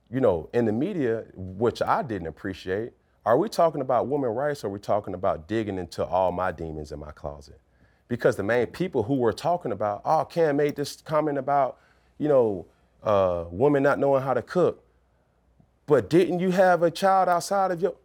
you 0.09 0.21
know, 0.21 0.49
in 0.53 0.65
the 0.65 0.71
media, 0.71 1.25
which 1.35 1.81
I 1.81 2.03
didn't 2.03 2.27
appreciate. 2.27 2.93
Are 3.25 3.37
we 3.37 3.49
talking 3.49 3.81
about 3.81 4.07
women 4.07 4.29
rights 4.29 4.63
or 4.63 4.67
are 4.67 4.69
we 4.69 4.79
talking 4.79 5.13
about 5.13 5.47
digging 5.47 5.77
into 5.77 6.05
all 6.05 6.31
my 6.31 6.51
demons 6.51 6.91
in 6.91 6.99
my 6.99 7.11
closet? 7.11 7.59
Because 8.07 8.37
the 8.37 8.43
main 8.43 8.67
people 8.67 9.03
who 9.03 9.15
were 9.15 9.33
talking 9.33 9.73
about, 9.73 10.01
oh, 10.05 10.23
Cam 10.23 10.55
made 10.55 10.77
this 10.77 11.01
comment 11.01 11.37
about, 11.37 11.77
you 12.17 12.29
know, 12.29 12.65
uh, 13.03 13.43
women 13.51 13.83
not 13.83 13.99
knowing 13.99 14.23
how 14.23 14.33
to 14.33 14.41
cook. 14.41 14.81
But 15.87 16.09
didn't 16.09 16.39
you 16.39 16.51
have 16.51 16.83
a 16.83 16.91
child 16.91 17.29
outside 17.29 17.71
of 17.71 17.81
your? 17.81 17.95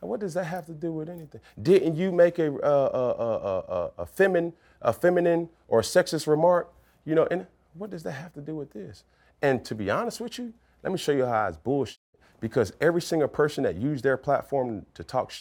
What 0.00 0.20
does 0.20 0.34
that 0.34 0.44
have 0.44 0.66
to 0.66 0.72
do 0.72 0.92
with 0.92 1.08
anything? 1.08 1.40
Didn't 1.60 1.96
you 1.96 2.12
make 2.12 2.38
a, 2.38 2.52
a, 2.52 2.56
a, 2.56 3.10
a, 3.10 3.90
a, 3.98 4.06
feminine, 4.06 4.52
a 4.80 4.92
feminine 4.92 5.48
or 5.68 5.80
sexist 5.80 6.26
remark? 6.26 6.72
You 7.04 7.14
know, 7.14 7.26
and 7.30 7.46
what 7.74 7.90
does 7.90 8.02
that 8.02 8.12
have 8.12 8.32
to 8.34 8.40
do 8.40 8.54
with 8.56 8.72
this? 8.72 9.04
And 9.40 9.64
to 9.64 9.74
be 9.74 9.90
honest 9.90 10.20
with 10.20 10.38
you, 10.38 10.52
let 10.82 10.92
me 10.92 10.98
show 10.98 11.12
you 11.12 11.24
how 11.24 11.46
it's 11.46 11.56
bullshit. 11.56 11.98
Because 12.40 12.72
every 12.80 13.00
single 13.00 13.28
person 13.28 13.62
that 13.62 13.76
used 13.76 14.02
their 14.02 14.16
platform 14.16 14.84
to 14.94 15.04
talk 15.04 15.32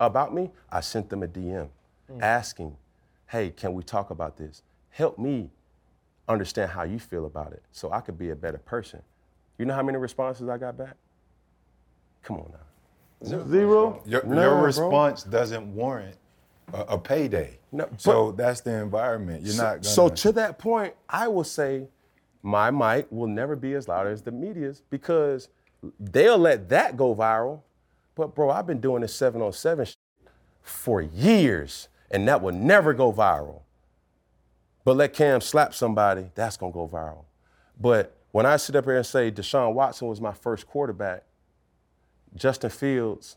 about 0.00 0.34
me, 0.34 0.50
I 0.70 0.80
sent 0.80 1.08
them 1.08 1.22
a 1.22 1.28
DM 1.28 1.68
mm. 2.12 2.20
asking, 2.20 2.76
hey, 3.28 3.50
can 3.50 3.72
we 3.72 3.84
talk 3.84 4.10
about 4.10 4.36
this? 4.36 4.62
Help 4.90 5.18
me 5.18 5.50
understand 6.28 6.72
how 6.72 6.82
you 6.82 6.98
feel 6.98 7.24
about 7.24 7.52
it 7.52 7.62
so 7.70 7.92
I 7.92 8.00
could 8.00 8.18
be 8.18 8.30
a 8.30 8.36
better 8.36 8.58
person. 8.58 9.00
You 9.58 9.66
know 9.66 9.74
how 9.74 9.82
many 9.82 9.98
responses 9.98 10.48
I 10.48 10.58
got 10.58 10.76
back? 10.76 10.96
Come 12.22 12.38
on 12.38 12.52
now. 12.52 13.44
Zero? 13.48 14.02
Your, 14.06 14.24
no, 14.24 14.40
your 14.42 14.62
response 14.62 15.24
bro. 15.24 15.32
doesn't 15.32 15.74
warrant 15.74 16.16
a, 16.72 16.80
a 16.82 16.98
payday. 16.98 17.58
No, 17.72 17.88
so 17.96 18.32
that's 18.32 18.60
the 18.60 18.72
environment. 18.72 19.44
You're 19.44 19.54
so, 19.54 19.62
not 19.62 19.72
gonna... 19.82 19.84
So 19.84 20.08
to 20.08 20.32
that 20.32 20.58
point, 20.58 20.94
I 21.08 21.28
will 21.28 21.44
say 21.44 21.88
my 22.42 22.70
mic 22.70 23.06
will 23.10 23.26
never 23.26 23.56
be 23.56 23.74
as 23.74 23.88
loud 23.88 24.06
as 24.06 24.22
the 24.22 24.30
media's 24.30 24.82
because 24.90 25.48
they'll 25.98 26.38
let 26.38 26.68
that 26.68 26.96
go 26.96 27.14
viral. 27.14 27.62
But 28.14 28.34
bro, 28.34 28.50
I've 28.50 28.66
been 28.66 28.80
doing 28.80 29.02
this 29.02 29.14
707 29.14 29.86
for 30.62 31.00
years 31.00 31.88
and 32.10 32.26
that 32.28 32.40
will 32.40 32.54
never 32.54 32.94
go 32.94 33.12
viral. 33.12 33.62
But 34.84 34.96
let 34.96 35.12
Cam 35.12 35.40
slap 35.40 35.74
somebody, 35.74 36.30
that's 36.34 36.56
gonna 36.56 36.72
go 36.72 36.88
viral. 36.88 37.24
But 37.78 38.16
when 38.30 38.46
I 38.46 38.56
sit 38.56 38.76
up 38.76 38.84
here 38.84 38.96
and 38.96 39.06
say 39.06 39.30
Deshaun 39.30 39.74
Watson 39.74 40.08
was 40.08 40.20
my 40.20 40.32
first 40.32 40.66
quarterback, 40.66 41.24
Justin 42.34 42.70
Fields, 42.70 43.36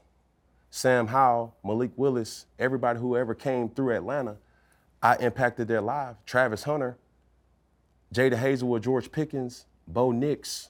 Sam 0.69 1.07
Howell, 1.07 1.55
Malik 1.63 1.91
Willis, 1.95 2.45
everybody 2.59 2.99
who 2.99 3.17
ever 3.17 3.33
came 3.35 3.69
through 3.69 3.95
Atlanta, 3.95 4.37
I 5.01 5.15
impacted 5.17 5.67
their 5.67 5.81
life. 5.81 6.15
Travis 6.25 6.63
Hunter, 6.63 6.97
Jada 8.13 8.37
Hazelwood, 8.37 8.83
George 8.83 9.11
Pickens, 9.11 9.65
Bo 9.87 10.11
Nix. 10.11 10.69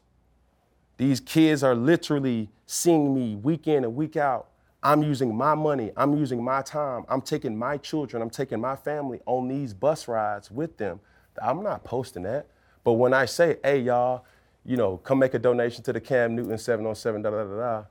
These 0.98 1.20
kids 1.20 1.64
are 1.64 1.76
literally 1.76 2.50
seeing 2.66 3.14
me 3.14 3.36
week 3.36 3.68
in 3.68 3.84
and 3.84 3.96
week 3.96 4.16
out. 4.18 4.48
I'm 4.84 5.04
using 5.04 5.36
my 5.36 5.54
money, 5.54 5.92
I'm 5.96 6.16
using 6.18 6.44
my 6.44 6.62
time, 6.64 7.06
I'm 7.08 7.22
taking 7.22 7.56
my 7.56 7.78
children, 7.78 8.22
I'm 8.22 8.30
taking 8.32 8.60
my 8.60 8.76
family 8.76 9.20
on 9.28 9.48
these 9.48 9.74
bus 9.74 10.08
rides 10.08 10.50
with 10.50 10.78
them. 10.78 11.00
I'm 11.42 11.62
not 11.62 11.84
posting 11.84 12.24
that. 12.24 12.48
But 12.84 12.94
when 12.94 13.14
I 13.14 13.26
say, 13.26 13.58
hey, 13.64 13.80
y'all, 13.82 14.26
you 14.66 14.78
know, 14.78 14.98
come 14.98 15.20
make 15.20 15.34
a 15.34 15.40
donation 15.40 15.84
to 15.84 15.94
the 15.94 16.02
Cam 16.02 16.36
Newton 16.36 16.58
707, 16.58 17.22
da 17.22 17.30
da 17.30 17.44
da 17.44 17.58
da, 17.58 17.84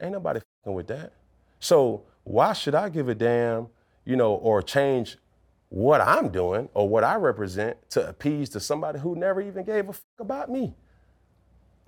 ain't 0.00 0.12
nobody 0.12 0.40
fucking 0.40 0.74
with 0.74 0.86
that. 0.88 1.12
So 1.60 2.04
why 2.24 2.52
should 2.52 2.74
I 2.74 2.88
give 2.88 3.08
a 3.08 3.14
damn, 3.14 3.68
you 4.04 4.16
know, 4.16 4.34
or 4.34 4.62
change 4.62 5.16
what 5.68 6.00
I'm 6.00 6.28
doing 6.28 6.68
or 6.74 6.88
what 6.88 7.04
I 7.04 7.16
represent 7.16 7.76
to 7.90 8.08
appease 8.08 8.50
to 8.50 8.60
somebody 8.60 8.98
who 8.98 9.16
never 9.16 9.40
even 9.40 9.64
gave 9.64 9.88
a 9.88 9.92
fuck 9.92 10.20
about 10.20 10.50
me? 10.50 10.74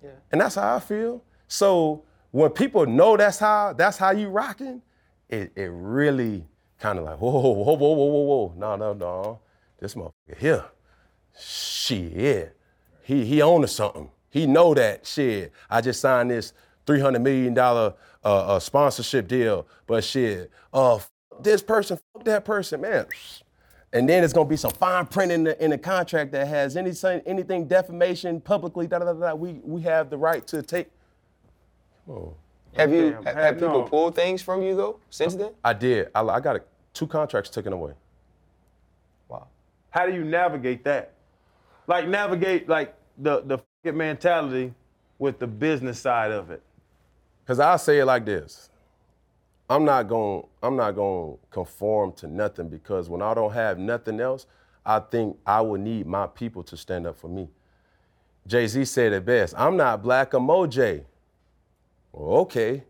Yeah. 0.03 0.11
And 0.33 0.41
that's 0.41 0.57
how 0.57 0.77
I 0.77 0.81
feel. 0.81 1.23
So 1.49 2.05
when 2.31 2.51
people 2.51 2.87
know 2.87 3.17
that's 3.17 3.39
how 3.39 3.73
that's 3.73 3.97
how 3.97 4.11
you 4.11 4.29
rocking, 4.29 4.83
it, 5.29 5.53
it 5.57 5.71
really 5.73 6.47
kind 6.79 6.99
of 6.99 7.05
like, 7.05 7.19
whoa, 7.19 7.31
whoa, 7.31 7.53
whoa, 7.53 7.75
whoa, 7.75 7.95
whoa, 7.95 8.21
whoa. 8.21 8.55
No, 8.57 8.77
no, 8.77 8.93
no. 8.93 9.41
This 9.81 9.95
motherfucker 9.95 10.39
here. 10.39 10.65
Shit. 11.39 12.57
He 13.03 13.25
he 13.25 13.43
owns 13.43 13.73
something. 13.73 14.11
He 14.31 14.47
know 14.47 14.75
that 14.75 15.07
shit. 15.07 15.53
I 15.71 15.81
just 15.81 16.01
signed 16.01 16.31
this 16.31 16.53
$300 16.87 17.21
million 17.23 17.57
uh, 17.59 17.93
uh, 18.25 18.59
sponsorship 18.59 19.29
deal, 19.29 19.67
but 19.87 20.05
shit, 20.05 20.51
uh, 20.73 20.99
this 21.41 21.63
person, 21.63 21.99
that 22.25 22.45
person, 22.45 22.81
man. 22.81 23.07
And 23.93 24.09
then 24.09 24.25
it's 24.25 24.33
gonna 24.33 24.49
be 24.49 24.57
some 24.57 24.73
fine 24.73 25.07
print 25.07 25.31
in 25.31 25.45
the 25.45 25.63
in 25.63 25.71
the 25.71 25.79
contract 25.79 26.33
that 26.33 26.49
has 26.49 26.77
anything 26.77 27.23
anything 27.27 27.69
defamation 27.69 28.41
publicly. 28.41 28.89
Da, 28.89 28.99
da, 28.99 29.05
da, 29.05 29.13
da. 29.13 29.35
We 29.35 29.61
we 29.63 29.83
have 29.83 30.11
the 30.11 30.19
right 30.19 30.45
to 30.49 30.63
take. 30.63 30.89
Oh. 32.11 32.35
Have 32.75 32.93
you 32.93 33.11
Damn, 33.13 33.25
have, 33.25 33.37
have 33.37 33.55
people 33.55 33.69
no. 33.69 33.83
pulled 33.83 34.17
things 34.17 34.43
from 34.43 34.63
you 34.63 34.75
though 34.75 34.99
since 35.11 35.37
then? 35.37 35.53
I 35.63 35.75
did. 35.75 36.09
I, 36.13 36.23
I 36.23 36.41
got 36.41 36.57
a, 36.57 36.63
two 36.93 37.07
contracts 37.07 37.51
taken 37.51 37.73
away. 37.73 37.93
Wow. 39.29 39.47
How 39.91 40.07
do 40.07 40.13
you 40.13 40.25
navigate 40.25 40.83
that? 40.85 41.13
Like 41.87 42.09
navigate 42.09 42.69
like 42.69 42.97
the 43.19 43.43
the 43.85 43.93
mentality 43.93 44.75
with 45.21 45.39
the 45.39 45.47
business 45.47 46.01
side 46.01 46.33
of 46.33 46.51
it. 46.51 46.63
Cause 47.47 47.61
I'll 47.61 47.79
say 47.79 47.99
it 47.99 48.05
like 48.07 48.25
this. 48.25 48.71
I'm 49.69 49.85
not 49.85 50.09
going 50.09 50.43
to 50.43 50.49
I'm 50.63 50.77
not 50.77 50.93
going 50.93 51.35
to 51.35 51.39
conform 51.51 52.13
to 52.15 52.27
nothing 52.27 52.69
because 52.69 53.09
when 53.09 53.23
I 53.23 53.35
don't 53.35 53.53
have 53.53 53.79
nothing 53.79 54.21
else, 54.21 54.47
I 54.85 55.01
think 55.01 55.37
I 55.47 55.61
will 55.61 55.81
need 55.81 56.07
my 56.07 56.27
people 56.27 56.63
to 56.65 56.77
stand 56.77 57.07
up 57.07 57.19
for 57.19 57.29
me. 57.29 57.49
Jay-Z 58.47 58.85
said 58.85 59.13
it 59.13 59.25
best. 59.25 59.55
I'm 59.57 59.77
not 59.77 60.03
black 60.03 60.33
emoji. 60.33 61.05
Well, 62.13 62.41
okay. 62.41 62.85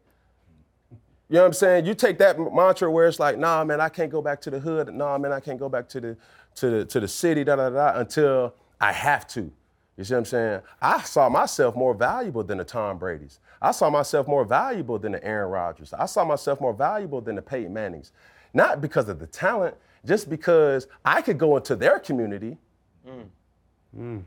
You 1.29 1.37
know 1.37 1.41
what 1.41 1.47
I'm 1.47 1.53
saying? 1.53 1.87
You 1.87 1.95
take 1.95 2.19
that 2.19 2.39
mantra 2.39 2.91
where 2.91 3.09
it's 3.09 3.19
like, 3.19 3.39
nah, 3.39 3.65
man, 3.65 3.81
I 3.81 3.89
can't 3.89 4.11
go 4.11 4.21
back 4.21 4.41
to 4.43 4.51
the 4.51 4.61
hood. 4.61 4.93
Nah, 4.93 5.17
man, 5.19 5.33
I 5.33 5.41
can't 5.41 5.59
go 5.59 5.69
back 5.69 5.89
to 5.91 6.01
the 6.01 6.17
to 6.57 6.71
the 6.71 6.85
to 6.85 7.01
the 7.01 7.09
city, 7.09 7.45
da 7.45 7.57
da 7.57 7.71
da, 7.71 7.99
until 7.99 8.55
I 8.81 8.93
have 8.93 9.27
to. 9.29 9.51
You 9.97 10.05
see 10.05 10.15
what 10.15 10.19
I'm 10.19 10.25
saying? 10.25 10.61
I 10.83 11.03
saw 11.03 11.29
myself 11.29 11.77
more 11.77 11.95
valuable 11.95 12.43
than 12.43 12.59
the 12.59 12.65
Tom 12.65 12.99
Brady's. 12.99 13.39
I 13.65 13.71
saw 13.71 13.89
myself 13.89 14.29
more 14.29 14.45
valuable 14.45 14.99
than 14.99 15.13
the 15.13 15.25
Aaron 15.25 15.51
Rodgers. 15.51 15.95
I 15.95 16.05
saw 16.05 16.23
myself 16.23 16.61
more 16.61 16.75
valuable 16.75 17.23
than 17.23 17.35
the 17.37 17.43
Peyton 17.43 17.73
Mannings. 17.73 18.13
Not 18.53 18.83
because 18.83 19.09
of 19.09 19.19
the 19.19 19.27
talent, 19.27 19.75
just 20.05 20.29
because 20.29 20.87
I 21.03 21.23
could 21.23 21.39
go 21.39 21.57
into 21.57 21.75
their 21.75 21.99
community. 21.99 22.59
Mm. 23.09 23.25
Mm. 23.99 24.23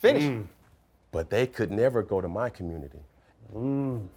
Finish. 0.00 0.24
Mm. 0.24 0.46
But 1.12 1.30
they 1.30 1.46
could 1.46 1.70
never 1.70 2.02
go 2.02 2.20
to 2.20 2.28
my 2.28 2.50
community. 2.50 2.98
Mm. 3.54 4.08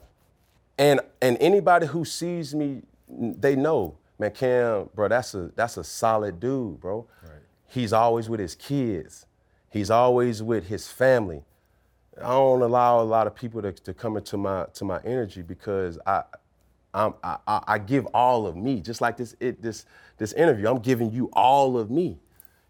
And 0.79 1.01
and 1.21 1.37
anybody 1.39 1.85
who 1.85 2.05
sees 2.05 2.55
me, 2.55 2.81
they 3.07 3.55
know, 3.55 3.97
man, 4.17 4.31
Cam, 4.31 4.89
bro, 4.95 5.09
that's 5.09 5.35
a 5.35 5.51
that's 5.55 5.77
a 5.77 5.83
solid 5.83 6.39
dude, 6.39 6.79
bro. 6.81 7.05
Right. 7.21 7.31
He's 7.67 7.93
always 7.93 8.29
with 8.29 8.39
his 8.39 8.55
kids. 8.55 9.27
He's 9.69 9.91
always 9.91 10.41
with 10.41 10.67
his 10.69 10.87
family. 10.87 11.43
I 12.17 12.29
don't 12.29 12.61
allow 12.61 13.01
a 13.01 13.03
lot 13.03 13.27
of 13.27 13.35
people 13.35 13.61
to, 13.61 13.71
to 13.71 13.93
come 13.93 14.17
into 14.17 14.37
my 14.37 14.65
to 14.73 14.85
my 14.85 14.99
energy 15.03 15.41
because 15.41 15.99
I, 16.05 16.23
I'm, 16.93 17.13
I, 17.23 17.37
I 17.47 17.77
give 17.77 18.05
all 18.07 18.47
of 18.47 18.55
me. 18.55 18.81
Just 18.81 19.01
like 19.01 19.17
this 19.17 19.35
it, 19.39 19.61
this 19.61 19.85
this 20.17 20.33
interview, 20.33 20.67
I'm 20.67 20.79
giving 20.79 21.11
you 21.11 21.29
all 21.33 21.77
of 21.77 21.91
me. 21.91 22.19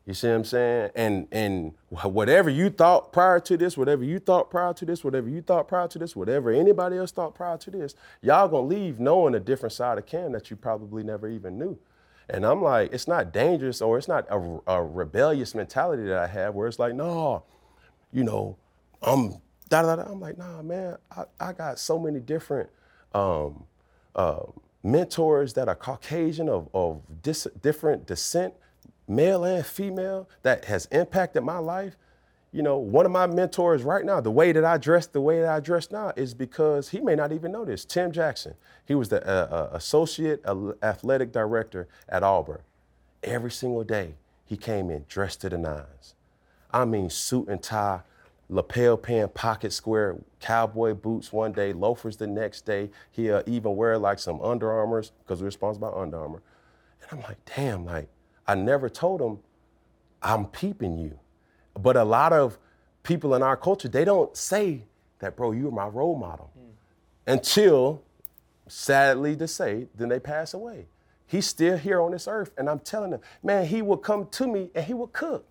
You 0.06 0.14
see 0.14 0.28
what 0.30 0.36
I'm 0.36 0.44
saying? 0.46 0.92
And 0.96 1.28
and 1.32 1.74
whatever 1.90 2.50
you 2.50 2.70
thought 2.70 3.12
prior 3.12 3.40
to 3.42 3.58
this, 3.58 3.78
whatever 3.78 4.04
you 4.04 4.20
thought 4.20 4.50
prior 4.50 4.74
to 4.74 4.86
this, 4.86 5.04
whatever 5.04 5.30
you 5.30 5.42
thought 5.42 5.68
prior 5.68 5.88
to 5.90 6.00
this, 6.00 6.16
whatever 6.16 6.52
anybody 6.52 6.98
else 6.98 7.12
thought 7.12 7.36
prior 7.36 7.58
to 7.58 7.72
this, 7.72 7.96
y'all 8.22 8.48
gonna 8.48 8.68
leave 8.68 9.00
knowing 9.00 9.36
a 9.36 9.40
different 9.40 9.74
side 9.74 9.98
of 9.98 10.06
Cam 10.06 10.32
that 10.32 10.50
you 10.50 10.56
probably 10.56 11.04
never 11.04 11.28
even 11.28 11.58
knew. 11.60 11.78
And 12.30 12.46
I'm 12.46 12.62
like, 12.62 12.94
it's 12.94 13.08
not 13.08 13.32
dangerous 13.32 13.82
or 13.82 13.98
it's 13.98 14.08
not 14.08 14.28
a, 14.30 14.60
a 14.68 14.84
rebellious 14.84 15.56
mentality 15.56 16.04
that 16.06 16.18
I 16.18 16.28
have 16.28 16.56
where 16.56 16.68
it's 16.68 16.80
like, 16.80 16.94
no, 16.94 17.44
you 18.12 18.24
know, 18.24 18.58
I'm 19.02 19.38
da 19.70 19.82
da 19.84 19.96
da. 19.98 20.04
I'm 20.04 20.20
like, 20.20 20.38
nah, 20.38 20.62
man, 20.62 20.98
I, 21.16 21.24
I 21.40 21.54
got 21.54 21.80
so 21.80 22.00
many 22.00 22.20
different 22.20 22.70
um, 23.14 23.66
uh, 24.16 24.42
mentors 24.84 25.54
that 25.54 25.68
are 25.68 25.76
Caucasian 25.76 26.50
of, 26.50 26.70
of 26.74 27.02
dis- 27.22 27.48
different 27.62 28.08
descent, 28.08 28.54
male 29.08 29.44
and 29.44 29.66
female, 29.66 30.30
that 30.44 30.66
has 30.66 30.88
impacted 30.88 31.44
my 31.44 31.58
life 31.58 31.98
you 32.52 32.64
know, 32.64 32.78
one 32.78 33.06
of 33.06 33.12
my 33.12 33.28
mentors 33.28 33.84
right 33.84 34.04
now, 34.06 34.22
the 34.22 34.32
way 34.32 34.52
that 34.52 34.64
I 34.64 34.78
dress, 34.78 35.06
the 35.08 35.22
way 35.22 35.42
that 35.42 35.50
I 35.50 35.60
dress 35.60 35.92
now 35.92 36.14
is 36.16 36.34
because 36.34 36.90
he 36.90 37.02
may 37.02 37.14
not 37.16 37.32
even 37.32 37.52
know 37.52 37.66
this. 37.66 37.84
Tim 37.86 38.12
Jackson, 38.12 38.56
he 38.86 38.96
was 38.96 39.10
the 39.10 39.22
uh, 39.28 39.56
uh, 39.56 39.70
associate 39.74 40.44
athletic 40.82 41.32
director 41.32 41.88
at 42.08 42.24
Auburn. 42.24 42.62
Every 43.24 43.52
single 43.52 43.84
day, 43.84 44.16
he 44.46 44.56
came 44.56 44.90
in 44.90 45.06
dressed 45.10 45.42
to 45.42 45.50
the 45.50 45.58
nines. 45.58 46.16
I 46.72 46.86
mean, 46.86 47.10
suit 47.10 47.48
and 47.50 47.62
tie, 47.62 48.02
lapel 48.50 48.98
pin, 48.98 49.28
pocket 49.30 49.74
square, 49.74 50.18
cowboy 50.40 50.94
boots 50.94 51.34
one 51.34 51.52
day, 51.52 51.74
loafers 51.74 52.18
the 52.18 52.28
next 52.28 52.66
day. 52.66 52.90
He'll 53.12 53.44
even 53.46 53.76
wear 53.76 53.98
like 53.98 54.20
some 54.20 54.42
Under 54.42 54.72
Armours 54.72 55.12
because 55.24 55.42
we're 55.42 55.52
sponsored 55.52 55.82
by 55.82 55.90
Under 55.90 56.20
Armour. 56.20 56.42
And 57.02 57.20
I'm 57.20 57.26
like, 57.26 57.38
damn, 57.56 57.86
like 57.86 58.08
I 58.48 58.56
never 58.56 58.90
told 58.90 59.22
him 59.22 59.40
I'm 60.22 60.46
peeping 60.46 60.98
you. 60.98 61.20
But 61.78 61.96
a 61.96 62.04
lot 62.04 62.34
of 62.34 62.58
people 63.04 63.36
in 63.36 63.44
our 63.44 63.58
culture, 63.58 63.88
they 63.88 64.06
don't 64.06 64.36
say 64.36 64.84
that, 65.20 65.36
bro, 65.36 65.52
you're 65.52 65.72
my 65.72 65.88
role 65.88 66.18
model. 66.18 66.52
Hmm. 66.54 67.32
Until, 67.32 68.02
sadly 68.68 69.36
to 69.36 69.48
say, 69.48 69.88
then 69.96 70.10
they 70.10 70.20
pass 70.20 70.54
away. 70.54 70.88
He's 71.26 71.46
still 71.46 71.78
here 71.78 72.02
on 72.02 72.12
this 72.12 72.28
earth, 72.28 72.52
and 72.58 72.70
I'm 72.70 72.80
telling 72.80 73.12
him, 73.12 73.20
man, 73.44 73.66
he 73.68 73.82
will 73.82 73.98
come 73.98 74.28
to 74.32 74.48
me 74.48 74.70
and 74.74 74.86
he 74.86 74.94
will 74.94 75.08
cook. 75.08 75.46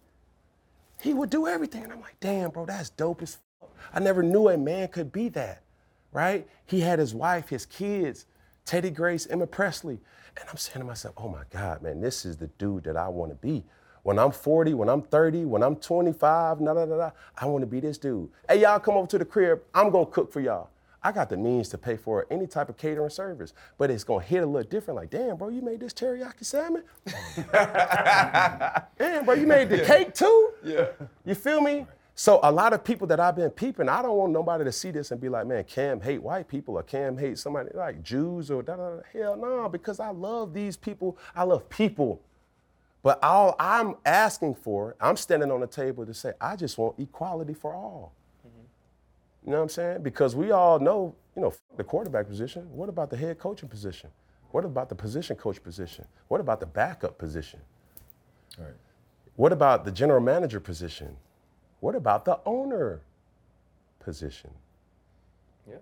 He 1.00 1.14
would 1.14 1.30
do 1.30 1.46
everything. 1.46 1.84
And 1.84 1.92
I'm 1.92 2.00
like, 2.00 2.18
damn, 2.20 2.50
bro, 2.50 2.66
that's 2.66 2.90
dope 2.90 3.22
as 3.22 3.38
fuck. 3.60 3.70
I 3.92 4.00
never 4.00 4.22
knew 4.22 4.48
a 4.48 4.56
man 4.56 4.88
could 4.88 5.12
be 5.12 5.28
that, 5.30 5.62
right? 6.12 6.46
He 6.64 6.80
had 6.80 6.98
his 6.98 7.14
wife, 7.14 7.48
his 7.48 7.66
kids, 7.66 8.26
Teddy 8.64 8.90
Grace, 8.90 9.26
Emma 9.26 9.46
Presley. 9.46 10.00
And 10.38 10.48
I'm 10.50 10.56
saying 10.56 10.80
to 10.80 10.84
myself, 10.84 11.14
oh 11.18 11.28
my 11.28 11.44
God, 11.50 11.82
man, 11.82 12.00
this 12.00 12.24
is 12.24 12.36
the 12.36 12.48
dude 12.58 12.84
that 12.84 12.96
I 12.96 13.08
want 13.08 13.30
to 13.30 13.36
be. 13.36 13.64
When 14.02 14.18
I'm 14.18 14.30
40, 14.30 14.74
when 14.74 14.88
I'm 14.88 15.02
30, 15.02 15.46
when 15.46 15.62
I'm 15.62 15.76
25, 15.76 16.60
nah, 16.60 16.72
nah, 16.74 16.84
nah, 16.84 16.96
nah, 16.96 17.10
I 17.36 17.46
want 17.46 17.62
to 17.62 17.66
be 17.66 17.80
this 17.80 17.98
dude. 17.98 18.28
Hey, 18.48 18.60
y'all 18.60 18.78
come 18.78 18.96
over 18.96 19.08
to 19.08 19.18
the 19.18 19.24
crib. 19.24 19.62
I'm 19.74 19.90
going 19.90 20.06
to 20.06 20.12
cook 20.12 20.32
for 20.32 20.40
y'all. 20.40 20.70
I 21.06 21.12
got 21.12 21.28
the 21.30 21.36
means 21.36 21.68
to 21.68 21.78
pay 21.78 21.96
for 21.96 22.26
any 22.32 22.48
type 22.48 22.68
of 22.68 22.76
catering 22.76 23.10
service, 23.10 23.54
but 23.78 23.92
it's 23.92 24.02
gonna 24.02 24.24
hit 24.24 24.42
a 24.42 24.46
little 24.46 24.68
different. 24.68 24.96
Like, 24.96 25.08
damn, 25.08 25.36
bro, 25.36 25.50
you 25.50 25.62
made 25.62 25.78
this 25.78 25.92
teriyaki 25.92 26.44
salmon. 26.44 26.82
damn, 28.98 29.24
bro, 29.24 29.34
you 29.34 29.46
made 29.46 29.68
the 29.68 29.84
cake 29.86 30.14
too. 30.14 30.50
Yeah. 30.64 30.86
You 31.24 31.36
feel 31.36 31.60
me? 31.60 31.86
So 32.16 32.40
a 32.42 32.50
lot 32.50 32.72
of 32.72 32.82
people 32.82 33.06
that 33.06 33.20
I've 33.20 33.36
been 33.36 33.50
peeping, 33.50 33.88
I 33.88 34.02
don't 34.02 34.16
want 34.16 34.32
nobody 34.32 34.64
to 34.64 34.72
see 34.72 34.90
this 34.90 35.12
and 35.12 35.20
be 35.20 35.28
like, 35.28 35.46
man, 35.46 35.62
Cam 35.62 36.00
hate 36.00 36.20
white 36.20 36.48
people 36.48 36.76
or 36.76 36.82
Cam 36.82 37.16
hate 37.16 37.38
somebody 37.38 37.70
like 37.72 38.02
Jews 38.02 38.50
or 38.50 38.64
da 38.64 38.74
da 38.74 38.96
da. 38.96 39.02
Hell 39.12 39.36
no, 39.36 39.68
because 39.68 40.00
I 40.00 40.10
love 40.10 40.54
these 40.54 40.76
people. 40.76 41.16
I 41.36 41.44
love 41.44 41.68
people. 41.68 42.20
But 43.04 43.22
all 43.22 43.54
I'm 43.60 43.94
asking 44.04 44.56
for, 44.56 44.96
I'm 45.00 45.16
standing 45.16 45.52
on 45.52 45.60
the 45.60 45.68
table 45.68 46.04
to 46.04 46.12
say, 46.12 46.32
I 46.40 46.56
just 46.56 46.78
want 46.78 46.98
equality 46.98 47.54
for 47.54 47.74
all. 47.74 48.12
You 49.46 49.52
know 49.52 49.58
what 49.58 49.62
I'm 49.62 49.68
saying? 49.68 50.02
Because 50.02 50.34
we 50.34 50.50
all 50.50 50.80
know, 50.80 51.14
you 51.36 51.42
know, 51.42 51.54
the 51.76 51.84
quarterback 51.84 52.26
position. 52.26 52.68
What 52.72 52.88
about 52.88 53.10
the 53.10 53.16
head 53.16 53.38
coaching 53.38 53.68
position? 53.68 54.10
What 54.50 54.64
about 54.64 54.88
the 54.88 54.96
position 54.96 55.36
coach 55.36 55.62
position? 55.62 56.04
What 56.26 56.40
about 56.40 56.58
the 56.58 56.66
backup 56.66 57.16
position? 57.16 57.60
Right. 58.58 58.74
What 59.36 59.52
about 59.52 59.84
the 59.84 59.92
general 59.92 60.20
manager 60.20 60.58
position? 60.58 61.16
What 61.78 61.94
about 61.94 62.24
the 62.24 62.40
owner 62.44 63.02
position? 64.00 64.50
Yeah. 65.68 65.76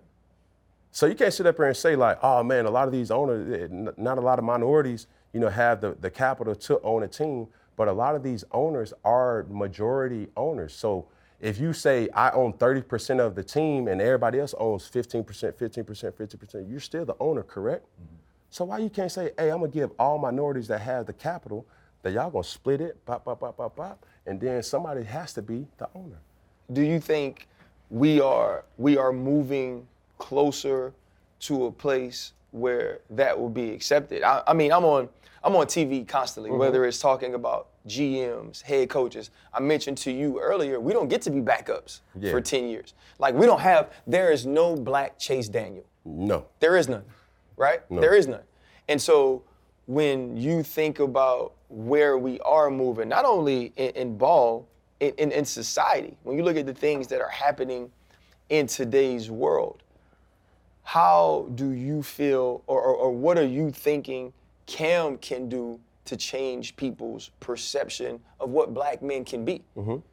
So 0.91 1.07
you 1.07 1.15
can't 1.15 1.33
sit 1.33 1.47
up 1.47 1.55
here 1.55 1.65
and 1.65 1.75
say 1.75 1.95
like, 1.95 2.19
oh 2.21 2.43
man, 2.43 2.65
a 2.65 2.69
lot 2.69 2.87
of 2.87 2.91
these 2.91 3.09
owners, 3.09 3.71
eh, 3.71 3.91
not 3.97 4.17
a 4.19 4.21
lot 4.21 4.37
of 4.37 4.45
minorities, 4.45 5.07
you 5.33 5.39
know, 5.39 5.49
have 5.49 5.81
the, 5.81 5.97
the 6.01 6.11
capital 6.11 6.53
to 6.53 6.79
own 6.81 7.03
a 7.03 7.07
team, 7.07 7.47
but 7.77 7.87
a 7.87 7.93
lot 7.93 8.13
of 8.13 8.21
these 8.21 8.43
owners 8.51 8.93
are 9.03 9.45
majority 9.49 10.27
owners. 10.37 10.73
So 10.73 11.07
if 11.45 11.59
you 11.59 11.73
say 11.73 12.09
I 12.09 12.31
own 12.31 12.53
30% 12.53 13.19
of 13.19 13.35
the 13.35 13.43
team 13.43 13.87
and 13.87 14.01
everybody 14.01 14.39
else 14.39 14.55
owns 14.57 14.89
15%, 14.89 15.25
15%, 15.53 16.11
50%, 16.11 16.69
you're 16.69 16.79
still 16.79 17.05
the 17.05 17.15
owner, 17.19 17.43
correct? 17.43 17.85
Mm-hmm. 17.85 18.15
So 18.49 18.65
why 18.65 18.79
you 18.79 18.89
can't 18.89 19.11
say, 19.11 19.31
hey, 19.37 19.51
I'm 19.51 19.59
gonna 19.59 19.71
give 19.71 19.91
all 19.99 20.17
minorities 20.17 20.67
that 20.69 20.81
have 20.81 21.05
the 21.05 21.13
capital 21.13 21.67
that 22.01 22.13
y'all 22.13 22.31
gonna 22.31 22.43
split 22.43 22.81
it, 22.81 23.03
pop, 23.05 23.25
pop, 23.25 23.41
pop, 23.41 23.57
pop, 23.57 23.75
pop, 23.75 24.05
and 24.25 24.41
then 24.41 24.63
somebody 24.63 25.03
has 25.03 25.33
to 25.33 25.43
be 25.43 25.67
the 25.77 25.87
owner. 25.93 26.17
do 26.73 26.81
you 26.81 26.99
think 26.99 27.47
we 27.91 28.19
are 28.19 28.65
we 28.77 28.97
are 28.97 29.13
moving 29.13 29.85
closer 30.17 30.93
to 31.41 31.65
a 31.65 31.71
place 31.71 32.33
where 32.51 33.01
that 33.11 33.39
will 33.39 33.49
be 33.49 33.69
accepted? 33.69 34.23
I, 34.23 34.41
I 34.47 34.53
mean, 34.53 34.71
I'm 34.71 34.83
on 34.83 35.09
I'm 35.43 35.55
on 35.55 35.67
TV 35.67 36.07
constantly, 36.07 36.49
mm-hmm. 36.49 36.59
whether 36.59 36.85
it's 36.85 36.97
talking 36.97 37.35
about 37.35 37.67
GMs, 37.87 38.61
head 38.61 38.89
coaches. 38.89 39.29
I 39.53 39.59
mentioned 39.59 39.97
to 39.99 40.11
you 40.11 40.39
earlier, 40.39 40.79
we 40.79 40.93
don't 40.93 41.07
get 41.07 41.21
to 41.23 41.29
be 41.31 41.39
backups 41.41 42.01
Yeah. 42.19 42.31
for 42.31 42.41
10 42.41 42.67
years. 42.67 42.93
Like 43.19 43.35
we 43.35 43.45
don't 43.45 43.61
have 43.61 43.91
there 44.07 44.31
is 44.31 44.45
no 44.45 44.75
black 44.75 45.19
Chase 45.19 45.47
Daniel. 45.49 45.85
No. 46.03 46.45
There 46.59 46.77
is 46.77 46.87
none, 46.89 47.03
right? 47.57 47.79
No. 47.91 48.01
There 48.01 48.15
is 48.15 48.27
none. 48.27 48.43
And 48.87 49.01
so 49.01 49.43
when 49.87 50.35
you 50.35 50.63
think 50.63 50.99
about 50.99 51.53
where 51.69 52.17
we 52.17 52.39
are 52.41 52.69
moving, 52.71 53.07
not 53.09 53.25
only 53.25 53.71
in, 53.75 53.89
in 53.91 54.17
ball, 54.17 54.67
in, 54.99 55.13
in, 55.17 55.31
in 55.31 55.45
society, 55.45 56.17
when 56.23 56.37
you 56.37 56.43
look 56.43 56.57
at 56.57 56.65
the 56.65 56.73
things 56.73 57.07
that 57.07 57.21
are 57.21 57.29
happening 57.29 57.91
in 58.49 58.67
today's 58.67 59.29
world, 59.29 59.81
how 60.83 61.47
do 61.55 61.71
you 61.71 62.03
feel 62.03 62.63
or, 62.67 62.79
or, 62.81 62.95
or 62.95 63.11
what 63.11 63.37
are 63.37 63.45
you 63.45 63.71
thinking 63.71 64.31
Cam 64.67 65.17
can 65.17 65.49
do 65.49 65.79
to 66.05 66.15
change 66.15 66.75
people's 66.75 67.31
perception 67.39 68.19
of 68.39 68.49
what 68.51 68.73
black 68.73 69.01
men 69.01 69.25
can 69.25 69.43
be, 69.43 69.63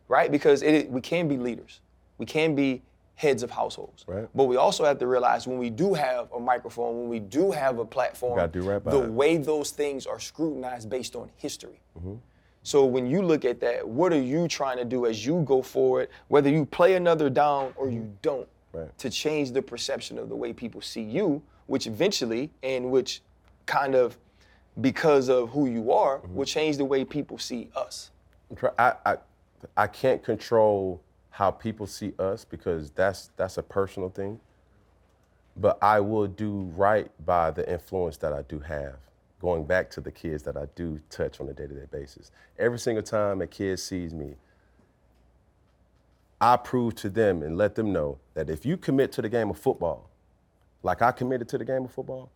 right? 0.09 0.31
Because 0.33 0.63
it, 0.63 0.91
we 0.91 1.01
can 1.01 1.29
be 1.29 1.37
leaders, 1.37 1.81
we 2.19 2.27
can 2.27 2.55
be 2.55 2.83
heads 3.15 3.43
of 3.43 3.51
households, 3.51 4.05
Right. 4.09 4.27
but 4.35 4.45
we 4.45 4.57
also 4.57 4.85
have 4.85 4.99
to 4.99 5.07
realize 5.07 5.47
when 5.47 5.59
we 5.59 5.71
do 5.71 5.93
have 5.95 6.33
a 6.33 6.41
microphone, 6.41 7.01
when 7.01 7.09
we 7.09 7.21
do 7.21 7.51
have 7.51 7.79
a 7.79 7.85
platform, 7.85 8.39
right 8.39 8.53
the 8.53 9.03
it. 9.05 9.11
way 9.11 9.37
those 9.37 9.71
things 9.71 10.07
are 10.07 10.19
scrutinized 10.19 10.89
based 10.89 11.15
on 11.15 11.31
history. 11.37 11.81
So 12.65 12.85
when 12.87 13.07
you 13.07 13.23
look 13.23 13.45
at 13.45 13.61
that, 13.61 13.87
what 13.87 14.13
are 14.13 14.21
you 14.21 14.47
trying 14.49 14.77
to 14.79 14.85
do 14.85 15.07
as 15.07 15.27
you 15.27 15.43
go 15.45 15.63
forward, 15.63 16.09
whether 16.29 16.49
you 16.49 16.65
play 16.65 16.95
another 16.95 17.29
down 17.29 17.75
or 17.77 17.91
you 17.91 18.13
don't, 18.23 18.49
Right. 18.73 18.97
to 18.99 19.11
change 19.11 19.51
the 19.53 19.61
perception 19.61 20.17
of 20.19 20.31
the 20.31 20.37
way 20.37 20.55
people 20.55 20.81
see 20.81 21.03
you, 21.03 21.43
which 21.67 21.87
eventually 21.87 22.51
and 22.63 22.91
which 22.91 23.21
kind 23.67 23.95
of 23.95 24.17
because 24.81 25.29
of 25.29 25.51
who 25.51 25.67
you 25.67 25.93
are 25.93 26.19
mm-hmm. 26.19 26.35
will 26.35 26.45
change 26.45 26.77
the 26.77 26.85
way 26.85 27.05
people 27.05 27.39
see 27.39 27.69
us. 27.77 28.11
I, 28.79 28.95
I, 29.05 29.17
I 29.77 29.87
can't 29.87 30.23
control 30.23 31.01
how 31.31 31.51
people 31.51 31.87
see 31.87 32.13
us 32.19 32.45
because 32.45 32.91
that's 32.91 33.31
that's 33.37 33.59
a 33.59 33.63
personal 33.63 34.11
thing. 34.11 34.39
But 35.57 35.79
I 35.83 36.01
will 36.01 36.27
do 36.27 36.71
right 36.77 37.11
by 37.27 37.51
the 37.51 37.71
influence 37.71 38.17
that 38.19 38.33
I 38.33 38.43
do 38.43 38.59
have. 38.61 38.97
Going 39.41 39.65
back 39.65 39.91
to 39.91 40.01
the 40.01 40.11
kids 40.11 40.43
that 40.45 40.57
I 40.57 40.67
do 40.77 41.01
touch 41.11 41.41
on 41.41 41.49
a 41.49 41.53
day-to-day 41.53 41.87
basis. 41.91 42.31
Every 42.59 42.79
single 42.79 43.03
time 43.03 43.43
a 43.43 43.47
kid 43.47 43.79
sees 43.81 44.15
me, 44.15 44.37
I 46.41 46.57
prove 46.57 46.95
to 46.97 47.11
them 47.11 47.43
and 47.43 47.59
let 47.59 47.75
them 47.75 47.93
know 47.93 48.19
that 48.35 48.49
if 48.49 48.65
you 48.65 48.77
commit 48.77 49.11
to 49.13 49.23
the 49.23 49.29
game 49.29 49.51
of 49.51 49.59
football, 49.59 50.11
like 50.83 51.03
I 51.03 51.13
committed 51.13 51.49
to 51.51 51.59
the 51.59 51.65
game 51.65 51.85
of 51.85 51.91
football, 51.91 52.31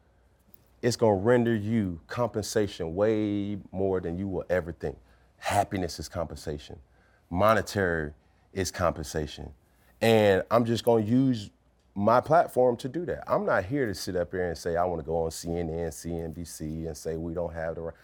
it's 0.87 0.95
gonna 0.95 1.17
render 1.17 1.53
you 1.53 1.99
compensation 2.07 2.95
way 2.95 3.59
more 3.73 4.01
than 4.01 4.17
you 4.17 4.29
will 4.29 4.45
ever 4.49 4.71
think. 4.71 4.97
Happiness 5.39 5.99
is 5.99 6.09
compensation, 6.09 6.79
monetary 7.29 8.13
is 8.53 8.71
compensation. 8.71 9.51
And 10.01 10.45
I'm 10.49 10.65
just 10.65 10.85
gonna 10.85 11.05
use 11.05 11.51
my 11.97 12.21
platform 12.21 12.77
to 12.77 12.89
do 12.89 13.05
that. 13.07 13.25
I'm 13.27 13.45
not 13.45 13.65
here 13.65 13.87
to 13.87 13.95
sit 13.97 14.15
up 14.15 14.31
here 14.31 14.47
and 14.47 14.57
say 14.57 14.77
I 14.77 14.85
wanna 14.85 15.03
go 15.03 15.25
on 15.25 15.31
CNN, 15.31 15.89
CNBC, 15.89 16.87
and 16.87 16.97
say 16.97 17.17
we 17.17 17.35
don't 17.35 17.53
have 17.53 17.75
the 17.75 17.81
right. 17.81 17.95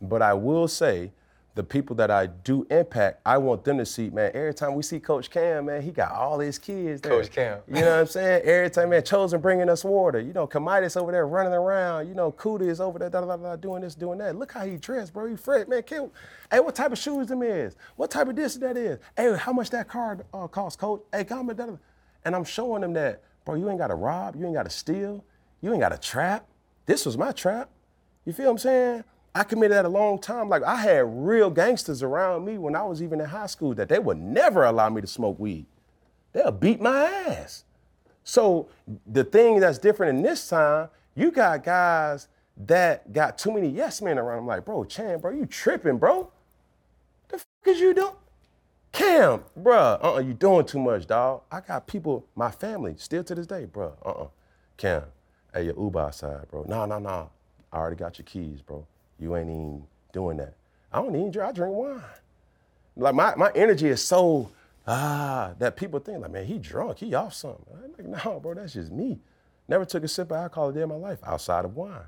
But 0.00 0.20
I 0.20 0.34
will 0.34 0.66
say, 0.66 1.12
the 1.54 1.62
people 1.62 1.94
that 1.96 2.10
I 2.10 2.26
do 2.26 2.66
impact, 2.70 3.20
I 3.26 3.36
want 3.36 3.64
them 3.64 3.76
to 3.76 3.84
see, 3.84 4.08
man, 4.08 4.30
every 4.32 4.54
time 4.54 4.74
we 4.74 4.82
see 4.82 4.98
Coach 4.98 5.30
Cam, 5.30 5.66
man, 5.66 5.82
he 5.82 5.90
got 5.90 6.12
all 6.12 6.38
his 6.38 6.58
kids 6.58 7.02
there. 7.02 7.12
Coach 7.12 7.30
Cam. 7.30 7.58
You 7.68 7.82
know 7.82 7.90
what 7.90 8.00
I'm 8.00 8.06
saying? 8.06 8.42
Every 8.44 8.70
time, 8.70 8.88
man, 8.88 9.04
Chosen 9.04 9.38
bringing 9.40 9.68
us 9.68 9.84
water. 9.84 10.18
You 10.18 10.32
know, 10.32 10.46
Kamitis 10.46 10.96
over 10.96 11.12
there 11.12 11.26
running 11.26 11.52
around. 11.52 12.08
You 12.08 12.14
know, 12.14 12.32
Kuda 12.32 12.62
is 12.62 12.80
over 12.80 12.98
there 12.98 13.10
da, 13.10 13.20
da, 13.20 13.26
da, 13.26 13.36
da, 13.36 13.56
doing 13.56 13.82
this, 13.82 13.94
doing 13.94 14.18
that. 14.18 14.34
Look 14.34 14.52
how 14.52 14.64
he 14.64 14.76
dressed, 14.76 15.12
bro. 15.12 15.26
He 15.26 15.36
fresh, 15.36 15.68
man. 15.68 15.82
Kill. 15.82 16.10
Hey, 16.50 16.60
what 16.60 16.74
type 16.74 16.90
of 16.90 16.98
shoes 16.98 17.26
them 17.26 17.42
is? 17.42 17.76
What 17.96 18.10
type 18.10 18.28
of 18.28 18.36
this 18.36 18.54
and 18.54 18.64
that 18.64 18.78
is? 18.78 18.98
Hey, 19.14 19.36
how 19.36 19.52
much 19.52 19.68
that 19.70 19.88
car 19.88 20.18
uh, 20.32 20.46
cost, 20.46 20.78
coach? 20.78 21.02
Hey, 21.12 21.24
come 21.24 21.48
da, 21.48 21.52
da, 21.52 21.66
da. 21.66 21.76
And 22.24 22.34
I'm 22.34 22.44
showing 22.44 22.80
them 22.80 22.94
that, 22.94 23.22
bro, 23.44 23.56
you 23.56 23.68
ain't 23.68 23.78
got 23.78 23.88
to 23.88 23.94
rob. 23.94 24.36
You 24.36 24.46
ain't 24.46 24.54
got 24.54 24.64
to 24.64 24.70
steal. 24.70 25.22
You 25.60 25.72
ain't 25.72 25.80
got 25.80 25.90
to 25.90 25.98
trap. 25.98 26.46
This 26.86 27.04
was 27.04 27.18
my 27.18 27.32
trap. 27.32 27.68
You 28.24 28.32
feel 28.32 28.46
what 28.46 28.52
I'm 28.52 28.58
saying? 28.58 29.04
I 29.34 29.44
committed 29.44 29.76
that 29.76 29.84
a 29.84 29.88
long 29.88 30.18
time. 30.18 30.48
Like 30.48 30.62
I 30.62 30.76
had 30.76 31.04
real 31.06 31.50
gangsters 31.50 32.02
around 32.02 32.44
me 32.44 32.58
when 32.58 32.76
I 32.76 32.82
was 32.82 33.02
even 33.02 33.20
in 33.20 33.26
high 33.26 33.46
school 33.46 33.74
that 33.74 33.88
they 33.88 33.98
would 33.98 34.18
never 34.18 34.64
allow 34.64 34.90
me 34.90 35.00
to 35.00 35.06
smoke 35.06 35.38
weed. 35.38 35.66
They'll 36.32 36.50
beat 36.52 36.80
my 36.80 37.04
ass. 37.04 37.64
So 38.24 38.68
the 39.06 39.24
thing 39.24 39.60
that's 39.60 39.78
different 39.78 40.18
in 40.18 40.22
this 40.22 40.48
time, 40.48 40.88
you 41.14 41.30
got 41.30 41.64
guys 41.64 42.28
that 42.56 43.12
got 43.12 43.38
too 43.38 43.52
many 43.52 43.68
yes 43.68 44.02
men 44.02 44.18
around. 44.18 44.40
I'm 44.40 44.46
like, 44.46 44.64
bro, 44.64 44.84
Chan, 44.84 45.20
bro, 45.20 45.30
you 45.32 45.46
tripping, 45.46 45.98
bro? 45.98 46.30
The 47.28 47.38
fuck 47.38 47.46
is 47.66 47.80
you 47.80 47.94
doing? 47.94 48.12
Cam, 48.92 49.42
bruh, 49.58 49.98
uh-uh, 50.04 50.20
you 50.20 50.34
doing 50.34 50.66
too 50.66 50.78
much, 50.78 51.06
dog. 51.06 51.42
I 51.50 51.60
got 51.60 51.86
people, 51.86 52.26
my 52.34 52.50
family, 52.50 52.94
still 52.98 53.24
to 53.24 53.34
this 53.34 53.46
day, 53.46 53.66
bruh, 53.66 53.94
uh-uh. 54.04 54.28
Cam, 54.76 55.04
hey, 55.54 55.64
your 55.64 55.80
Uber 55.80 56.00
outside, 56.00 56.46
bro. 56.50 56.64
Nah, 56.68 56.84
nah, 56.84 56.98
nah. 56.98 57.26
I 57.72 57.78
already 57.78 57.96
got 57.96 58.18
your 58.18 58.26
keys, 58.26 58.60
bro. 58.60 58.86
You 59.22 59.36
ain't 59.36 59.48
even 59.48 59.84
doing 60.12 60.36
that. 60.38 60.54
I 60.92 61.00
don't 61.00 61.14
even 61.14 61.30
drink, 61.30 61.48
I 61.48 61.52
drink 61.52 61.74
wine. 61.74 62.02
Like 62.96 63.14
my, 63.14 63.34
my 63.36 63.50
energy 63.54 63.88
is 63.88 64.04
so 64.04 64.50
ah 64.86 65.52
that 65.58 65.76
people 65.76 66.00
think 66.00 66.20
like, 66.20 66.32
man, 66.32 66.44
he 66.44 66.58
drunk, 66.58 66.98
he 66.98 67.14
off 67.14 67.32
something. 67.32 67.64
I'm 67.72 67.92
like, 67.92 68.24
no, 68.24 68.40
bro, 68.40 68.54
that's 68.54 68.74
just 68.74 68.90
me. 68.90 69.18
Never 69.68 69.84
took 69.84 70.02
a 70.04 70.08
sip 70.08 70.30
of 70.32 70.36
alcohol 70.36 70.70
a 70.70 70.72
day 70.72 70.82
in 70.82 70.88
my 70.88 70.96
life 70.96 71.20
outside 71.24 71.64
of 71.64 71.76
wine. 71.76 72.00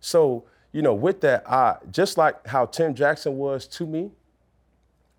So, 0.00 0.44
you 0.72 0.82
know, 0.82 0.92
with 0.94 1.20
that, 1.20 1.48
I 1.48 1.76
just 1.90 2.18
like 2.18 2.46
how 2.46 2.66
Tim 2.66 2.94
Jackson 2.94 3.36
was 3.36 3.66
to 3.68 3.86
me, 3.86 4.10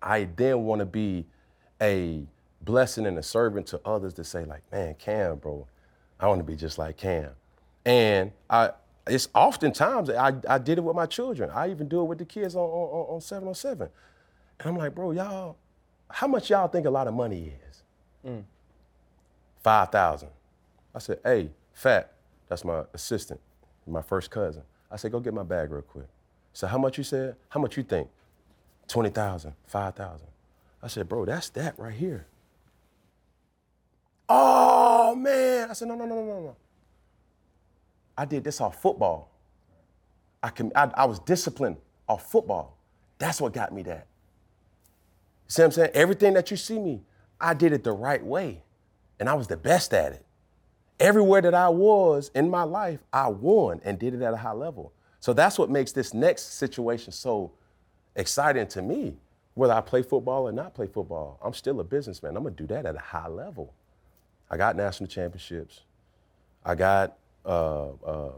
I 0.02 0.28
then 0.36 0.64
want 0.64 0.80
to 0.80 0.86
be 0.86 1.26
a 1.80 2.24
blessing 2.60 3.06
and 3.06 3.18
a 3.18 3.22
servant 3.22 3.66
to 3.68 3.80
others 3.84 4.14
to 4.14 4.24
say, 4.24 4.44
like, 4.44 4.62
man, 4.70 4.94
Cam, 4.94 5.36
bro, 5.36 5.66
I 6.20 6.26
want 6.28 6.40
to 6.40 6.44
be 6.44 6.56
just 6.56 6.78
like 6.78 6.96
Cam. 6.96 7.30
And 7.84 8.32
I 8.50 8.70
it's 9.06 9.28
oftentimes 9.34 10.10
I, 10.10 10.32
I 10.48 10.58
did 10.58 10.78
it 10.78 10.84
with 10.84 10.94
my 10.94 11.06
children. 11.06 11.50
I 11.50 11.70
even 11.70 11.88
do 11.88 12.00
it 12.00 12.04
with 12.04 12.18
the 12.18 12.24
kids 12.24 12.54
on, 12.54 12.62
on, 12.62 13.14
on 13.14 13.20
707. 13.20 13.88
And 14.60 14.68
I'm 14.68 14.76
like, 14.76 14.94
bro, 14.94 15.10
y'all, 15.10 15.56
how 16.08 16.28
much 16.28 16.50
y'all 16.50 16.68
think 16.68 16.86
a 16.86 16.90
lot 16.90 17.08
of 17.08 17.14
money 17.14 17.52
is? 17.68 17.82
Mm. 18.26 18.44
5,000. 19.62 20.28
I 20.94 20.98
said, 20.98 21.18
hey, 21.24 21.50
Fat, 21.72 22.12
that's 22.48 22.64
my 22.64 22.84
assistant, 22.92 23.40
my 23.86 24.02
first 24.02 24.30
cousin. 24.30 24.62
I 24.90 24.96
said, 24.96 25.10
go 25.10 25.20
get 25.20 25.34
my 25.34 25.42
bag 25.42 25.70
real 25.70 25.82
quick. 25.82 26.06
So 26.52 26.66
how 26.66 26.78
much 26.78 26.98
you 26.98 27.04
said? 27.04 27.36
How 27.48 27.60
much 27.60 27.76
you 27.76 27.82
think? 27.82 28.08
20,000, 28.88 29.54
5,000. 29.66 30.26
I 30.82 30.88
said, 30.88 31.08
bro, 31.08 31.24
that's 31.24 31.48
that 31.50 31.78
right 31.78 31.94
here. 31.94 32.26
Oh 34.28 35.14
man. 35.14 35.70
I 35.70 35.72
said, 35.72 35.88
no, 35.88 35.94
no, 35.94 36.04
no, 36.04 36.16
no, 36.16 36.24
no, 36.24 36.40
no. 36.40 36.56
I 38.22 38.24
did 38.24 38.44
this 38.44 38.60
off 38.60 38.80
football. 38.80 39.32
I, 40.44 40.50
can, 40.50 40.70
I, 40.76 40.88
I 40.94 41.04
was 41.06 41.18
disciplined 41.18 41.78
off 42.08 42.30
football. 42.30 42.76
That's 43.18 43.40
what 43.40 43.52
got 43.52 43.72
me 43.72 43.82
that. 43.82 44.06
See 45.48 45.60
what 45.60 45.66
I'm 45.66 45.72
saying? 45.72 45.90
Everything 45.92 46.34
that 46.34 46.48
you 46.48 46.56
see 46.56 46.78
me, 46.78 47.02
I 47.40 47.54
did 47.54 47.72
it 47.72 47.82
the 47.82 47.90
right 47.90 48.24
way. 48.24 48.62
And 49.18 49.28
I 49.28 49.34
was 49.34 49.48
the 49.48 49.56
best 49.56 49.92
at 49.92 50.12
it. 50.12 50.24
Everywhere 51.00 51.40
that 51.40 51.52
I 51.52 51.68
was 51.68 52.30
in 52.32 52.48
my 52.48 52.62
life, 52.62 53.00
I 53.12 53.26
won 53.26 53.80
and 53.84 53.98
did 53.98 54.14
it 54.14 54.22
at 54.22 54.32
a 54.32 54.36
high 54.36 54.52
level. 54.52 54.92
So 55.18 55.32
that's 55.32 55.58
what 55.58 55.68
makes 55.68 55.90
this 55.90 56.14
next 56.14 56.54
situation 56.54 57.10
so 57.10 57.50
exciting 58.14 58.68
to 58.68 58.82
me. 58.82 59.16
Whether 59.54 59.72
I 59.72 59.80
play 59.80 60.02
football 60.02 60.46
or 60.46 60.52
not 60.52 60.74
play 60.74 60.86
football, 60.86 61.40
I'm 61.42 61.54
still 61.54 61.80
a 61.80 61.84
businessman. 61.84 62.36
I'm 62.36 62.44
gonna 62.44 62.54
do 62.54 62.68
that 62.68 62.86
at 62.86 62.94
a 62.94 63.00
high 63.00 63.26
level. 63.26 63.74
I 64.48 64.56
got 64.56 64.76
national 64.76 65.08
championships. 65.08 65.80
I 66.64 66.76
got, 66.76 67.18
uh, 67.44 67.88
uh, 68.04 68.30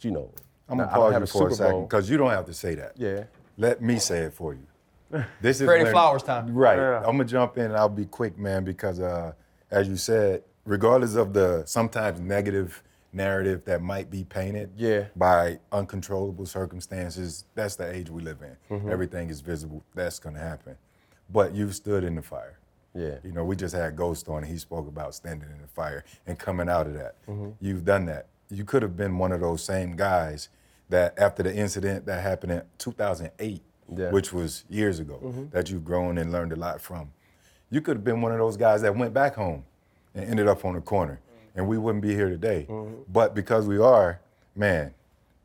you 0.00 0.10
know, 0.10 0.30
I'm 0.68 0.78
gonna 0.78 0.90
pause 0.90 1.20
you 1.20 1.26
for 1.26 1.48
a 1.48 1.52
second 1.54 1.82
because 1.82 2.08
you 2.10 2.16
don't 2.16 2.30
have 2.30 2.46
to 2.46 2.54
say 2.54 2.74
that. 2.74 2.92
Yeah. 2.96 3.24
Let 3.56 3.80
me 3.80 3.98
say 3.98 4.20
it 4.20 4.34
for 4.34 4.54
you. 4.54 4.66
This 5.40 5.60
is 5.60 5.66
Freddie 5.66 5.84
when- 5.84 5.92
Flowers 5.92 6.22
time. 6.22 6.52
Right. 6.54 6.76
Yeah. 6.76 6.98
I'm 6.98 7.16
gonna 7.16 7.24
jump 7.24 7.56
in 7.58 7.66
and 7.66 7.76
I'll 7.76 7.88
be 7.88 8.04
quick, 8.06 8.36
man, 8.38 8.64
because 8.64 9.00
uh, 9.00 9.32
as 9.70 9.88
you 9.88 9.96
said, 9.96 10.42
regardless 10.64 11.14
of 11.14 11.32
the 11.32 11.62
sometimes 11.66 12.20
negative 12.20 12.82
narrative 13.12 13.64
that 13.64 13.80
might 13.80 14.10
be 14.10 14.24
painted 14.24 14.70
Yeah. 14.76 15.04
by 15.14 15.58
uncontrollable 15.72 16.44
circumstances, 16.44 17.44
that's 17.54 17.76
the 17.76 17.90
age 17.90 18.10
we 18.10 18.20
live 18.22 18.42
in. 18.42 18.76
Mm-hmm. 18.76 18.90
Everything 18.90 19.30
is 19.30 19.40
visible. 19.40 19.82
That's 19.94 20.18
gonna 20.18 20.40
happen. 20.40 20.76
But 21.30 21.54
you've 21.54 21.74
stood 21.74 22.04
in 22.04 22.14
the 22.16 22.22
fire. 22.22 22.58
Yeah. 22.96 23.16
You 23.22 23.32
know, 23.32 23.44
we 23.44 23.56
just 23.56 23.74
had 23.74 23.94
Ghost 23.96 24.28
on 24.28 24.38
and 24.38 24.46
he 24.46 24.58
spoke 24.58 24.88
about 24.88 25.14
standing 25.14 25.48
in 25.50 25.60
the 25.60 25.68
fire 25.68 26.04
and 26.26 26.38
coming 26.38 26.68
out 26.68 26.86
of 26.86 26.94
that. 26.94 27.14
Mm-hmm. 27.26 27.50
You've 27.60 27.84
done 27.84 28.06
that. 28.06 28.26
You 28.50 28.64
could 28.64 28.82
have 28.82 28.96
been 28.96 29.18
one 29.18 29.32
of 29.32 29.40
those 29.40 29.62
same 29.62 29.96
guys 29.96 30.48
that 30.88 31.18
after 31.18 31.42
the 31.42 31.54
incident 31.54 32.06
that 32.06 32.22
happened 32.22 32.52
in 32.52 32.62
2008, 32.78 33.62
Yeah. 33.88 33.96
Mm-hmm. 34.06 34.14
which 34.14 34.32
was 34.32 34.64
years 34.68 34.98
ago, 34.98 35.48
that 35.52 35.70
you've 35.70 35.84
grown 35.84 36.18
and 36.18 36.32
learned 36.32 36.52
a 36.52 36.56
lot 36.56 36.80
from. 36.80 37.12
You 37.70 37.80
could 37.80 37.96
have 37.96 38.04
been 38.04 38.20
one 38.20 38.32
of 38.32 38.38
those 38.38 38.56
guys 38.56 38.82
that 38.82 38.96
went 38.96 39.12
back 39.12 39.34
home 39.34 39.64
and 40.14 40.24
ended 40.30 40.46
up 40.48 40.64
on 40.64 40.74
the 40.74 40.80
corner, 40.80 41.20
and 41.54 41.68
we 41.68 41.78
wouldn't 41.78 42.02
be 42.02 42.14
here 42.14 42.28
today. 42.28 42.66
Mm-hmm. 42.68 43.02
But 43.12 43.34
because 43.34 43.66
we 43.66 43.78
are, 43.78 44.20
man, 44.54 44.94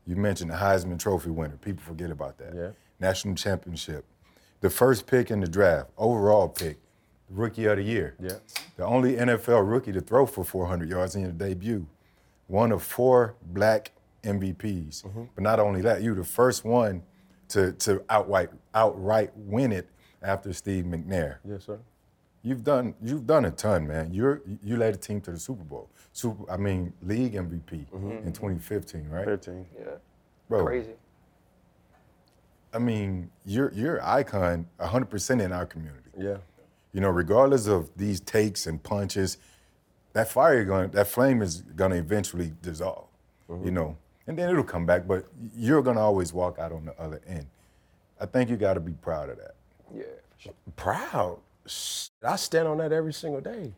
you 0.06 0.16
mentioned 0.16 0.50
the 0.50 0.56
Heisman 0.56 0.98
Trophy 0.98 1.30
winner. 1.30 1.56
People 1.60 1.82
forget 1.84 2.10
about 2.10 2.38
that. 2.38 2.54
Yeah. 2.54 2.70
National 2.98 3.34
championship, 3.34 4.04
the 4.60 4.70
first 4.70 5.06
pick 5.06 5.30
in 5.30 5.40
the 5.40 5.48
draft, 5.48 5.90
overall 5.98 6.48
pick, 6.48 6.78
rookie 7.32 7.66
of 7.66 7.76
the 7.76 7.82
year. 7.82 8.14
Yeah. 8.20 8.36
The 8.76 8.84
only 8.84 9.14
NFL 9.14 9.68
rookie 9.68 9.92
to 9.92 10.00
throw 10.00 10.26
for 10.26 10.44
400 10.44 10.88
yards 10.88 11.16
in 11.16 11.22
your 11.22 11.32
debut. 11.32 11.86
One 12.46 12.72
of 12.72 12.82
four 12.82 13.36
black 13.42 13.92
MVPs. 14.22 15.04
Mm-hmm. 15.04 15.24
But 15.34 15.42
not 15.42 15.58
only 15.58 15.80
that, 15.82 16.02
you 16.02 16.10
were 16.10 16.16
the 16.16 16.24
first 16.24 16.64
one 16.64 17.02
to, 17.48 17.72
to 17.72 18.02
outright, 18.08 18.50
outright 18.74 19.30
win 19.36 19.72
it 19.72 19.88
after 20.22 20.52
Steve 20.52 20.84
McNair. 20.84 21.38
Yes, 21.44 21.64
sir. 21.64 21.78
You've 22.44 22.64
done 22.64 22.94
you've 23.00 23.24
done 23.24 23.44
a 23.44 23.52
ton, 23.52 23.86
man. 23.86 24.12
You're 24.12 24.42
you 24.64 24.76
led 24.76 24.94
the 24.94 24.98
team 24.98 25.20
to 25.22 25.30
the 25.30 25.38
Super 25.38 25.62
Bowl. 25.62 25.88
Super, 26.12 26.50
I 26.50 26.56
mean, 26.56 26.92
league 27.00 27.34
MVP 27.34 27.70
in 27.92 28.32
2015, 28.32 29.08
right? 29.08 29.24
15. 29.24 29.64
Yeah. 29.78 29.84
Bro, 30.48 30.64
Crazy. 30.64 30.90
I 32.74 32.78
mean, 32.78 33.30
you're 33.44 33.72
you're 33.72 33.96
an 33.96 34.04
icon 34.04 34.66
100% 34.80 35.40
in 35.40 35.52
our 35.52 35.66
community. 35.66 36.10
Yeah. 36.18 36.38
You 36.92 37.00
know, 37.00 37.08
regardless 37.08 37.66
of 37.66 37.90
these 37.96 38.20
takes 38.20 38.66
and 38.66 38.82
punches, 38.82 39.38
that 40.12 40.30
fire 40.30 40.64
going 40.64 40.90
that 40.90 41.08
flame 41.08 41.42
is 41.42 41.62
gonna 41.62 41.96
eventually 41.96 42.52
dissolve. 42.62 43.08
You 43.48 43.54
mm-hmm. 43.54 43.74
know, 43.74 43.96
and 44.26 44.38
then 44.38 44.50
it'll 44.50 44.64
come 44.64 44.86
back, 44.86 45.06
but 45.06 45.26
you're 45.56 45.82
gonna 45.82 46.00
always 46.00 46.32
walk 46.32 46.58
out 46.58 46.72
on 46.72 46.84
the 46.84 46.98
other 47.00 47.20
end. 47.26 47.46
I 48.20 48.26
think 48.26 48.50
you 48.50 48.56
got 48.56 48.74
to 48.74 48.80
be 48.80 48.92
proud 48.92 49.30
of 49.30 49.38
that. 49.38 49.54
Yeah. 49.92 50.04
sure. 50.38 50.52
proud. 50.76 51.38
I 52.22 52.36
stand 52.36 52.68
on 52.68 52.78
that 52.78 52.92
every 52.92 53.12
single 53.12 53.40
day. 53.40 53.72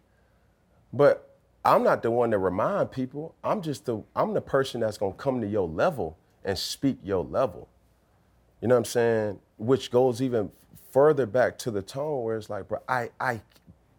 But 0.93 1.35
I'm 1.65 1.83
not 1.83 2.03
the 2.03 2.11
one 2.11 2.31
to 2.31 2.39
remind 2.39 2.91
people. 2.91 3.35
I'm 3.43 3.63
just 3.63 3.87
the 3.87 4.03
I'm 4.15 4.35
the 4.35 4.41
person 4.41 4.81
that's 4.81 4.99
gonna 4.99 5.15
come 5.15 5.41
to 5.41 5.47
your 5.47 5.69
level 5.69 6.19
and 6.45 6.59
speak 6.59 6.99
your 7.03 7.25
level. 7.25 7.69
You 8.61 8.69
know 8.69 8.75
what 8.75 8.81
I'm 8.81 8.85
saying? 8.85 9.39
Which 9.57 9.91
goes 9.91 10.21
even 10.21 10.51
further 10.95 11.27
back 11.27 11.59
to 11.59 11.73
the 11.73 11.83
tone 11.83 12.23
where 12.23 12.37
it's 12.37 12.49
like, 12.49 12.69
bro, 12.69 12.79
I 12.89 13.11
I 13.19 13.41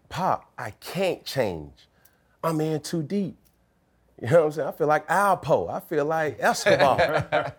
pop, 0.08 0.50
I 0.58 0.72
can't 0.80 1.26
change. 1.26 1.89
I'm 2.41 2.62
in 2.62 2.80
too 2.80 3.04
deep. 3.04 3.36
You 4.22 4.30
know 4.30 4.39
what 4.39 4.46
I'm 4.46 4.52
saying? 4.54 4.68
I 4.70 4.72
feel 4.72 4.88
like 4.88 5.06
Alpo. 5.10 5.70
I 5.70 5.82
feel 5.82 6.06
like 6.06 6.38
Escobar. 6.39 6.98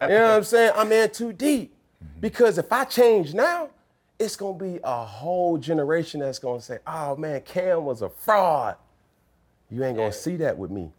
you 0.01 0.09
know 0.09 0.22
what 0.22 0.37
I'm 0.39 0.45
saying? 0.45 0.72
I'm 0.74 0.91
in 0.91 1.11
too 1.11 1.34
deep. 1.34 1.74
Mm-hmm. 2.03 2.20
Because 2.20 2.57
if 2.57 2.72
I 2.72 2.84
change 2.84 3.34
now, 3.34 3.68
it's 4.18 4.37
gonna 4.37 4.57
be 4.57 4.80
a 4.82 5.05
whole 5.05 5.59
generation 5.59 6.20
that's 6.20 6.39
gonna 6.39 6.62
say, 6.62 6.78
oh 6.87 7.14
man, 7.16 7.43
Cam 7.43 7.84
was 7.84 8.01
a 8.01 8.09
fraud. 8.09 8.76
You 9.70 9.84
ain't 9.84 9.99
gonna 9.99 10.12
see 10.12 10.37
that 10.37 10.57
with 10.57 10.70
me. 10.70 10.91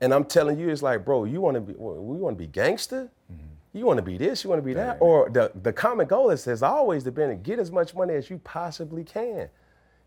And 0.00 0.14
I'm 0.14 0.24
telling 0.24 0.58
you, 0.58 0.70
it's 0.70 0.80
like, 0.82 1.04
bro, 1.04 1.24
you 1.24 1.42
wanna 1.42 1.60
be 1.60 1.74
we 1.74 2.16
wanna 2.16 2.36
be 2.36 2.46
gangster? 2.46 3.10
Mm-hmm. 3.30 3.51
You 3.72 3.86
wanna 3.86 4.02
be 4.02 4.18
this, 4.18 4.44
you 4.44 4.50
wanna 4.50 4.62
be 4.62 4.74
that? 4.74 4.98
Or 5.00 5.30
the, 5.30 5.50
the 5.62 5.72
common 5.72 6.06
goal 6.06 6.30
is 6.30 6.44
has 6.44 6.62
always 6.62 7.04
been 7.04 7.30
to 7.30 7.34
get 7.34 7.58
as 7.58 7.70
much 7.70 7.94
money 7.94 8.14
as 8.14 8.28
you 8.28 8.38
possibly 8.38 9.04
can. 9.04 9.48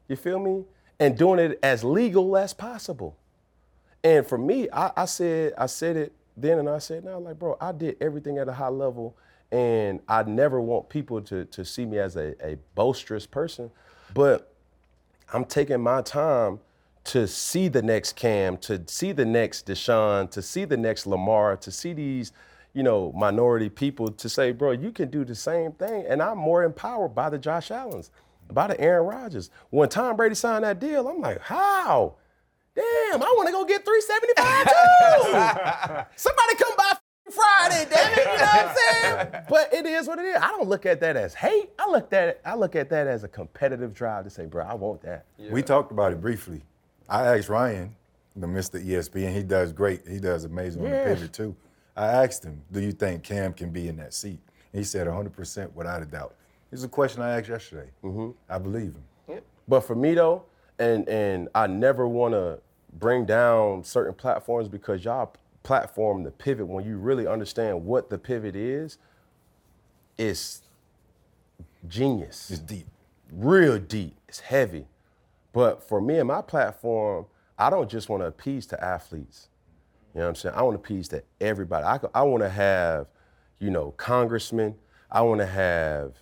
You 0.08 0.16
feel 0.16 0.40
me? 0.40 0.66
And 1.00 1.18
doing 1.18 1.40
it 1.40 1.60
as 1.64 1.84
legal 1.84 2.38
as 2.38 2.54
possible. 2.54 3.18
And 4.04 4.26
for 4.26 4.38
me, 4.38 4.70
I, 4.72 4.92
I 4.96 5.06
said 5.06 5.54
I 5.58 5.66
said 5.66 5.98
it 5.98 6.14
then 6.38 6.60
and 6.60 6.70
I 6.70 6.78
said 6.78 7.04
now, 7.04 7.18
like, 7.20 7.40
bro, 7.40 7.58
I 7.60 7.72
did 7.72 7.98
everything 8.00 8.38
at 8.38 8.48
a 8.48 8.54
high 8.54 8.70
level, 8.70 9.16
and 9.52 10.00
I 10.08 10.24
never 10.24 10.62
want 10.62 10.90
people 10.90 11.22
to 11.22 11.46
to 11.46 11.66
see 11.66 11.86
me 11.86 11.98
as 11.98 12.16
a, 12.16 12.36
a 12.46 12.58
boisterous 12.76 13.26
person, 13.26 13.72
but 14.14 14.54
I'm 15.34 15.46
taking 15.46 15.82
my 15.82 16.02
time 16.02 16.60
to 17.06 17.28
see 17.28 17.68
the 17.68 17.82
next 17.82 18.16
Cam, 18.16 18.58
to 18.58 18.82
see 18.88 19.12
the 19.12 19.26
next 19.26 19.68
Deshaun, 19.68 20.30
to 20.32 20.42
see 20.42 20.66
the 20.66 20.78
next 20.78 21.06
Lamar, 21.06 21.56
to 21.58 21.72
see 21.72 21.94
these, 21.94 22.32
you 22.76 22.84
know, 22.84 23.12
minority 23.14 23.70
people 23.70 24.12
to 24.12 24.30
say, 24.30 24.52
bro, 24.52 24.72
you 24.72 24.92
can 24.92 25.10
do 25.10 25.24
the 25.26 25.34
same 25.34 25.72
thing. 25.72 26.06
And 26.08 26.22
I'm 26.22 26.38
more 26.38 26.64
empowered 26.64 27.16
by 27.16 27.30
the 27.32 27.38
Josh 27.40 27.72
Allens, 27.72 28.12
by 28.52 28.68
the 28.68 28.80
Aaron 28.80 29.08
Rodgers. 29.08 29.50
When 29.72 29.88
Tom 29.90 30.18
Brady 30.18 30.36
signed 30.36 30.66
that 30.66 30.80
deal, 30.80 31.08
I'm 31.08 31.22
like, 31.22 31.40
how? 31.42 32.16
Damn, 32.76 33.24
I 33.24 33.34
want 33.38 33.48
to 33.48 33.54
go 33.54 33.64
get 33.64 33.86
375 33.86 34.66
too. 34.66 36.06
Somebody 36.18 36.56
come 36.58 36.74
by 36.78 36.92
Friday, 37.32 37.88
damn 37.90 38.12
it, 38.14 38.18
you 38.20 38.26
know 38.26 38.32
what 38.32 38.68
I'm 38.68 38.76
saying? 38.76 39.44
But 39.50 39.74
it 39.74 39.86
is 39.86 40.08
what 40.08 40.20
it 40.20 40.26
is. 40.26 40.36
I 40.36 40.48
don't 40.50 40.68
look 40.68 40.86
at 40.86 41.00
that 41.00 41.16
as 41.16 41.34
hate. 41.34 41.70
I 41.80 41.90
look 41.90 42.12
at 42.12 42.42
I 42.46 42.56
look 42.56 42.76
at 42.76 42.90
that 42.90 43.08
as 43.08 43.24
a 43.24 43.28
competitive 43.30 43.94
drive 43.94 44.26
to 44.26 44.30
say, 44.30 44.46
bro, 44.46 44.66
I 44.66 44.74
want 44.74 45.02
that. 45.04 45.26
We 45.50 45.64
talked 45.64 45.92
about 45.94 46.12
it 46.12 46.20
briefly. 46.20 46.62
I 47.08 47.36
asked 47.38 47.48
Ryan, 47.48 47.96
the 48.36 48.48
Mr. 48.48 48.86
ESPN, 48.86 49.34
he 49.34 49.44
does 49.44 49.72
great. 49.72 50.06
He 50.08 50.20
does 50.20 50.44
amazing 50.44 50.84
on 50.84 50.92
the 50.92 50.98
Yeah. 50.98 51.04
pivot 51.06 51.32
too. 51.32 51.56
I 51.96 52.08
asked 52.08 52.44
him, 52.44 52.62
do 52.72 52.82
you 52.82 52.92
think 52.92 53.24
Cam 53.24 53.54
can 53.54 53.72
be 53.72 53.88
in 53.88 53.98
that 53.98 54.14
seat? 54.14 54.40
And 54.74 54.80
he 54.80 54.84
said 54.84 55.08
100% 55.08 55.74
without 55.74 56.02
a 56.02 56.06
doubt. 56.06 56.36
It's 56.72 56.84
a 56.84 56.90
question 56.90 57.22
I 57.22 57.40
asked 57.40 57.50
yesterday. 57.50 57.90
Mm-hmm. 58.04 58.32
I 58.50 58.58
believe 58.58 58.96
him. 58.96 59.42
But 59.68 59.82
for 59.82 59.96
me 59.96 60.14
though, 60.14 60.44
and 60.78 61.08
and 61.08 61.48
I 61.56 61.68
never 61.68 62.08
want 62.08 62.34
to 62.34 62.60
bring 62.94 63.26
down 63.26 63.84
certain 63.84 64.14
platforms 64.14 64.68
because 64.68 65.04
y'all 65.04 65.34
platform 65.64 66.24
the 66.24 66.32
pivot 66.32 66.68
when 66.68 66.86
you 66.86 66.98
really 66.98 67.28
understand 67.28 67.86
what 67.86 68.10
the 68.10 68.18
pivot 68.18 68.56
is. 68.56 68.98
It's 70.18 70.62
genius. 71.88 72.52
It's 72.52 72.60
deep. 72.60 72.88
real 73.32 73.80
deep. 73.80 74.16
It's 74.28 74.40
heavy. 74.42 74.88
But 75.54 75.82
for 75.88 76.02
me 76.02 76.20
and 76.20 76.28
my 76.28 76.42
platform, 76.42 77.26
I 77.58 77.70
don't 77.70 77.90
just 77.90 78.10
want 78.10 78.22
to 78.22 78.28
appease 78.28 78.66
to 78.68 78.84
athletes. 78.84 79.50
You 80.16 80.20
know 80.22 80.28
what 80.28 80.30
I'm 80.30 80.36
saying? 80.36 80.56
I 80.56 80.62
want 80.62 80.76
to 80.76 80.80
appease 80.80 81.10
to 81.10 81.24
everybody. 81.42 81.86
I, 81.86 82.00
I 82.14 82.24
want 82.24 82.42
to 82.42 82.50
have, 82.50 83.08
you 83.60 83.70
know, 83.70 83.92
congressmen. 83.92 84.76
I 85.12 85.22
want 85.24 85.42
to 85.42 85.46
have 85.46 86.14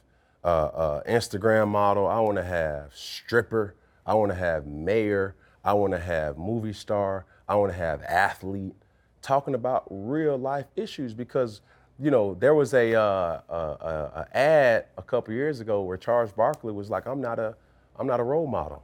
uh, 0.43 0.47
uh, 0.47 1.03
Instagram 1.03 1.67
model. 1.67 2.07
I 2.07 2.19
want 2.19 2.37
to 2.37 2.43
have 2.43 2.91
stripper. 2.95 3.75
I 4.03 4.15
want 4.15 4.31
to 4.31 4.35
have 4.35 4.65
mayor. 4.65 5.35
I 5.63 5.73
want 5.73 5.93
to 5.93 5.99
have 5.99 6.39
movie 6.39 6.73
star. 6.73 7.27
I 7.47 7.53
want 7.53 7.71
to 7.71 7.77
have 7.77 8.01
athlete 8.01 8.73
talking 9.21 9.53
about 9.53 9.85
real 9.91 10.37
life 10.37 10.65
issues 10.75 11.13
because 11.13 11.61
you 11.99 12.09
know 12.09 12.33
there 12.33 12.55
was 12.55 12.73
a, 12.73 12.95
uh, 12.95 13.41
a, 13.47 13.55
a, 13.55 14.27
a 14.33 14.37
ad 14.37 14.85
a 14.97 15.03
couple 15.03 15.35
years 15.35 15.59
ago 15.59 15.83
where 15.83 15.97
Charles 15.97 16.31
Barkley 16.31 16.73
was 16.73 16.89
like, 16.89 17.05
"I'm 17.05 17.21
not 17.21 17.37
a 17.37 17.55
I'm 17.99 18.07
not 18.07 18.19
a 18.19 18.23
role 18.23 18.47
model." 18.47 18.81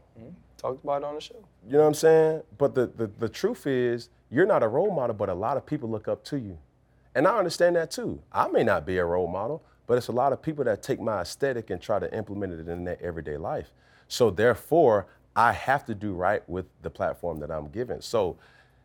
Talked 0.57 0.83
about 0.83 1.01
it 1.01 1.05
on 1.05 1.15
the 1.15 1.21
show. 1.21 1.35
You 1.65 1.73
know 1.73 1.79
what 1.79 1.87
I'm 1.87 1.93
saying? 1.93 2.43
But 2.57 2.75
the, 2.75 2.87
the, 2.87 3.09
the 3.17 3.29
truth 3.29 3.65
is, 3.65 4.09
you're 4.31 4.45
not 4.45 4.63
a 4.63 4.67
role 4.67 4.93
model, 4.93 5.15
but 5.15 5.29
a 5.29 5.33
lot 5.33 5.57
of 5.57 5.65
people 5.65 5.89
look 5.89 6.07
up 6.07 6.23
to 6.25 6.37
you. 6.37 6.57
And 7.15 7.27
I 7.27 7.37
understand 7.37 7.75
that 7.75 7.91
too. 7.91 8.21
I 8.31 8.47
may 8.47 8.63
not 8.63 8.85
be 8.85 8.97
a 8.97 9.05
role 9.05 9.27
model, 9.27 9.63
but 9.87 9.97
it's 9.97 10.07
a 10.07 10.13
lot 10.13 10.33
of 10.33 10.41
people 10.41 10.63
that 10.65 10.83
take 10.83 10.99
my 10.99 11.21
aesthetic 11.21 11.69
and 11.69 11.81
try 11.81 11.99
to 11.99 12.15
implement 12.15 12.53
it 12.53 12.67
in 12.67 12.83
their 12.83 13.01
everyday 13.01 13.37
life. 13.37 13.71
So 14.07 14.29
therefore, 14.29 15.07
I 15.35 15.53
have 15.53 15.85
to 15.85 15.95
do 15.95 16.13
right 16.13 16.47
with 16.47 16.65
the 16.81 16.89
platform 16.89 17.39
that 17.39 17.51
I'm 17.51 17.69
given. 17.69 18.01
So 18.01 18.37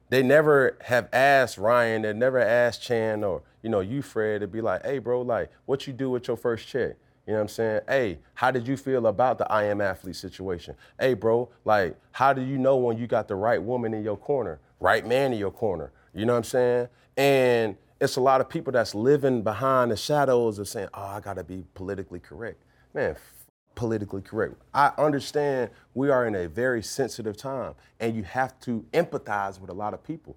they 0.09 0.23
never 0.23 0.77
have 0.83 1.09
asked 1.13 1.59
Ryan, 1.59 2.03
they 2.03 2.13
never 2.13 2.39
asked 2.39 2.83
Chan 2.83 3.25
or, 3.25 3.43
you 3.63 3.71
know, 3.71 3.81
you, 3.81 4.03
Fred, 4.03 4.41
to 4.41 4.47
be 4.47 4.61
like, 4.61 4.85
hey, 4.85 4.99
bro, 4.99 5.23
like, 5.23 5.51
what 5.67 5.87
you 5.87 5.93
do 5.93 6.11
with 6.11 6.29
your 6.29 6.37
first 6.37 6.69
check? 6.69 6.97
You 7.27 7.33
know 7.33 7.39
what 7.39 7.43
I'm 7.43 7.49
saying? 7.49 7.81
Hey, 7.89 8.19
how 8.35 8.51
did 8.51 8.69
you 8.69 8.77
feel 8.77 9.07
about 9.07 9.39
the 9.39 9.51
I 9.51 9.65
am 9.65 9.81
athlete 9.81 10.17
situation? 10.17 10.75
Hey, 11.01 11.15
bro, 11.15 11.49
like, 11.65 11.97
how 12.13 12.35
do 12.35 12.43
you 12.43 12.59
know 12.59 12.77
when 12.77 12.99
you 12.99 13.07
got 13.07 13.29
the 13.29 13.35
right 13.35 13.63
woman 13.63 13.95
in 13.95 14.05
your 14.05 14.19
corner, 14.19 14.61
right 14.85 15.07
man 15.07 15.32
in 15.32 15.39
your 15.39 15.51
corner? 15.51 15.91
You 16.12 16.26
know 16.26 16.35
what 16.35 16.39
I'm 16.39 16.45
saying? 16.45 16.89
And 17.16 17.76
it's 18.01 18.16
a 18.16 18.20
lot 18.20 18.43
of 18.43 18.51
people 18.51 18.70
that's 18.70 18.95
living 18.95 19.43
behind 19.43 19.91
the 19.91 19.97
shadows 19.97 20.59
of 20.59 20.68
saying, 20.68 20.89
oh, 20.93 21.03
I 21.03 21.20
gotta 21.20 21.43
be 21.43 21.64
politically 21.74 22.20
correct. 22.20 22.62
Man, 22.93 23.12
f- 23.12 23.47
politically 23.74 24.20
correct. 24.20 24.57
I 24.74 24.93
understand 24.99 25.70
we 25.95 26.11
are 26.11 26.26
in 26.26 26.35
a 26.35 26.49
very 26.49 26.82
sensitive 26.82 27.35
time 27.35 27.74
and 27.99 28.14
you 28.14 28.24
have 28.24 28.61
to 28.61 28.85
empathize 28.93 29.59
with 29.59 29.70
a 29.70 29.72
lot 29.72 29.95
of 29.95 30.05
people. 30.05 30.37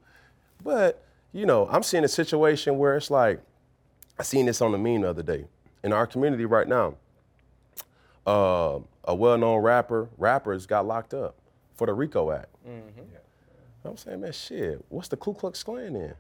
But, 0.64 1.06
you 1.34 1.46
know, 1.46 1.68
I'm 1.70 1.84
seeing 1.84 2.06
a 2.06 2.08
situation 2.08 2.78
where 2.78 2.96
it's 2.96 3.12
like, 3.12 3.42
I 4.18 4.24
seen 4.24 4.46
this 4.46 4.62
on 4.62 4.72
the 4.72 4.78
meme 4.78 5.02
the 5.02 5.10
other 5.10 5.24
day. 5.24 5.46
In 5.84 5.92
our 5.92 6.08
community 6.08 6.46
right 6.46 6.68
now, 6.68 6.96
uh, 8.26 8.80
a 9.04 9.14
well-known 9.14 9.62
rapper, 9.62 10.08
rappers 10.18 10.66
got 10.66 10.88
locked 10.88 11.14
up 11.14 11.36
for 11.76 11.86
the 11.86 11.94
RICO 11.94 12.32
Act. 12.32 12.48
I'm 13.92 13.98
saying, 13.98 14.22
man, 14.22 14.32
shit, 14.34 14.84
what's 14.90 15.08
the 15.10 15.18
Ku 15.18 15.34
Klux 15.34 15.64
Klan 15.64 15.96
in? 15.96 16.14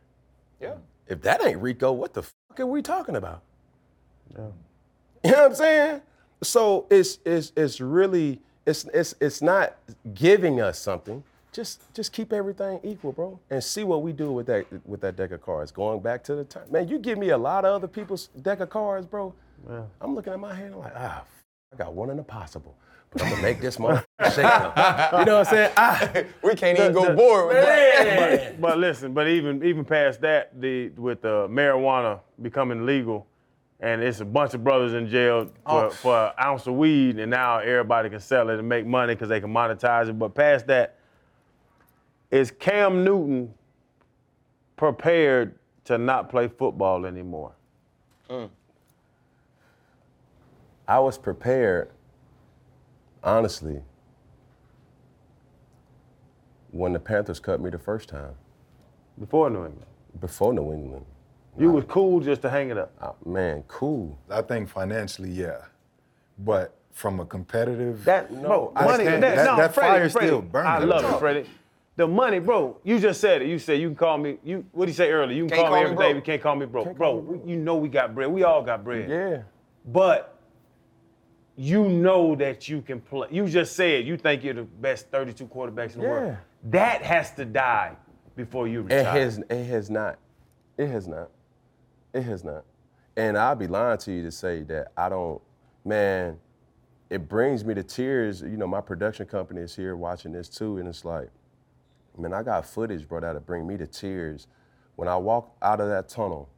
Yeah. 0.61 0.75
If 1.07 1.21
that 1.23 1.45
ain't 1.45 1.61
RICO, 1.61 1.91
what 1.93 2.13
the 2.13 2.23
fuck 2.23 2.59
are 2.59 2.65
we 2.67 2.81
talking 2.81 3.15
about? 3.15 3.41
Yeah. 4.37 4.47
You 5.23 5.31
know 5.31 5.37
what 5.43 5.51
I'm 5.51 5.55
saying? 5.55 6.01
So 6.43 6.85
it's 6.89 7.19
it's 7.25 7.53
it's 7.57 7.81
really 7.81 8.41
it's 8.65 8.85
it's 8.93 9.15
it's 9.21 9.41
not 9.41 9.75
giving 10.13 10.61
us 10.61 10.79
something. 10.79 11.23
Just 11.53 11.81
just 11.93 12.13
keep 12.13 12.33
everything 12.33 12.79
equal, 12.83 13.11
bro, 13.13 13.39
and 13.49 13.63
see 13.63 13.83
what 13.83 14.03
we 14.03 14.13
do 14.13 14.31
with 14.31 14.47
that 14.47 14.65
with 14.87 15.01
that 15.01 15.15
deck 15.17 15.31
of 15.31 15.41
cards. 15.41 15.71
Going 15.71 16.01
back 16.01 16.23
to 16.25 16.35
the 16.35 16.45
time, 16.45 16.71
man, 16.71 16.87
you 16.87 16.99
give 16.99 17.17
me 17.17 17.29
a 17.29 17.37
lot 17.37 17.65
of 17.65 17.73
other 17.75 17.87
people's 17.87 18.27
deck 18.41 18.59
of 18.61 18.69
cards, 18.69 19.05
bro. 19.07 19.33
I'm 20.01 20.15
looking 20.15 20.33
at 20.33 20.39
my 20.39 20.53
hand 20.55 20.75
I'm 20.75 20.81
like, 20.81 20.93
ah, 20.95 21.19
f- 21.21 21.43
I 21.73 21.77
got 21.77 21.93
one 21.93 22.09
in 22.11 22.17
the 22.17 22.23
possible, 22.23 22.75
but 23.11 23.23
I'm 23.23 23.29
gonna 23.29 23.41
make 23.41 23.61
this 23.61 23.77
motherfucker 23.77 23.87
shake 23.87 23.99
up. 23.99 24.06
You 24.19 24.41
know 24.43 24.71
what 24.73 25.27
I'm 25.29 25.45
saying? 25.45 25.71
Ah, 25.77 26.11
We 26.43 26.55
can't 26.55 26.77
even 26.79 26.93
go 26.93 27.15
board 27.15 27.47
with 27.49 27.63
that. 27.63 28.51
But, 28.59 28.61
but 28.61 28.77
listen, 28.79 29.13
but 29.13 29.27
even 29.27 29.63
even 29.63 29.85
past 29.85 30.21
that, 30.21 30.59
the 30.59 30.89
with 30.89 31.21
the 31.21 31.47
marijuana 31.49 32.19
becoming 32.41 32.85
legal, 32.85 33.27
and 33.79 34.01
it's 34.01 34.19
a 34.19 34.25
bunch 34.25 34.53
of 34.55 34.63
brothers 34.63 34.93
in 34.93 35.07
jail 35.07 35.51
for, 35.67 35.91
for 35.91 36.25
an 36.27 36.31
ounce 36.43 36.65
of 36.65 36.73
weed, 36.75 37.19
and 37.19 37.29
now 37.29 37.59
everybody 37.59 38.09
can 38.09 38.19
sell 38.19 38.49
it 38.49 38.57
and 38.57 38.67
make 38.67 38.87
money 38.87 39.13
because 39.13 39.29
they 39.29 39.39
can 39.39 39.53
monetize 39.53 40.09
it. 40.09 40.13
But 40.17 40.33
past 40.33 40.65
that, 40.67 40.97
is 42.31 42.49
Cam 42.49 43.03
Newton 43.03 43.53
prepared 44.77 45.55
to 45.85 45.97
not 45.99 46.29
play 46.29 46.47
football 46.47 47.05
anymore? 47.05 47.51
I 50.87 50.99
was 50.99 51.17
prepared, 51.17 51.91
honestly, 53.23 53.81
when 56.77 56.93
the 56.93 56.99
Panthers 56.99 57.39
cut 57.39 57.59
me 57.59 57.69
the 57.69 57.79
first 57.79 58.07
time 58.09 58.33
Before 59.19 59.49
New 59.49 59.65
England, 59.65 59.85
before 60.21 60.53
New 60.53 60.71
England. 60.73 61.05
you 61.57 61.71
was 61.71 61.83
cool 61.87 62.19
just 62.19 62.41
to 62.43 62.49
hang 62.49 62.69
it 62.69 62.77
up. 62.77 62.91
Ah, 63.01 63.13
man, 63.25 63.63
cool. 63.67 64.17
I 64.29 64.41
think 64.43 64.69
financially, 64.69 65.31
yeah. 65.31 65.57
But 66.37 66.75
from 66.91 67.19
a 67.19 67.25
competitive 67.25 68.03
That 68.05 68.29
bro, 68.41 68.71
money. 68.75 69.03
can't- 69.05 69.21
That, 69.21 69.35
that- 69.37 69.45
no, 69.45 69.57
that 69.57 69.73
Freddie, 69.73 69.89
fire's 69.99 70.11
Freddie, 70.13 70.27
still 70.27 70.41
burning. 70.41 70.71
I 70.71 70.77
love 70.79 71.03
it, 71.15 71.19
Freddie. 71.19 71.49
The 71.95 72.07
money, 72.07 72.37
bro. 72.39 72.77
You 72.83 72.99
just 72.99 73.19
said 73.19 73.41
it. 73.41 73.47
You 73.47 73.57
said 73.57 73.79
you 73.81 73.87
can 73.89 73.95
call 73.95 74.19
me. 74.19 74.37
You 74.43 74.63
what 74.71 74.85
did 74.85 74.91
you 74.91 74.95
say 74.97 75.09
earlier? 75.11 75.35
You 75.35 75.47
can 75.47 75.57
call, 75.57 75.65
me 75.65 75.69
call 75.69 75.75
me 75.77 75.81
every 75.83 75.95
day. 75.95 76.11
broke. 76.11 76.15
You 76.15 76.21
can't 76.21 76.41
call 76.43 76.55
me 76.55 76.65
broke, 76.67 76.95
bro. 76.95 77.15
we- 77.15 77.51
you 77.51 77.57
know 77.57 77.75
we 77.77 77.89
got 77.89 78.13
bread. 78.13 78.29
We 78.31 78.43
all 78.43 78.61
got 78.61 78.83
bread. 78.83 79.09
Yeah. 79.09 79.41
But 79.83 80.35
you 81.55 81.89
know 81.89 82.35
that 82.35 82.69
you 82.69 82.81
can 82.83 83.01
play. 83.01 83.27
You 83.31 83.47
just 83.47 83.75
said 83.75 84.05
you 84.05 84.15
think 84.15 84.43
you're 84.43 84.53
the 84.53 84.63
best 84.63 85.09
32 85.09 85.47
quarterbacks 85.47 85.95
in 85.95 86.01
the 86.01 86.07
world. 86.07 86.37
Yeah. 86.67 86.71
That 86.71 87.03
has 87.03 87.31
to 87.33 87.45
die 87.45 87.95
before 88.35 88.67
you 88.67 88.83
retire. 88.83 88.99
It 88.99 89.05
has 89.05 89.37
it 89.49 89.65
has 89.65 89.89
not. 89.89 90.19
It 90.77 90.87
has 90.87 91.07
not. 91.07 91.29
It 92.13 92.23
has 92.23 92.43
not. 92.43 92.63
And 93.15 93.37
I'll 93.37 93.55
be 93.55 93.67
lying 93.67 93.97
to 93.99 94.11
you 94.11 94.23
to 94.23 94.31
say 94.31 94.63
that 94.63 94.91
I 94.95 95.09
don't, 95.09 95.41
man, 95.83 96.37
it 97.09 97.27
brings 97.27 97.65
me 97.65 97.73
to 97.73 97.83
tears. 97.83 98.41
You 98.41 98.57
know, 98.57 98.67
my 98.67 98.81
production 98.81 99.25
company 99.25 99.61
is 99.61 99.75
here 99.75 99.95
watching 99.95 100.31
this 100.31 100.49
too, 100.49 100.77
and 100.77 100.87
it's 100.87 101.03
like, 101.03 101.29
man, 102.17 102.33
I 102.33 102.43
got 102.43 102.65
footage, 102.65 103.07
bro, 103.07 103.21
that'll 103.21 103.41
bring 103.41 103.65
me 103.65 103.77
to 103.77 103.87
tears. 103.87 104.47
When 104.95 105.07
I 105.07 105.15
walk 105.17 105.55
out 105.61 105.81
of 105.81 105.89
that 105.89 106.09
tunnel, 106.09 106.49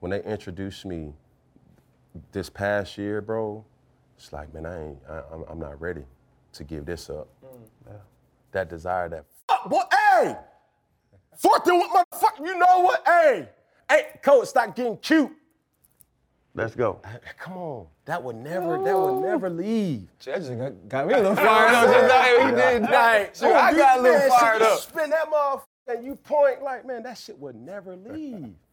when 0.00 0.10
they 0.10 0.22
introduced 0.22 0.84
me 0.84 1.12
this 2.32 2.50
past 2.50 2.98
year, 2.98 3.20
bro, 3.20 3.64
it's 4.16 4.32
like, 4.32 4.52
man, 4.54 4.66
I 4.66 4.88
ain't, 4.88 4.98
I, 5.08 5.22
I'm, 5.32 5.44
I'm 5.48 5.58
not 5.58 5.80
ready 5.80 6.04
to 6.52 6.64
give 6.64 6.86
this 6.86 7.10
up. 7.10 7.28
Mm. 7.44 7.96
That 8.52 8.70
desire, 8.70 9.08
that 9.10 9.24
fuck, 9.68 9.90
boy, 9.90 9.96
hey, 10.22 10.36
fourth 11.36 11.66
and 11.66 11.78
one, 11.78 11.90
motherfucker, 11.90 12.46
you 12.46 12.58
know 12.58 12.80
what? 12.80 13.02
Hey, 13.06 13.48
hey, 13.88 14.06
coach, 14.22 14.48
stop 14.48 14.74
getting 14.74 14.96
cute. 14.98 15.32
Let's 16.54 16.74
go. 16.74 17.00
Come 17.38 17.58
on, 17.58 17.86
that 18.06 18.22
would 18.22 18.36
never, 18.36 18.82
that 18.82 18.98
would 18.98 19.22
never 19.22 19.50
leave. 19.50 20.08
That 20.24 20.38
just 20.38 20.56
got, 20.56 20.88
got 20.88 21.06
me 21.06 21.14
a 21.14 21.18
little 21.18 21.36
fired 21.36 21.74
up. 21.74 21.92
Just 21.92 22.08
like 22.08 22.46
he 22.46 22.56
did 22.56 22.86
tonight. 22.86 23.36
Shit, 23.36 23.52
I 23.52 23.76
got 23.76 23.98
a 23.98 24.02
little 24.02 24.30
fired 24.30 24.62
shit, 24.62 24.68
up. 24.68 24.76
You 24.76 24.82
spin 24.82 25.10
that 25.10 25.30
motherfucker 25.30 25.62
and 25.88 26.04
you 26.04 26.16
point 26.16 26.62
like, 26.62 26.86
man, 26.86 27.02
that 27.02 27.18
shit 27.18 27.38
would 27.38 27.56
never 27.56 27.96
leave. 27.96 28.54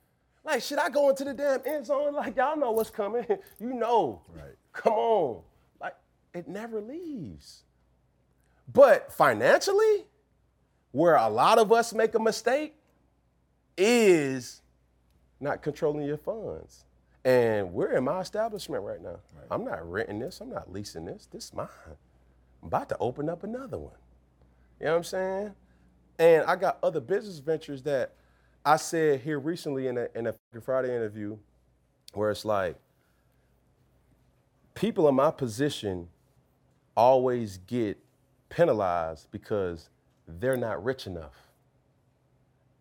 Like, 0.45 0.61
shit, 0.61 0.77
I 0.77 0.89
go 0.89 1.09
into 1.09 1.23
the 1.23 1.33
damn 1.33 1.61
end 1.65 1.85
zone 1.85 2.13
like 2.13 2.35
y'all 2.35 2.57
know 2.57 2.71
what's 2.71 2.89
coming. 2.89 3.25
You 3.61 3.73
know. 3.73 4.21
Right. 4.35 4.55
Come 4.73 4.91
on. 4.91 5.41
Like, 5.79 5.95
it 6.33 6.49
never 6.49 6.81
leaves. 6.81 7.63
But 8.73 9.13
financially, 9.13 10.05
where 10.93 11.15
a 11.15 11.27
lot 11.27 11.57
of 11.57 11.71
us 11.71 11.91
make 11.91 12.15
a 12.15 12.19
mistake 12.19 12.75
is 13.75 14.61
not 15.39 15.61
controlling 15.61 16.05
your 16.05 16.17
funds. 16.17 16.85
And 17.25 17.73
we're 17.73 17.93
in 17.93 18.03
my 18.03 18.21
establishment 18.21 18.83
right 18.83 19.01
now. 19.01 19.19
I'm 19.49 19.65
not 19.65 19.89
renting 19.89 20.19
this, 20.19 20.39
I'm 20.39 20.51
not 20.51 20.71
leasing 20.71 21.05
this. 21.05 21.27
This 21.31 21.45
is 21.45 21.53
mine. 21.53 21.67
I'm 22.61 22.67
about 22.67 22.89
to 22.89 22.97
open 22.99 23.27
up 23.27 23.43
another 23.43 23.77
one. 23.77 23.93
You 24.79 24.85
know 24.85 24.91
what 24.91 24.97
I'm 24.97 25.03
saying? 25.03 25.51
And 26.19 26.45
I 26.45 26.55
got 26.55 26.77
other 26.83 26.99
business 26.99 27.39
ventures 27.39 27.81
that 27.83 28.13
I 28.63 28.77
said 28.77 29.21
here 29.21 29.39
recently 29.39 29.87
in 29.87 29.97
a, 29.97 30.07
in 30.15 30.27
a 30.27 30.33
Friday 30.61 30.95
interview 30.95 31.37
where 32.13 32.29
it's 32.29 32.45
like, 32.45 32.75
people 34.75 35.09
in 35.09 35.15
my 35.15 35.31
position 35.31 36.07
always 36.95 37.57
get 37.65 37.97
penalized 38.49 39.27
because 39.31 39.89
they're 40.27 40.57
not 40.57 40.83
rich 40.83 41.07
enough. 41.07 41.35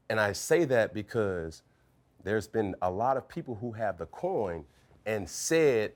And 0.08 0.20
I 0.20 0.32
say 0.32 0.64
that 0.66 0.94
because 0.94 1.62
there's 2.24 2.46
been 2.48 2.74
a 2.82 2.90
lot 2.90 3.16
of 3.16 3.28
people 3.28 3.56
who 3.56 3.72
have 3.72 3.98
the 3.98 4.06
coin 4.06 4.64
and 5.06 5.28
said 5.28 5.92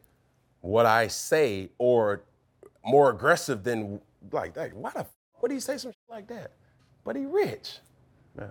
what 0.61 0.87
I 0.87 1.09
say 1.09 1.71
or 1.79 2.23
more 2.85 3.11
aggressive 3.11 3.63
than 3.65 4.01
like 4.33 4.55
that. 4.55 4.75
Why 4.75 4.91
the 4.93 5.01
f- 5.01 5.11
would 5.43 5.53
he 5.53 5.61
say 5.61 5.77
some 5.79 5.93
shit 5.93 5.99
like 6.11 6.29
that? 6.29 6.53
But 7.05 7.17
he 7.17 7.27
rich. 7.27 7.79
Yeah. 8.39 8.49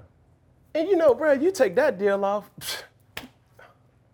And 0.76 0.88
you 0.89 0.96
know, 0.96 1.14
bro, 1.14 1.34
you 1.34 1.52
take 1.52 1.76
that 1.76 1.98
deal 2.00 2.24
off. 2.26 2.50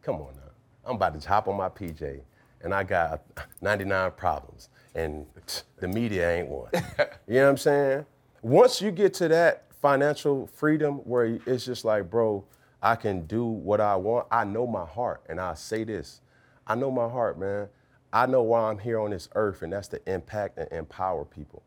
Come 0.04 0.16
on 0.16 0.34
now. 0.36 0.52
I'm 0.86 0.96
about 0.96 1.20
to 1.20 1.28
hop 1.28 1.48
on 1.48 1.58
my 1.58 1.70
PJ 1.70 2.22
and 2.64 2.74
I 2.74 2.84
got 2.84 3.22
99 3.62 4.12
problems. 4.18 4.70
and 4.96 5.26
the 5.80 5.88
media 5.88 6.32
ain't 6.32 6.50
one. 6.50 6.70
you 7.28 7.36
know 7.36 7.44
what 7.46 7.50
I'm 7.52 7.58
saying? 7.58 8.06
Once 8.42 8.82
you 8.82 8.92
get 8.92 9.14
to 9.14 9.28
that 9.28 9.66
financial 9.82 10.48
freedom 10.48 10.96
where 11.00 11.40
it's 11.46 11.66
just 11.66 11.86
like, 11.86 12.10
bro, 12.10 12.44
I 12.82 12.96
can 12.96 13.26
do 13.26 13.46
what 13.46 13.80
I 13.80 13.96
want. 13.96 14.28
I 14.32 14.46
know 14.46 14.66
my 14.66 14.86
heart, 14.86 15.22
and 15.30 15.40
I 15.40 15.54
say 15.54 15.84
this: 15.84 16.22
I 16.66 16.76
know 16.76 16.90
my 16.90 17.08
heart, 17.08 17.40
man. 17.40 17.70
I 18.12 18.26
know 18.26 18.42
why 18.42 18.70
I'm 18.70 18.80
here 18.80 19.00
on 19.00 19.12
this 19.12 19.30
earth, 19.36 19.62
and 19.62 19.72
that's 19.74 19.88
to 19.90 20.12
impact 20.12 20.58
and 20.58 20.68
empower 20.72 21.24
people. 21.24 21.62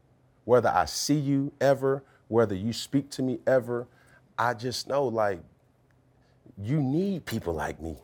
Whether 0.44 0.68
I 0.68 0.84
see 0.86 1.14
you 1.14 1.52
ever, 1.60 2.02
whether 2.28 2.54
you 2.54 2.72
speak 2.72 3.10
to 3.10 3.22
me 3.22 3.38
ever, 3.46 3.86
I 4.36 4.54
just 4.54 4.88
know 4.88 5.04
like 5.04 5.40
you 6.58 6.82
need 6.82 7.24
people 7.24 7.54
like 7.54 7.80
me. 7.80 7.96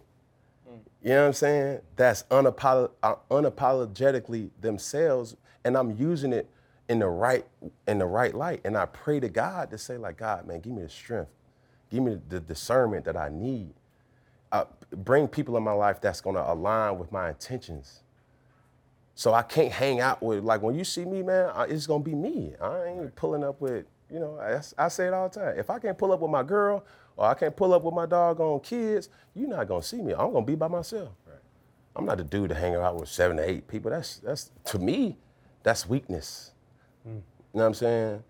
You 1.03 1.11
know 1.11 1.23
what 1.23 1.27
I'm 1.29 1.33
saying? 1.33 1.81
That's 1.97 2.25
unapolo- 2.25 2.91
uh, 3.03 3.17
unapologetically 3.31 4.51
themselves, 4.61 5.37
and 5.65 5.77
I'm 5.77 5.97
using 5.97 6.33
it 6.33 6.49
in 6.91 6.99
the 6.99 7.09
right 7.09 7.47
in 7.87 7.99
the 7.99 8.07
right 8.07 8.35
light. 8.35 8.61
And 8.65 8.77
I 8.77 8.87
pray 8.87 9.21
to 9.21 9.29
God 9.29 9.71
to 9.71 9.79
say, 9.79 9.97
like, 9.97 10.19
God, 10.19 10.47
man, 10.47 10.61
give 10.61 10.73
me 10.75 10.83
the 10.83 10.89
strength, 10.91 11.31
give 11.89 12.03
me 12.03 12.19
the 12.29 12.41
discernment 12.41 13.05
that 13.07 13.17
I 13.17 13.31
need. 13.31 13.75
Uh, 14.51 14.65
bring 14.91 15.29
people 15.29 15.57
in 15.57 15.63
my 15.63 15.73
life 15.73 16.01
that's 16.01 16.21
gonna 16.21 16.45
align 16.45 16.99
with 16.99 17.13
my 17.13 17.29
intentions. 17.29 18.01
So 19.15 19.33
I 19.33 19.43
can't 19.43 19.73
hang 19.73 20.01
out 20.01 20.21
with 20.21 20.43
like 20.43 20.63
when 20.63 20.75
you 20.75 20.83
see 20.83 21.05
me, 21.05 21.23
man, 21.23 21.53
it's 21.69 21.87
gonna 21.87 22.03
be 22.03 22.15
me. 22.15 22.55
I 22.61 22.87
ain't 22.87 23.15
pulling 23.15 23.45
up 23.45 23.61
with, 23.61 23.87
you 24.11 24.19
know, 24.19 24.41
I, 24.41 24.61
I 24.85 24.89
say 24.89 25.07
it 25.07 25.15
all 25.15 25.29
the 25.29 25.41
time. 25.41 25.59
If 25.59 25.71
I 25.71 25.79
can't 25.79 25.97
pull 25.97 26.11
up 26.11 26.21
with 26.21 26.31
my 26.31 26.43
girl 26.43 26.85
or 27.17 27.27
I 27.27 27.35
can't 27.35 27.55
pull 27.55 27.73
up 27.73 27.85
with 27.85 27.95
my 27.95 28.07
doggone 28.07 28.61
kids, 28.61 29.11
you're 29.35 29.49
not 29.49 29.69
gonna 29.69 29.83
see 29.83 30.03
me. 30.03 30.13
I'm 30.13 30.33
gonna 30.33 30.45
be 30.45 30.57
by 30.57 30.67
myself. 30.69 31.11
Right. 31.25 31.39
I'm 31.95 32.05
not 32.05 32.19
the 32.19 32.25
dude 32.25 32.49
to 32.49 32.57
hang 32.57 32.75
out 32.75 32.97
with 32.99 33.09
seven 33.09 33.37
to 33.37 33.49
eight 33.49 33.69
people. 33.69 33.93
That's 33.93 34.17
that's 34.17 34.51
to 34.65 34.81
me, 34.81 35.19
that's 35.63 35.89
weakness. 35.89 36.51
Mm. 37.07 37.15
You 37.15 37.15
know 37.15 37.23
what 37.53 37.65
I'm 37.65 37.75
saying? 37.75 38.25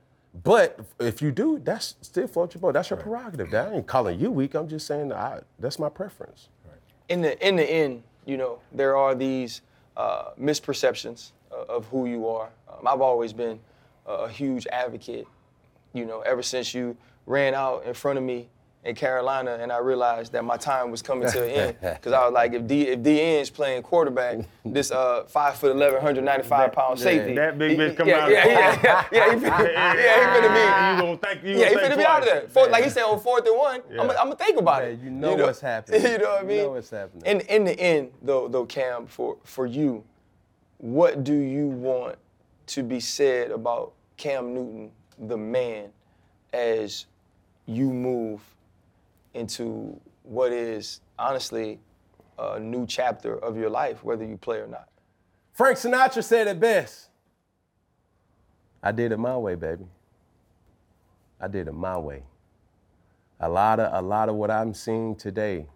But 0.45 0.79
if 0.99 1.21
you 1.21 1.33
do, 1.33 1.59
that's 1.59 1.97
still 2.03 2.27
float 2.27 2.55
your 2.55 2.61
boat. 2.61 2.75
That's 2.75 2.91
your 2.91 2.99
right. 2.99 3.07
prerogative. 3.07 3.51
That 3.51 3.73
I 3.73 3.77
ain't 3.77 3.87
calling 3.87 4.19
you 4.21 4.31
weak. 4.31 4.55
I'm 4.55 4.69
just 4.69 4.87
saying 4.87 5.13
I, 5.13 5.41
that's 5.59 5.79
my 5.79 5.89
preference. 5.89 6.49
Right. 6.65 6.79
In 7.09 7.21
the 7.21 7.47
in 7.47 7.57
the 7.57 7.69
end, 7.69 8.03
you 8.27 8.37
know, 8.37 8.61
there 8.73 8.97
are 8.97 9.15
these 9.15 9.63
uh, 9.97 10.31
misperceptions 10.41 11.33
of 11.51 11.87
who 11.89 12.07
you 12.07 12.29
are. 12.29 12.51
Um, 12.69 12.87
I've 12.87 13.01
always 13.01 13.33
been 13.33 13.59
a 14.07 14.29
huge 14.29 14.67
advocate. 14.69 15.27
You 15.93 16.05
know, 16.05 16.21
ever 16.21 16.43
since 16.43 16.73
you 16.73 16.97
ran 17.27 17.55
out 17.55 17.85
in 17.85 17.95
front 17.95 18.17
of 18.17 18.25
me 18.25 18.49
in 18.83 18.95
Carolina, 18.95 19.59
and 19.61 19.71
I 19.71 19.79
realized 19.79 20.33
that 20.33 20.43
my 20.43 20.57
time 20.57 20.91
was 20.91 21.03
coming 21.03 21.29
to 21.31 21.45
an 21.45 21.51
end 21.83 21.97
because 21.97 22.13
I 22.13 22.25
was 22.25 22.33
like, 22.33 22.55
if 22.55 22.67
D 22.67 22.89
if 22.89 23.01
DN's 23.01 23.51
playing 23.51 23.83
quarterback, 23.83 24.39
this 24.65 24.91
uh 24.91 25.25
five 25.29 25.57
foot 25.57 25.73
11, 25.73 25.95
195 25.97 26.73
pound 26.73 26.99
safety, 26.99 27.35
that 27.35 27.59
big 27.59 27.79
bitch 27.79 27.97
come 27.97 28.09
yeah, 28.09 28.19
out. 28.21 28.31
Yeah, 28.31 28.47
yeah, 28.47 28.81
yeah, 28.83 29.05
yeah, 29.13 29.35
he 29.35 29.41
finna, 29.41 29.65
yeah, 29.75 29.93
he 29.95 30.47
finna 30.47 30.55
be. 30.55 30.61
You 31.01 31.03
gonna 31.03 31.17
think 31.19 31.45
you 31.45 31.59
yeah, 31.59 31.69
he 31.69 31.75
gonna 31.75 31.89
finna 31.89 31.97
be 31.99 32.05
out 32.05 32.23
of 32.23 32.25
there. 32.27 32.49
Fourth, 32.49 32.71
like 32.71 32.85
he 32.85 32.91
said 32.91 33.03
on 33.03 33.21
fourth 33.21 33.47
and 33.47 33.57
one, 33.57 33.83
Yeah. 33.91 34.01
I'm 34.03 34.09
gonna 34.09 34.37
think 34.37 34.59
about 34.59 34.83
Yeah, 34.83 34.89
it. 34.91 35.01
you 35.01 35.11
know 35.11 35.37
what's 35.37 35.61
happening. 35.61 36.03
You 36.03 36.19
know 36.19 36.31
what 36.31 36.45
I 36.45 36.47
mean? 36.47 36.57
You 36.57 36.63
know 36.65 36.71
what's 36.71 36.91
happening. 36.91 37.23
In 37.27 37.41
in 37.41 37.65
the 37.65 37.79
end, 37.79 38.13
though, 38.23 38.49
though, 38.49 38.65
Cam, 38.67 39.07
for 39.07 39.37
for 39.45 39.67
you, 39.67 40.05
what 40.79 41.23
do 41.23 41.35
you 41.35 41.67
want 41.67 42.17
to 42.69 42.83
be 42.83 42.99
said 43.01 43.51
about 43.51 43.93
Cam 44.17 44.55
Newton, 44.55 44.91
the 45.19 45.37
man, 45.37 45.91
as 46.53 47.07
you 47.67 47.91
move 47.91 48.41
into 49.35 50.01
what 50.23 50.53
is 50.53 51.01
honestly 51.19 51.79
a 52.39 52.59
new 52.59 52.87
chapter 52.87 53.39
of 53.39 53.57
your 53.57 53.71
life, 53.71 54.03
whether 54.03 54.25
you 54.25 54.37
play 54.37 54.59
or 54.59 54.67
not? 54.67 54.89
Frank 55.53 55.77
Sinatra 55.79 56.25
said 56.25 56.47
it 56.47 56.59
best. 56.59 57.09
I 58.83 58.93
did 58.93 59.13
it 59.13 59.19
my 59.19 59.37
way, 59.37 59.55
baby. 59.55 59.85
I 61.41 61.49
did 61.49 61.69
it 61.69 61.73
my 61.73 61.99
way. 61.99 62.23
A 63.41 63.49
lot 63.49 63.81
of 63.81 63.93
a 63.93 64.07
lot 64.07 64.29
of 64.29 64.35
what 64.35 64.51
I'm 64.51 64.75
seeing 64.75 65.17
today. 65.17 65.67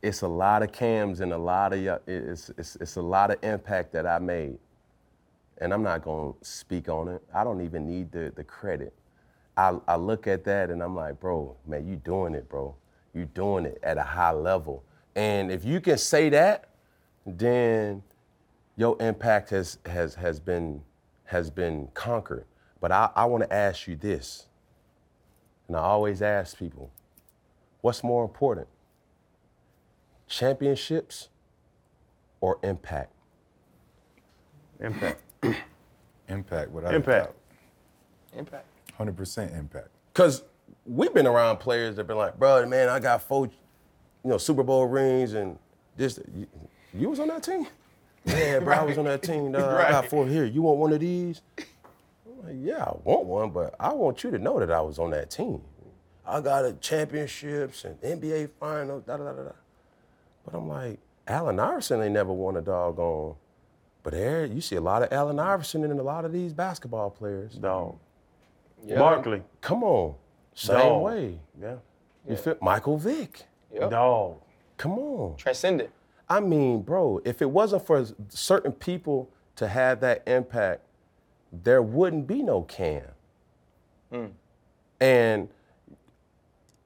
It's 0.00 0.22
a 0.22 0.28
lot 0.28 0.62
of 0.62 0.72
cams 0.72 1.20
and 1.20 1.32
a 1.32 1.38
lot 1.38 1.72
of 1.72 2.00
it's, 2.06 2.50
it's 2.56 2.76
it's 2.76 2.96
a 2.96 3.02
lot 3.02 3.30
of 3.30 3.42
impact 3.42 3.92
that 3.92 4.06
I 4.06 4.18
made, 4.18 4.58
and 5.58 5.72
I'm 5.72 5.82
not 5.82 6.02
gonna 6.02 6.32
speak 6.42 6.88
on 6.88 7.08
it. 7.08 7.22
I 7.34 7.44
don't 7.44 7.60
even 7.62 7.86
need 7.86 8.12
the 8.12 8.32
the 8.34 8.44
credit. 8.44 8.94
I, 9.58 9.76
I 9.88 9.96
look 9.96 10.28
at 10.28 10.44
that 10.44 10.70
and 10.70 10.80
I'm 10.80 10.94
like, 10.94 11.18
bro, 11.18 11.56
man, 11.66 11.86
you 11.88 11.96
doing 11.96 12.34
it, 12.34 12.48
bro. 12.48 12.76
You 13.12 13.24
doing 13.24 13.66
it 13.66 13.80
at 13.82 13.98
a 13.98 14.02
high 14.02 14.30
level. 14.30 14.84
And 15.16 15.50
if 15.50 15.64
you 15.64 15.80
can 15.80 15.98
say 15.98 16.28
that, 16.28 16.68
then 17.26 18.04
your 18.76 18.96
impact 19.00 19.50
has 19.50 19.78
has 19.84 20.14
has 20.14 20.38
been 20.38 20.82
has 21.24 21.50
been 21.50 21.88
conquered. 21.92 22.44
But 22.80 22.92
I, 22.92 23.10
I 23.16 23.24
want 23.24 23.42
to 23.42 23.52
ask 23.52 23.88
you 23.88 23.96
this, 23.96 24.46
and 25.66 25.76
I 25.76 25.80
always 25.80 26.22
ask 26.22 26.56
people, 26.56 26.92
what's 27.80 28.04
more 28.04 28.22
important? 28.24 28.68
Championships 30.28 31.30
or 32.40 32.60
impact? 32.62 33.12
Impact. 34.78 35.20
Impact 36.28 36.70
without 36.70 36.94
Impact. 36.94 37.34
Impact. 38.36 38.66
Hundred 38.98 39.16
percent 39.16 39.54
impact. 39.54 39.88
Cause 40.12 40.42
we've 40.84 41.14
been 41.14 41.26
around 41.26 41.58
players 41.58 41.96
that 41.96 42.08
been 42.08 42.16
like, 42.16 42.36
bro, 42.36 42.66
man, 42.66 42.88
I 42.88 42.98
got 42.98 43.22
four, 43.22 43.46
you 43.46 43.52
know, 44.30 44.38
Super 44.38 44.64
Bowl 44.64 44.86
rings 44.86 45.34
and 45.34 45.56
this. 45.96 46.18
You, 46.34 46.46
you 46.92 47.08
was 47.08 47.20
on 47.20 47.28
that 47.28 47.42
team? 47.42 47.66
Yeah, 48.24 48.58
bro, 48.58 48.74
I 48.74 48.82
was 48.82 48.98
on 48.98 49.06
that 49.06 49.22
team. 49.22 49.52
dawg. 49.52 49.62
I 49.62 49.90
got 49.90 50.06
four 50.06 50.26
here. 50.26 50.44
You 50.44 50.60
want 50.60 50.78
one 50.78 50.92
of 50.92 51.00
these? 51.00 51.40
I'm 52.26 52.46
like, 52.46 52.56
yeah, 52.58 52.84
I 52.84 52.92
want 53.02 53.24
one, 53.24 53.50
but 53.50 53.74
I 53.80 53.92
want 53.94 54.22
you 54.22 54.30
to 54.32 54.38
know 54.38 54.58
that 54.58 54.70
I 54.70 54.82
was 54.82 54.98
on 54.98 55.12
that 55.12 55.30
team. 55.30 55.62
I 56.26 56.42
got 56.42 56.66
a 56.66 56.74
championships 56.74 57.84
and 57.84 57.98
NBA 58.02 58.50
finals, 58.60 59.04
da 59.06 59.16
da 59.16 59.32
da 59.32 59.44
da. 59.44 59.52
But 60.44 60.54
I'm 60.58 60.68
like, 60.68 60.98
Allen 61.26 61.58
Iverson 61.58 62.02
ain't 62.02 62.12
never 62.12 62.32
won 62.32 62.56
a 62.56 62.60
doggone. 62.60 63.36
But 64.02 64.12
there, 64.12 64.44
you 64.44 64.60
see 64.60 64.76
a 64.76 64.80
lot 64.80 65.02
of 65.02 65.10
Allen 65.12 65.38
Iverson 65.38 65.84
in 65.84 65.92
a 65.92 66.02
lot 66.02 66.26
of 66.26 66.32
these 66.32 66.52
basketball 66.52 67.08
players. 67.10 67.54
Dog. 67.54 67.98
Barkley. 68.86 69.42
Come 69.60 69.82
on, 69.82 70.14
same 70.54 70.76
Dog. 70.76 71.02
way. 71.02 71.40
Yeah. 71.60 71.76
You 72.28 72.36
feel 72.36 72.56
Michael 72.60 72.98
Vick? 72.98 73.44
Yep. 73.72 73.90
Dog. 73.90 74.40
Come 74.76 74.98
on. 74.98 75.36
Transcendent. 75.36 75.90
I 76.28 76.40
mean, 76.40 76.82
bro, 76.82 77.20
if 77.24 77.40
it 77.40 77.50
wasn't 77.50 77.86
for 77.86 78.06
certain 78.28 78.72
people 78.72 79.30
to 79.56 79.66
have 79.66 80.00
that 80.00 80.22
impact, 80.26 80.82
there 81.52 81.82
wouldn't 81.82 82.26
be 82.26 82.42
no 82.42 82.62
Cam. 82.62 83.02
Mm. 84.12 84.30
And 85.00 85.48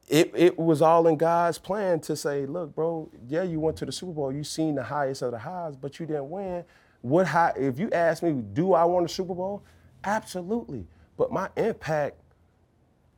it, 0.09 0.32
it 0.34 0.59
was 0.59 0.82
all 0.82 1.07
in 1.09 1.16
God's 1.16 1.59
plan 1.59 2.01
to 2.01 2.14
say, 2.14 2.47
look, 2.47 2.74
bro, 2.74 3.11
yeah, 3.26 3.43
you 3.43 3.59
went 3.59 3.76
to 3.78 3.86
the 3.86 3.93
Super 3.93 4.12
Bowl, 4.12 4.32
you 4.32 4.45
seen 4.45 4.74
the 4.74 4.82
highest 4.82 5.22
of 5.22 5.32
the 5.32 5.38
highs, 5.38 5.76
but 5.76 5.99
you 5.99 6.07
didn't 6.07 6.30
win. 6.30 6.64
What 7.01 7.26
high, 7.26 7.53
if 7.57 7.78
you 7.78 7.90
ask 7.90 8.22
me, 8.22 8.32
do 8.32 8.74
I 8.74 8.84
want 8.84 9.07
a 9.07 9.09
Super 9.09 9.34
Bowl? 9.34 9.64
Absolutely. 10.05 10.86
But 11.22 11.30
my 11.30 11.50
impact 11.54 12.16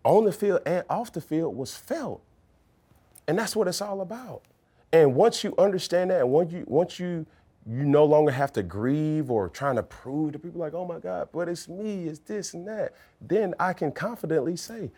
on 0.05 0.26
the 0.26 0.32
field 0.32 0.61
and 0.66 0.84
off 0.90 1.11
the 1.11 1.22
field 1.22 1.57
was 1.57 1.74
felt. 1.74 2.20
And 3.26 3.38
that's 3.38 3.57
what 3.57 3.66
it's 3.66 3.80
all 3.80 4.02
about. 4.02 4.42
And 4.92 5.14
once 5.14 5.42
you 5.42 5.55
understand 5.57 6.11
that, 6.11 6.20
and 6.20 6.30
once 6.30 6.52
you 6.52 6.64
once 6.66 7.00
you 7.00 7.24
you 7.66 7.82
no 7.82 8.05
longer 8.05 8.30
have 8.30 8.52
to 8.52 8.62
grieve 8.62 9.30
or 9.30 9.48
trying 9.48 9.76
to 9.76 9.82
prove 9.82 10.32
to 10.32 10.38
people 10.38 10.61
like, 10.61 10.74
oh 10.74 10.84
my 10.84 10.98
God, 10.98 11.30
but 11.32 11.48
it's 11.48 11.66
me, 11.66 12.07
it's 12.07 12.18
this 12.18 12.52
and 12.52 12.68
that, 12.68 12.92
then 13.22 13.55
I 13.59 13.72
can 13.72 13.90
confidently 13.90 14.57
say, 14.57 14.90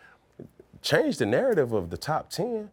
change 0.83 1.19
the 1.19 1.27
narrative 1.27 1.73
of 1.73 1.91
the 1.91 1.97
top 1.97 2.29
10. 2.29 2.73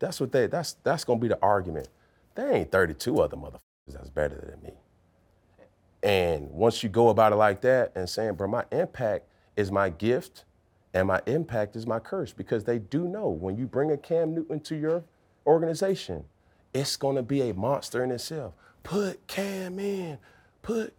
That's 0.00 0.18
what 0.18 0.32
they 0.32 0.48
that's 0.48 0.72
that's 0.82 1.04
gonna 1.04 1.20
be 1.20 1.28
the 1.28 1.38
argument. 1.40 1.90
There 2.34 2.52
ain't 2.52 2.72
32 2.72 3.20
other 3.20 3.36
motherfuckers 3.36 3.92
that's 3.92 4.10
better 4.10 4.44
than 4.50 4.68
me. 4.68 4.76
And 6.02 6.50
once 6.50 6.82
you 6.82 6.88
go 6.88 7.08
about 7.08 7.32
it 7.32 7.36
like 7.36 7.60
that 7.62 7.92
and 7.94 8.08
saying, 8.08 8.34
bro, 8.34 8.46
my 8.46 8.64
impact 8.70 9.26
is 9.56 9.72
my 9.72 9.90
gift 9.90 10.44
and 10.94 11.06
my 11.08 11.20
impact 11.26 11.76
is 11.76 11.86
my 11.86 11.98
curse, 11.98 12.32
because 12.32 12.64
they 12.64 12.78
do 12.78 13.06
know 13.06 13.28
when 13.28 13.56
you 13.56 13.66
bring 13.66 13.90
a 13.90 13.96
Cam 13.96 14.34
Newton 14.34 14.60
to 14.60 14.76
your 14.76 15.04
organization, 15.46 16.24
it's 16.72 16.96
gonna 16.96 17.22
be 17.22 17.50
a 17.50 17.54
monster 17.54 18.02
in 18.02 18.10
itself. 18.10 18.54
Put 18.82 19.26
Cam 19.26 19.78
in, 19.78 20.18
put. 20.62 20.94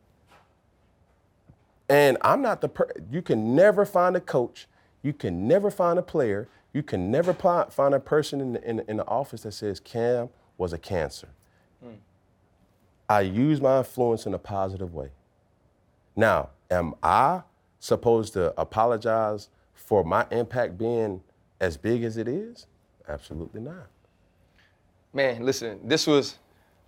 And 1.90 2.18
I'm 2.22 2.42
not 2.42 2.62
the 2.62 2.70
per, 2.70 2.88
you 3.10 3.22
can 3.22 3.56
never 3.56 3.84
find 3.84 4.16
a 4.16 4.22
coach, 4.22 4.68
you 5.02 5.12
can 5.14 5.48
never 5.48 5.72
find 5.72 5.98
a 5.98 6.04
player, 6.04 6.48
you 6.72 6.84
can 6.84 7.10
never 7.10 7.34
find 7.34 7.96
a 7.96 8.00
person 8.00 8.42
in 8.42 8.54
the, 8.54 8.70
in, 8.70 8.80
in 8.88 8.98
the 8.98 9.08
office 9.08 9.42
that 9.42 9.54
says 9.54 9.80
Cam 9.80 10.30
was 10.58 10.72
a 10.72 10.78
cancer. 10.78 11.30
I 13.10 13.22
use 13.22 13.60
my 13.60 13.80
influence 13.80 14.26
in 14.26 14.34
a 14.36 14.40
positive 14.40 14.94
way. 14.94 15.10
Now, 16.16 16.52
am 16.70 16.94
I 17.02 17.42
supposed 17.80 18.34
to 18.34 18.54
apologize 18.60 19.50
for 19.74 20.04
my 20.04 20.28
impact 20.32 20.78
being 20.78 21.22
as 21.60 21.76
big 21.76 22.04
as 22.04 22.18
it 22.18 22.28
is? 22.28 22.68
Absolutely 23.08 23.62
not. 23.62 23.88
Man, 25.12 25.44
listen, 25.44 25.80
this 25.84 26.06
was 26.06 26.38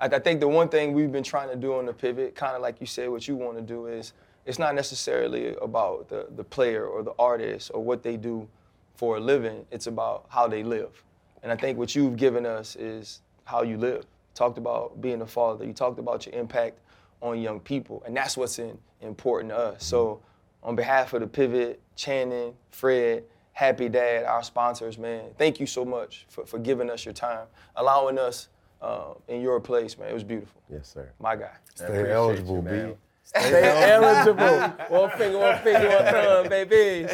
I, 0.02 0.06
I 0.06 0.20
think 0.20 0.40
the 0.40 0.48
one 0.48 0.68
thing 0.68 0.94
we've 0.94 1.12
been 1.12 1.24
trying 1.24 1.50
to 1.50 1.56
do 1.56 1.76
on 1.76 1.86
the 1.86 1.94
pivot, 1.94 2.36
kind 2.36 2.56
of 2.56 2.62
like 2.62 2.82
you 2.82 2.88
said, 2.88 3.10
what 3.10 3.28
you 3.28 3.36
want 3.36 3.58
to 3.58 3.64
do 3.64 3.86
is 3.86 4.14
it's 4.46 4.60
not 4.60 4.74
necessarily 4.76 5.56
about 5.62 6.10
the, 6.10 6.28
the 6.36 6.44
player 6.44 6.86
or 6.86 7.04
the 7.04 7.14
artist 7.20 7.72
or 7.74 7.84
what 7.84 8.02
they 8.02 8.18
do 8.18 8.48
for 8.96 9.18
a 9.18 9.20
living. 9.20 9.66
It's 9.72 9.88
about 9.88 10.26
how 10.30 10.48
they 10.48 10.64
live. 10.64 11.04
And 11.44 11.52
I 11.52 11.56
think 11.56 11.78
what 11.78 11.96
you've 11.96 12.18
given 12.18 12.46
us 12.46 12.76
is 12.76 13.22
how 13.46 13.62
you 13.62 13.78
live. 13.78 14.06
You 14.32 14.36
talked 14.36 14.58
about 14.58 15.02
being 15.02 15.22
a 15.22 15.28
father. 15.28 15.66
You 15.66 15.74
talked 15.74 16.00
about 16.00 16.26
your 16.26 16.34
impact 16.36 16.80
on 17.22 17.40
young 17.40 17.60
people, 17.60 18.02
and 18.06 18.16
that's 18.16 18.38
what's 18.38 18.58
in, 18.60 18.78
important 19.02 19.52
to 19.52 19.58
us. 19.58 19.84
So, 19.84 20.22
on 20.64 20.76
behalf 20.76 21.14
of 21.14 21.22
the 21.22 21.28
Pivot, 21.28 21.82
Channing, 21.96 22.54
Fred, 22.70 23.24
Happy 23.54 23.90
Dad, 23.90 24.24
our 24.24 24.42
sponsors, 24.44 24.98
man, 24.98 25.26
thank 25.38 25.60
you 25.60 25.66
so 25.68 25.84
much 25.84 26.26
for, 26.30 26.46
for 26.46 26.58
giving 26.60 26.90
us 26.90 27.04
your 27.04 27.14
time, 27.14 27.46
allowing 27.76 28.18
us 28.18 28.48
uh, 28.82 29.14
in 29.28 29.42
your 29.42 29.60
place, 29.60 29.98
man. 29.98 30.10
It 30.10 30.14
was 30.14 30.24
beautiful. 30.24 30.62
Yes, 30.72 30.88
sir. 30.88 31.12
My 31.20 31.36
guy. 31.36 31.52
Stay 31.76 32.10
eligible, 32.12 32.62
B. 32.62 32.94
Stay 33.24 33.92
eligible. 33.92 34.60
One 34.90 35.10
finger, 35.12 35.38
one 35.40 35.58
finger, 35.60 35.90
one 35.90 36.06
thumb, 36.06 36.50
baby. 36.50 37.08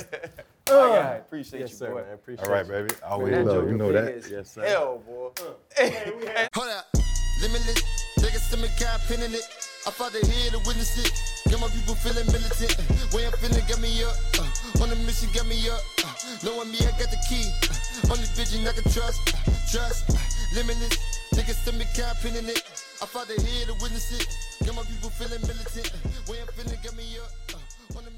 My 0.70 0.74
guy. 0.90 1.16
Appreciate 1.16 1.60
Yes, 1.62 1.72
you, 1.72 1.78
sir, 1.78 1.90
boy. 1.92 2.02
man. 2.04 2.14
Appreciate 2.14 2.48
All 2.48 2.54
right, 2.54 2.66
you. 2.66 2.72
baby. 2.72 2.96
Always 3.04 3.34
That 3.34 3.46
love. 3.46 3.56
joke 3.64 3.70
You 3.72 3.78
know 3.78 3.92
that. 3.92 4.30
Yes, 4.30 4.52
sir. 4.52 4.66
Hell, 4.66 5.00
boy. 5.06 5.30
Hold 6.56 6.70
up. 6.70 6.98
Limitless. 7.42 7.82
Niggas 8.20 8.50
to 8.52 8.58
me 8.58 8.70
got 8.80 9.02
pinning 9.08 9.34
it. 9.34 9.46
I 9.86 9.92
fought 9.92 10.12
the 10.12 10.20
head 10.26 10.52
to 10.52 10.60
witness 10.66 10.98
it. 11.00 11.12
Got 11.52 11.62
my 11.62 11.70
people 11.70 11.96
feeling 11.96 12.26
militant. 12.28 12.76
Way 13.14 13.28
I'm 13.28 13.34
feeling 13.40 13.64
got 13.70 13.80
me 13.80 14.04
up. 14.04 14.16
Uh, 14.36 14.84
on 14.84 14.90
the 14.90 14.98
mission 15.08 15.30
got 15.32 15.48
me 15.48 15.58
up. 15.70 15.80
Uh, 16.04 16.12
knowing 16.44 16.72
me, 16.72 16.80
I 16.84 16.92
got 17.00 17.08
the 17.14 17.22
key. 17.30 17.46
Uh, 17.70 18.12
only 18.12 18.28
vision 18.36 18.68
I 18.68 18.74
can 18.74 18.84
trust. 18.92 19.22
Trust. 19.72 20.12
Limitless. 20.58 20.98
Niggas 21.38 21.64
to 21.66 21.72
me 21.78 21.86
got 21.96 22.18
pinning 22.20 22.50
it. 22.50 22.64
I 23.02 23.06
fought 23.06 23.30
the 23.30 23.40
head 23.40 23.68
to 23.70 23.74
witness 23.80 24.12
it. 24.18 24.28
Got 24.66 24.76
my 24.76 24.84
people 24.84 25.10
feeling 25.14 25.42
militant. 25.46 25.94
Way 26.28 26.42
I'm 26.42 26.52
feeling 26.58 26.80
got 26.84 26.96
me 26.98 27.06
up. 27.22 27.32
On 27.96 28.04
the. 28.04 28.17